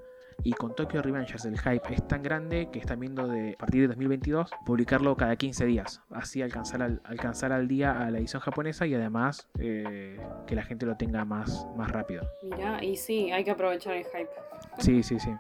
Y 0.44 0.52
con 0.52 0.74
Tokyo 0.74 1.02
Revengers 1.02 1.44
el 1.44 1.58
hype 1.58 1.92
es 1.92 2.06
tan 2.06 2.22
grande 2.22 2.68
que 2.72 2.78
están 2.78 3.00
viendo 3.00 3.26
de 3.26 3.54
a 3.54 3.58
partir 3.58 3.82
de 3.82 3.88
2022 3.88 4.50
publicarlo 4.64 5.16
cada 5.16 5.34
15 5.34 5.66
días. 5.66 6.00
Así 6.10 6.40
alcanzar 6.42 6.80
al, 6.80 7.00
alcanzar 7.04 7.52
al 7.52 7.66
día 7.66 8.00
a 8.00 8.10
la 8.10 8.18
edición 8.18 8.40
japonesa 8.40 8.86
y 8.86 8.94
además 8.94 9.48
eh, 9.58 10.20
que 10.46 10.54
la 10.54 10.62
gente 10.62 10.86
lo 10.86 10.96
tenga 10.96 11.24
más, 11.24 11.66
más 11.76 11.90
rápido. 11.90 12.22
Mirá, 12.44 12.82
y 12.82 12.96
sí, 12.96 13.32
hay 13.32 13.44
que 13.44 13.50
aprovechar 13.50 13.94
el 13.94 14.04
hype. 14.04 14.30
Sí, 14.78 15.02
sí, 15.02 15.18
sí. 15.18 15.30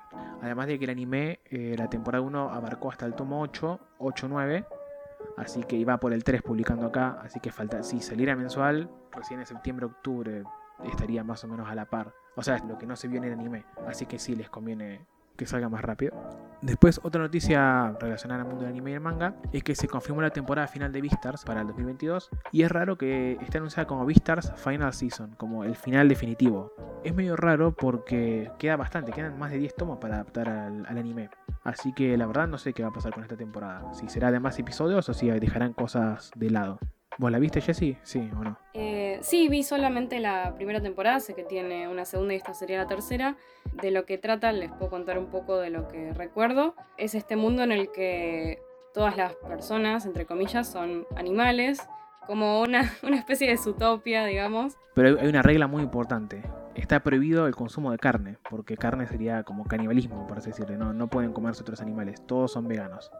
Además 0.42 0.66
de 0.66 0.78
que 0.78 0.84
el 0.84 0.90
anime, 0.90 1.40
eh, 1.46 1.74
la 1.78 1.88
temporada 1.88 2.22
1 2.22 2.50
abarcó 2.50 2.90
hasta 2.90 3.06
el 3.06 3.14
tomo 3.14 3.40
8, 3.40 3.80
8, 3.98 4.26
9. 4.28 4.64
Así 5.38 5.62
que 5.62 5.76
iba 5.76 5.98
por 5.98 6.12
el 6.12 6.24
3 6.24 6.42
publicando 6.42 6.86
acá. 6.86 7.18
Así 7.22 7.40
que 7.40 7.50
falta, 7.52 7.82
si 7.82 8.00
saliera 8.00 8.36
mensual, 8.36 8.90
recién 9.12 9.40
en 9.40 9.46
septiembre, 9.46 9.86
octubre 9.86 10.44
estaría 10.84 11.24
más 11.24 11.42
o 11.44 11.48
menos 11.48 11.68
a 11.68 11.74
la 11.74 11.86
par. 11.86 12.12
O 12.36 12.42
sea, 12.42 12.56
es 12.56 12.64
lo 12.64 12.78
que 12.78 12.86
no 12.86 12.96
se 12.96 13.08
vio 13.08 13.18
en 13.18 13.24
el 13.24 13.32
anime. 13.32 13.64
Así 13.86 14.06
que 14.06 14.18
sí 14.18 14.36
les 14.36 14.50
conviene 14.50 15.06
que 15.38 15.46
salga 15.46 15.68
más 15.68 15.82
rápido. 15.82 16.12
Después, 16.60 17.00
otra 17.04 17.22
noticia 17.22 17.96
relacionada 18.00 18.42
al 18.42 18.48
mundo 18.48 18.62
del 18.62 18.72
anime 18.72 18.90
y 18.90 18.94
el 18.94 19.00
manga 19.00 19.36
es 19.52 19.62
que 19.62 19.76
se 19.76 19.86
confirmó 19.86 20.20
la 20.20 20.30
temporada 20.30 20.66
final 20.66 20.92
de 20.92 21.00
Beastars 21.00 21.44
para 21.44 21.60
el 21.60 21.68
2022 21.68 22.28
y 22.50 22.62
es 22.62 22.70
raro 22.70 22.98
que 22.98 23.38
esté 23.40 23.58
anunciada 23.58 23.86
como 23.86 24.04
Beastars 24.04 24.52
Final 24.56 24.92
Season, 24.92 25.36
como 25.36 25.62
el 25.62 25.76
final 25.76 26.08
definitivo. 26.08 26.72
Es 27.04 27.14
medio 27.14 27.36
raro 27.36 27.72
porque 27.72 28.50
queda 28.58 28.76
bastante, 28.76 29.12
quedan 29.12 29.38
más 29.38 29.52
de 29.52 29.58
10 29.58 29.76
tomos 29.76 29.98
para 29.98 30.16
adaptar 30.16 30.48
al, 30.48 30.84
al 30.86 30.98
anime. 30.98 31.30
Así 31.68 31.92
que 31.92 32.16
la 32.16 32.26
verdad 32.26 32.48
no 32.48 32.56
sé 32.56 32.72
qué 32.72 32.82
va 32.82 32.88
a 32.88 32.92
pasar 32.92 33.12
con 33.12 33.22
esta 33.22 33.36
temporada. 33.36 33.92
Si 33.92 34.08
será 34.08 34.30
de 34.32 34.40
más 34.40 34.58
episodios 34.58 35.06
o 35.08 35.12
si 35.12 35.28
dejarán 35.28 35.74
cosas 35.74 36.30
de 36.34 36.48
lado. 36.48 36.78
¿Vos 37.18 37.30
la 37.30 37.38
viste, 37.38 37.60
Jessie? 37.60 37.98
Sí 38.02 38.30
o 38.34 38.42
no. 38.42 38.58
Eh, 38.72 39.18
sí, 39.20 39.48
vi 39.48 39.62
solamente 39.62 40.18
la 40.18 40.54
primera 40.54 40.80
temporada, 40.80 41.20
sé 41.20 41.34
que 41.34 41.42
tiene 41.42 41.86
una 41.88 42.06
segunda 42.06 42.32
y 42.32 42.38
esta 42.38 42.54
sería 42.54 42.78
la 42.78 42.86
tercera. 42.86 43.36
De 43.82 43.90
lo 43.90 44.06
que 44.06 44.16
trata, 44.16 44.50
les 44.52 44.70
puedo 44.70 44.88
contar 44.88 45.18
un 45.18 45.26
poco 45.26 45.58
de 45.58 45.68
lo 45.68 45.88
que 45.88 46.14
recuerdo. 46.14 46.74
Es 46.96 47.14
este 47.14 47.36
mundo 47.36 47.62
en 47.64 47.72
el 47.72 47.92
que 47.92 48.62
todas 48.94 49.18
las 49.18 49.34
personas, 49.34 50.06
entre 50.06 50.24
comillas, 50.24 50.66
son 50.70 51.06
animales, 51.16 51.86
como 52.26 52.62
una, 52.62 52.90
una 53.02 53.18
especie 53.18 53.48
de 53.48 53.68
utopia, 53.68 54.24
digamos. 54.24 54.78
Pero 54.94 55.20
hay 55.20 55.28
una 55.28 55.42
regla 55.42 55.66
muy 55.66 55.82
importante. 55.82 56.42
Está 56.78 57.00
prohibido 57.00 57.46
el 57.48 57.56
consumo 57.56 57.90
de 57.90 57.98
carne, 57.98 58.38
porque 58.48 58.76
carne 58.76 59.06
sería 59.06 59.42
como 59.42 59.64
canibalismo, 59.64 60.26
por 60.28 60.38
así 60.38 60.50
decirlo. 60.50 60.76
No, 60.78 60.92
no 60.92 61.08
pueden 61.08 61.32
comerse 61.32 61.62
otros 61.62 61.80
animales, 61.80 62.24
todos 62.24 62.52
son 62.52 62.68
veganos. 62.68 63.10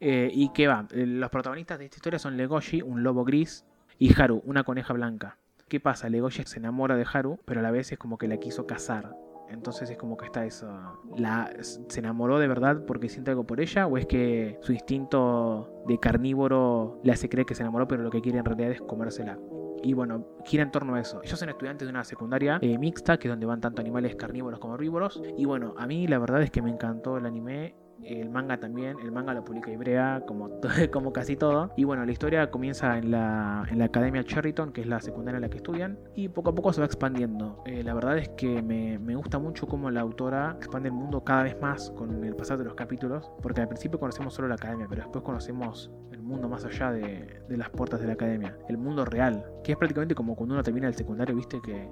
Eh, 0.00 0.30
¿Y 0.32 0.52
qué 0.52 0.66
va? 0.66 0.86
Eh, 0.90 1.06
Los 1.06 1.30
protagonistas 1.30 1.78
de 1.78 1.84
esta 1.86 1.96
historia 1.96 2.18
son 2.18 2.36
Legoshi, 2.36 2.82
un 2.82 3.02
lobo 3.04 3.24
gris, 3.24 3.64
y 3.98 4.20
Haru, 4.20 4.42
una 4.44 4.64
coneja 4.64 4.92
blanca. 4.92 5.38
¿Qué 5.68 5.80
pasa? 5.80 6.08
Legoshi 6.08 6.42
se 6.44 6.58
enamora 6.58 6.96
de 6.96 7.06
Haru, 7.10 7.38
pero 7.44 7.60
a 7.60 7.62
la 7.62 7.70
vez 7.70 7.92
es 7.92 7.98
como 7.98 8.18
que 8.18 8.28
la 8.28 8.38
quiso 8.38 8.66
cazar. 8.66 9.16
Entonces 9.48 9.88
es 9.88 9.96
como 9.96 10.16
que 10.16 10.26
está 10.26 10.44
eso. 10.44 10.68
La, 11.16 11.50
¿Se 11.60 12.00
enamoró 12.00 12.40
de 12.40 12.48
verdad 12.48 12.84
porque 12.86 13.08
siente 13.08 13.30
algo 13.30 13.44
por 13.44 13.60
ella? 13.60 13.86
¿O 13.86 13.96
es 13.96 14.06
que 14.06 14.58
su 14.62 14.72
instinto 14.72 15.84
de 15.86 15.98
carnívoro 15.98 17.00
le 17.04 17.12
hace 17.12 17.28
creer 17.28 17.46
que 17.46 17.54
se 17.54 17.62
enamoró, 17.62 17.86
pero 17.86 18.02
lo 18.02 18.10
que 18.10 18.20
quiere 18.20 18.38
en 18.38 18.44
realidad 18.44 18.72
es 18.72 18.80
comérsela? 18.80 19.38
Y 19.86 19.92
bueno, 19.92 20.26
gira 20.44 20.64
en 20.64 20.72
torno 20.72 20.96
a 20.96 21.00
eso. 21.00 21.20
Ellos 21.22 21.38
son 21.38 21.48
estudiantes 21.48 21.86
de 21.86 21.90
una 21.90 22.02
secundaria 22.02 22.58
eh, 22.60 22.76
mixta, 22.76 23.18
que 23.18 23.28
es 23.28 23.30
donde 23.30 23.46
van 23.46 23.60
tanto 23.60 23.80
animales 23.80 24.16
carnívoros 24.16 24.58
como 24.58 24.74
herbívoros. 24.74 25.22
Y 25.38 25.44
bueno, 25.44 25.74
a 25.78 25.86
mí 25.86 26.08
la 26.08 26.18
verdad 26.18 26.42
es 26.42 26.50
que 26.50 26.60
me 26.60 26.70
encantó 26.70 27.18
el 27.18 27.24
anime. 27.24 27.76
El 28.02 28.28
manga 28.28 28.58
también, 28.58 28.98
el 29.00 29.10
manga 29.10 29.32
lo 29.32 29.42
publica 29.44 29.70
Ibrea, 29.70 30.22
como, 30.26 30.50
como 30.92 31.12
casi 31.12 31.36
todo. 31.36 31.70
Y 31.76 31.84
bueno, 31.84 32.04
la 32.04 32.10
historia 32.10 32.50
comienza 32.50 32.98
en 32.98 33.12
la, 33.12 33.64
en 33.70 33.78
la 33.78 33.84
Academia 33.86 34.24
Cherryton, 34.24 34.72
que 34.72 34.80
es 34.80 34.86
la 34.88 35.00
secundaria 35.00 35.36
en 35.36 35.42
la 35.42 35.48
que 35.48 35.58
estudian, 35.58 35.98
y 36.14 36.28
poco 36.28 36.50
a 36.50 36.54
poco 36.54 36.72
se 36.72 36.80
va 36.80 36.86
expandiendo. 36.86 37.62
Eh, 37.64 37.82
la 37.84 37.94
verdad 37.94 38.18
es 38.18 38.28
que 38.30 38.60
me, 38.62 38.98
me 38.98 39.14
gusta 39.14 39.38
mucho 39.38 39.66
cómo 39.66 39.90
la 39.90 40.00
autora 40.00 40.56
expande 40.56 40.88
el 40.88 40.94
mundo 40.94 41.24
cada 41.24 41.44
vez 41.44 41.58
más 41.60 41.90
con 41.92 42.22
el 42.22 42.34
pasar 42.34 42.58
de 42.58 42.64
los 42.64 42.74
capítulos, 42.74 43.30
porque 43.40 43.60
al 43.62 43.68
principio 43.68 43.98
conocemos 43.98 44.34
solo 44.34 44.48
la 44.48 44.56
academia, 44.56 44.86
pero 44.90 45.02
después 45.02 45.24
conocemos 45.24 45.90
mundo 46.26 46.48
más 46.48 46.64
allá 46.64 46.92
de, 46.92 47.40
de 47.48 47.56
las 47.56 47.70
puertas 47.70 48.00
de 48.00 48.06
la 48.06 48.14
academia, 48.14 48.56
el 48.68 48.78
mundo 48.78 49.04
real, 49.04 49.44
que 49.64 49.72
es 49.72 49.78
prácticamente 49.78 50.14
como 50.14 50.36
cuando 50.36 50.54
uno 50.54 50.62
termina 50.62 50.88
el 50.88 50.94
secundario, 50.94 51.34
viste 51.34 51.60
que, 51.62 51.88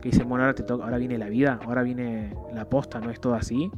que 0.00 0.10
dice, 0.10 0.24
bueno, 0.24 0.44
ahora, 0.44 0.54
te 0.54 0.62
toca, 0.62 0.84
ahora 0.84 0.98
viene 0.98 1.18
la 1.18 1.28
vida, 1.28 1.58
ahora 1.64 1.82
viene 1.82 2.34
la 2.52 2.68
posta, 2.68 3.00
no 3.00 3.10
es 3.10 3.20
todo 3.20 3.34
así. 3.34 3.70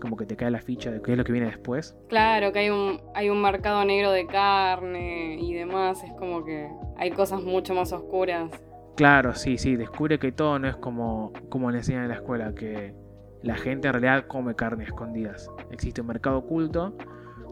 Como 0.00 0.16
que 0.16 0.24
te 0.24 0.34
cae 0.34 0.50
la 0.50 0.62
ficha 0.62 0.90
de 0.90 1.02
qué 1.02 1.12
es 1.12 1.18
lo 1.18 1.24
que 1.24 1.32
viene 1.32 1.48
después. 1.48 1.94
Claro, 2.08 2.52
que 2.52 2.60
hay 2.60 2.70
un, 2.70 3.02
hay 3.14 3.28
un 3.28 3.42
mercado 3.42 3.84
negro 3.84 4.10
de 4.12 4.26
carne 4.26 5.38
y 5.38 5.52
demás, 5.52 6.02
es 6.02 6.12
como 6.14 6.42
que 6.42 6.70
hay 6.96 7.10
cosas 7.10 7.42
mucho 7.42 7.74
más 7.74 7.92
oscuras. 7.92 8.50
Claro, 8.96 9.34
sí, 9.34 9.58
sí, 9.58 9.76
descubre 9.76 10.18
que 10.18 10.32
todo 10.32 10.58
no 10.58 10.68
es 10.68 10.76
como, 10.76 11.32
como 11.50 11.70
le 11.70 11.78
enseñan 11.78 12.02
en 12.02 12.08
la 12.08 12.14
escuela, 12.14 12.54
que 12.54 12.94
la 13.42 13.56
gente 13.56 13.88
en 13.88 13.94
realidad 13.94 14.26
come 14.26 14.54
carne 14.54 14.84
a 14.84 14.86
escondidas. 14.86 15.50
Existe 15.70 16.00
un 16.00 16.06
mercado 16.06 16.38
oculto 16.38 16.94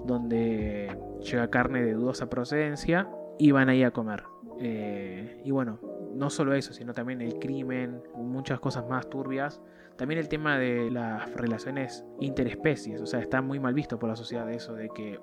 donde 0.09 0.99
llega 1.21 1.49
carne 1.51 1.85
de 1.85 1.92
dudosa 1.92 2.29
procedencia 2.29 3.09
y 3.38 3.53
van 3.53 3.68
ahí 3.68 3.85
a 3.85 3.92
comer. 3.92 4.25
Eh, 4.59 5.40
y 5.44 5.53
bueno, 5.53 5.79
no 6.14 6.31
solo 6.31 6.55
eso, 6.55 6.73
sino 6.73 6.94
también 6.94 7.21
el 7.21 7.38
crimen, 7.38 8.03
muchas 8.16 8.59
cosas 8.59 8.88
más 8.88 9.09
turbias. 9.09 9.61
También 9.97 10.18
el 10.18 10.29
tema 10.29 10.59
de 10.59 10.90
las 10.90 11.33
relaciones 11.35 12.05
interespecies, 12.21 13.01
o 13.01 13.07
sea, 13.07 13.21
está 13.21 13.42
muy 13.42 13.61
mal 13.61 13.75
visto 13.75 13.99
por 13.99 14.09
la 14.09 14.16
sociedad 14.16 14.51
eso 14.51 14.75
de 14.75 14.88
que 14.90 15.18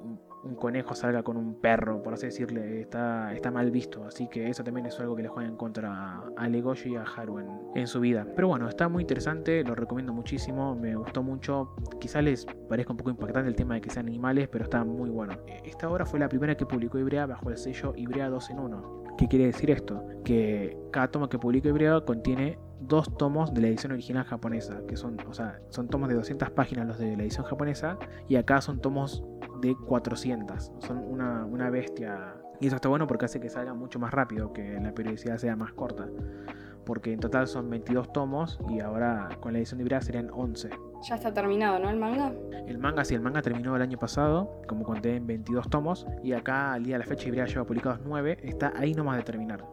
un, 0.46 0.56
conejo 0.56 0.96
salga 0.96 1.24
con 1.24 1.38
un 1.38 1.60
perro, 1.60 2.02
por 2.02 2.14
así 2.14 2.28
decirle, 2.28 2.82
está, 2.82 3.34
está 3.34 3.52
mal 3.52 3.72
visto. 3.72 4.06
Así 4.06 4.28
que 4.30 4.50
eso 4.50 4.64
también 4.64 4.86
es 4.86 5.00
algo 5.00 5.16
que 5.16 5.24
le 5.24 5.30
juega 5.30 5.50
en 5.50 5.58
contra 5.58 6.24
a, 6.36 6.48
Legoshi 6.48 6.94
y 6.94 6.96
a 6.96 7.04
Haru 7.04 7.40
en, 7.76 7.88
su 7.88 8.00
vida. 8.00 8.26
Pero 8.36 8.48
bueno, 8.48 8.68
está 8.68 8.88
muy 8.88 9.04
interesante, 9.04 9.64
lo 9.64 9.76
recomiendo 9.76 10.14
muchísimo, 10.14 10.76
me 10.76 10.96
gustó 10.96 11.24
mucho. 11.24 11.76
Quizás 12.00 12.24
les 12.24 12.46
parezca 12.70 12.94
un 12.94 12.98
poco 12.98 13.10
impactante 13.10 13.50
el 13.50 13.56
tema 13.56 13.76
de 13.76 13.82
que 13.82 13.90
sean 13.90 14.08
animales, 14.08 14.48
pero 14.48 14.66
está 14.66 14.84
muy 14.84 15.10
bueno. 15.10 15.38
Esta 15.64 15.90
obra 15.90 16.06
fue 16.06 16.20
la 16.20 16.30
primera 16.30 16.56
que 16.56 16.66
publicó 16.66 16.98
Ibrea 16.98 17.26
bajo 17.26 17.50
el 17.50 17.58
sello 17.58 17.94
Ibrea 17.96 18.30
2 18.30 18.50
en 18.52 18.60
1. 18.60 19.04
¿Qué 19.18 19.28
quiere 19.28 19.46
decir 19.46 19.72
esto? 19.72 20.04
Que 20.24 20.78
cada 20.92 21.10
tomo 21.10 21.30
que 21.30 21.40
publica 21.40 21.70
Ibrea 21.70 22.02
contiene 22.02 22.60
dos 22.82 23.16
tomos 23.18 23.54
de 23.54 23.62
la 23.62 23.68
edición 23.68 23.94
original 23.94 24.26
japonesa, 24.26 24.82
que 24.88 24.98
son, 24.98 25.18
o 25.28 25.34
sea, 25.34 25.60
son 25.70 25.88
tomos 25.88 26.10
de 26.10 26.16
200 26.16 26.52
páginas 26.52 26.88
los 26.88 26.98
de 26.98 27.16
la 27.16 27.24
edición 27.24 27.46
japonesa, 27.46 27.98
y 28.28 28.36
acá 28.36 28.62
son 28.62 28.80
tomos 28.80 29.24
de 29.68 29.76
400. 29.76 30.72
Son 30.80 30.98
una, 30.98 31.46
una 31.46 31.70
bestia. 31.70 32.36
Y 32.60 32.68
eso 32.68 32.76
está 32.76 32.90
bueno 32.90 33.08
porque 33.08 33.26
hace 33.26 33.40
que 33.40 33.50
salga 33.50 33.74
mucho 33.74 34.00
más 34.00 34.14
rápido, 34.14 34.54
que 34.54 34.80
la 34.80 34.94
periodicidad 34.94 35.38
sea 35.38 35.56
más 35.56 35.74
corta. 35.74 36.08
Porque 36.86 37.14
en 37.14 37.20
total 37.20 37.48
son 37.48 37.70
22 37.70 38.14
tomos 38.14 38.60
y 38.70 38.80
ahora 38.80 39.30
con 39.42 39.54
la 39.54 39.60
edición 39.60 39.82
Ibrea 39.82 40.02
serían 40.02 40.30
11. 40.32 40.70
Ya 41.08 41.16
está 41.16 41.34
terminado, 41.34 41.80
¿no? 41.80 41.90
El 41.90 41.98
manga. 41.98 42.32
El 42.68 42.78
manga, 42.78 43.04
sí, 43.04 43.16
el 43.16 43.22
manga 43.22 43.42
terminó 43.42 43.76
el 43.76 43.82
año 43.82 43.98
pasado, 43.98 44.62
como 44.68 44.84
conté, 44.84 45.16
en 45.16 45.28
22 45.28 45.70
tomos. 45.70 46.08
Y 46.24 46.34
acá, 46.34 46.74
al 46.74 46.84
día 46.84 46.96
de 46.96 47.00
la 47.00 47.06
fecha, 47.06 47.28
Ibrea 47.28 47.46
lleva 47.46 47.66
publicados 47.66 48.02
9. 48.06 48.38
Está 48.44 48.74
ahí 48.78 48.94
nomás 48.94 49.18
de 49.18 49.24
terminar. 49.24 49.66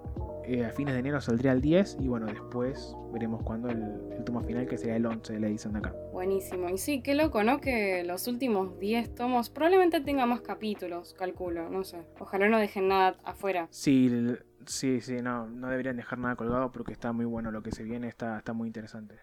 Eh, 0.45 0.65
a 0.65 0.71
fines 0.71 0.95
de 0.95 1.01
enero 1.01 1.21
saldría 1.21 1.53
el 1.53 1.61
10 1.61 1.99
y 2.01 2.09
bueno, 2.09 2.27
después 2.27 2.97
veremos 3.13 3.43
cuándo 3.43 3.69
el, 3.69 3.83
el 4.17 4.25
tomo 4.25 4.41
final, 4.43 4.67
que 4.67 4.77
sería 4.77 4.97
el 4.97 5.07
11 5.07 5.35
de 5.35 5.41
la 5.41 5.47
edición 5.47 5.75
de 5.75 5.79
acá. 5.81 5.95
Buenísimo. 6.13 6.69
Y 6.69 6.79
sí, 6.79 7.01
qué 7.01 7.15
loco, 7.15 7.45
¿no? 7.45 7.61
Que 7.61 8.03
los 8.05 8.27
últimos 8.27 8.79
10 8.79 9.15
tomos 9.15 9.51
probablemente 9.51 10.01
tenga 10.01 10.27
más 10.27 10.41
capítulos, 10.41 11.15
calculo, 11.15 11.71
no 11.71 11.85
sé. 11.85 12.05
Ojalá 12.19 12.49
no 12.49 12.59
dejen 12.59 12.89
nada 12.89 13.17
afuera. 13.25 13.69
Sí, 13.71 14.11
sí, 14.67 15.01
sí, 15.01 15.23
no, 15.23 15.47
no 15.47 15.69
deberían 15.69 15.97
dejar 15.97 16.19
nada 16.19 16.37
colgado 16.37 16.73
porque 16.73 16.93
está 16.93 17.13
muy 17.13 17.25
bueno 17.25 17.51
lo 17.51 17.63
que 17.63 17.71
se 17.71 17.85
viene, 17.85 18.09
está, 18.09 18.39
está 18.39 18.53
muy 18.53 18.67
interesante. 18.67 19.17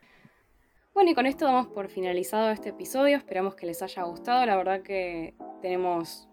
Bueno, 0.94 1.12
y 1.12 1.16
con 1.16 1.26
esto 1.26 1.46
damos 1.46 1.68
por 1.68 1.88
finalizado 1.90 2.50
este 2.50 2.70
episodio. 2.70 3.18
Esperamos 3.18 3.56
que 3.56 3.66
les 3.66 3.82
haya 3.82 4.04
gustado. 4.04 4.46
La 4.46 4.58
verdad 4.58 4.82
que 4.82 5.36
tenemos 5.62 6.28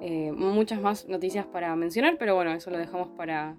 eh, 0.00 0.30
muchas 0.32 0.80
más 0.80 1.08
noticias 1.08 1.46
para 1.46 1.74
mencionar, 1.74 2.16
pero 2.18 2.34
bueno, 2.34 2.52
eso 2.52 2.70
lo 2.70 2.78
dejamos 2.78 3.08
para 3.16 3.56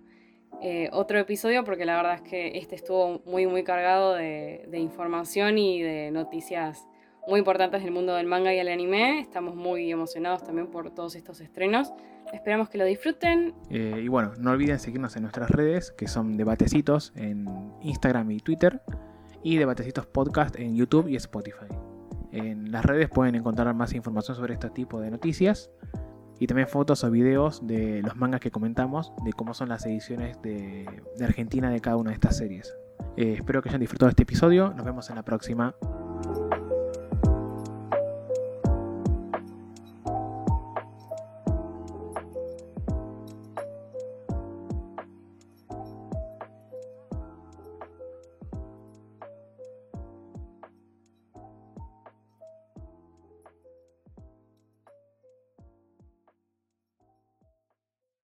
eh, 0.61 0.89
otro 0.91 1.19
episodio 1.19 1.63
porque 1.63 1.85
la 1.85 1.95
verdad 1.97 2.15
es 2.15 2.21
que 2.21 2.57
este 2.57 2.75
estuvo 2.75 3.21
muy 3.25 3.45
muy 3.45 3.63
cargado 3.63 4.15
de, 4.15 4.67
información 4.73 5.57
y 5.57 5.81
de 5.81 6.09
noticias 6.11 6.87
muy 7.27 7.39
importantes 7.39 7.83
del 7.83 7.91
mundo 7.91 8.15
del 8.15 8.25
manga 8.25 8.53
y 8.53 8.59
el 8.59 8.67
anime. 8.69 9.19
Estamos 9.19 9.55
muy 9.55 9.91
emocionados 9.91 10.43
también 10.43 10.67
por 10.67 10.91
todos 10.91 11.15
estos 11.15 11.41
estrenos. 11.41 11.93
Esperamos 12.33 12.69
que 12.69 12.77
lo 12.77 12.85
disfruten. 12.85 13.53
Eh, 13.69 14.01
y 14.03 14.07
bueno, 14.07 14.33
no 14.39 14.51
olviden 14.51 14.79
seguirnos 14.79 15.15
en 15.15 15.23
nuestras 15.23 15.49
redes, 15.49 15.91
que 15.91 16.07
son 16.07 16.37
Debatecitos 16.37 17.13
en 17.15 17.45
Instagram 17.81 18.31
y 18.31 18.39
Twitter, 18.39 18.81
y 19.43 19.57
Debatecitos 19.57 20.07
Podcast 20.07 20.57
en 20.57 20.75
YouTube 20.75 21.07
y 21.07 21.15
Spotify. 21.17 21.67
En 22.31 22.71
las 22.71 22.83
redes 22.83 23.09
pueden 23.09 23.35
encontrar 23.35 23.73
más 23.73 23.93
información 23.93 24.35
sobre 24.35 24.53
este 24.53 24.69
tipo 24.69 24.99
de 24.99 25.11
noticias 25.11 25.69
y 26.39 26.47
también 26.47 26.67
fotos 26.67 27.03
o 27.03 27.11
videos 27.11 27.65
de 27.65 28.01
los 28.01 28.15
mangas 28.15 28.41
que 28.41 28.51
comentamos, 28.51 29.11
de 29.23 29.33
cómo 29.33 29.53
son 29.53 29.69
las 29.69 29.85
ediciones 29.85 30.41
de, 30.41 30.85
Argentina 31.21 31.69
de 31.69 31.79
cada 31.79 31.97
una 31.97 32.11
de 32.11 32.15
estas 32.15 32.37
series. 32.37 32.73
Eh, 33.15 33.35
espero 33.37 33.61
que 33.61 33.69
hayan 33.69 33.81
disfrutado 33.81 34.07
de 34.07 34.11
este 34.11 34.23
episodio, 34.23 34.73
nos 34.75 34.85
vemos 34.85 35.09
en 35.09 35.15
la 35.15 35.23
próxima. 35.23 35.75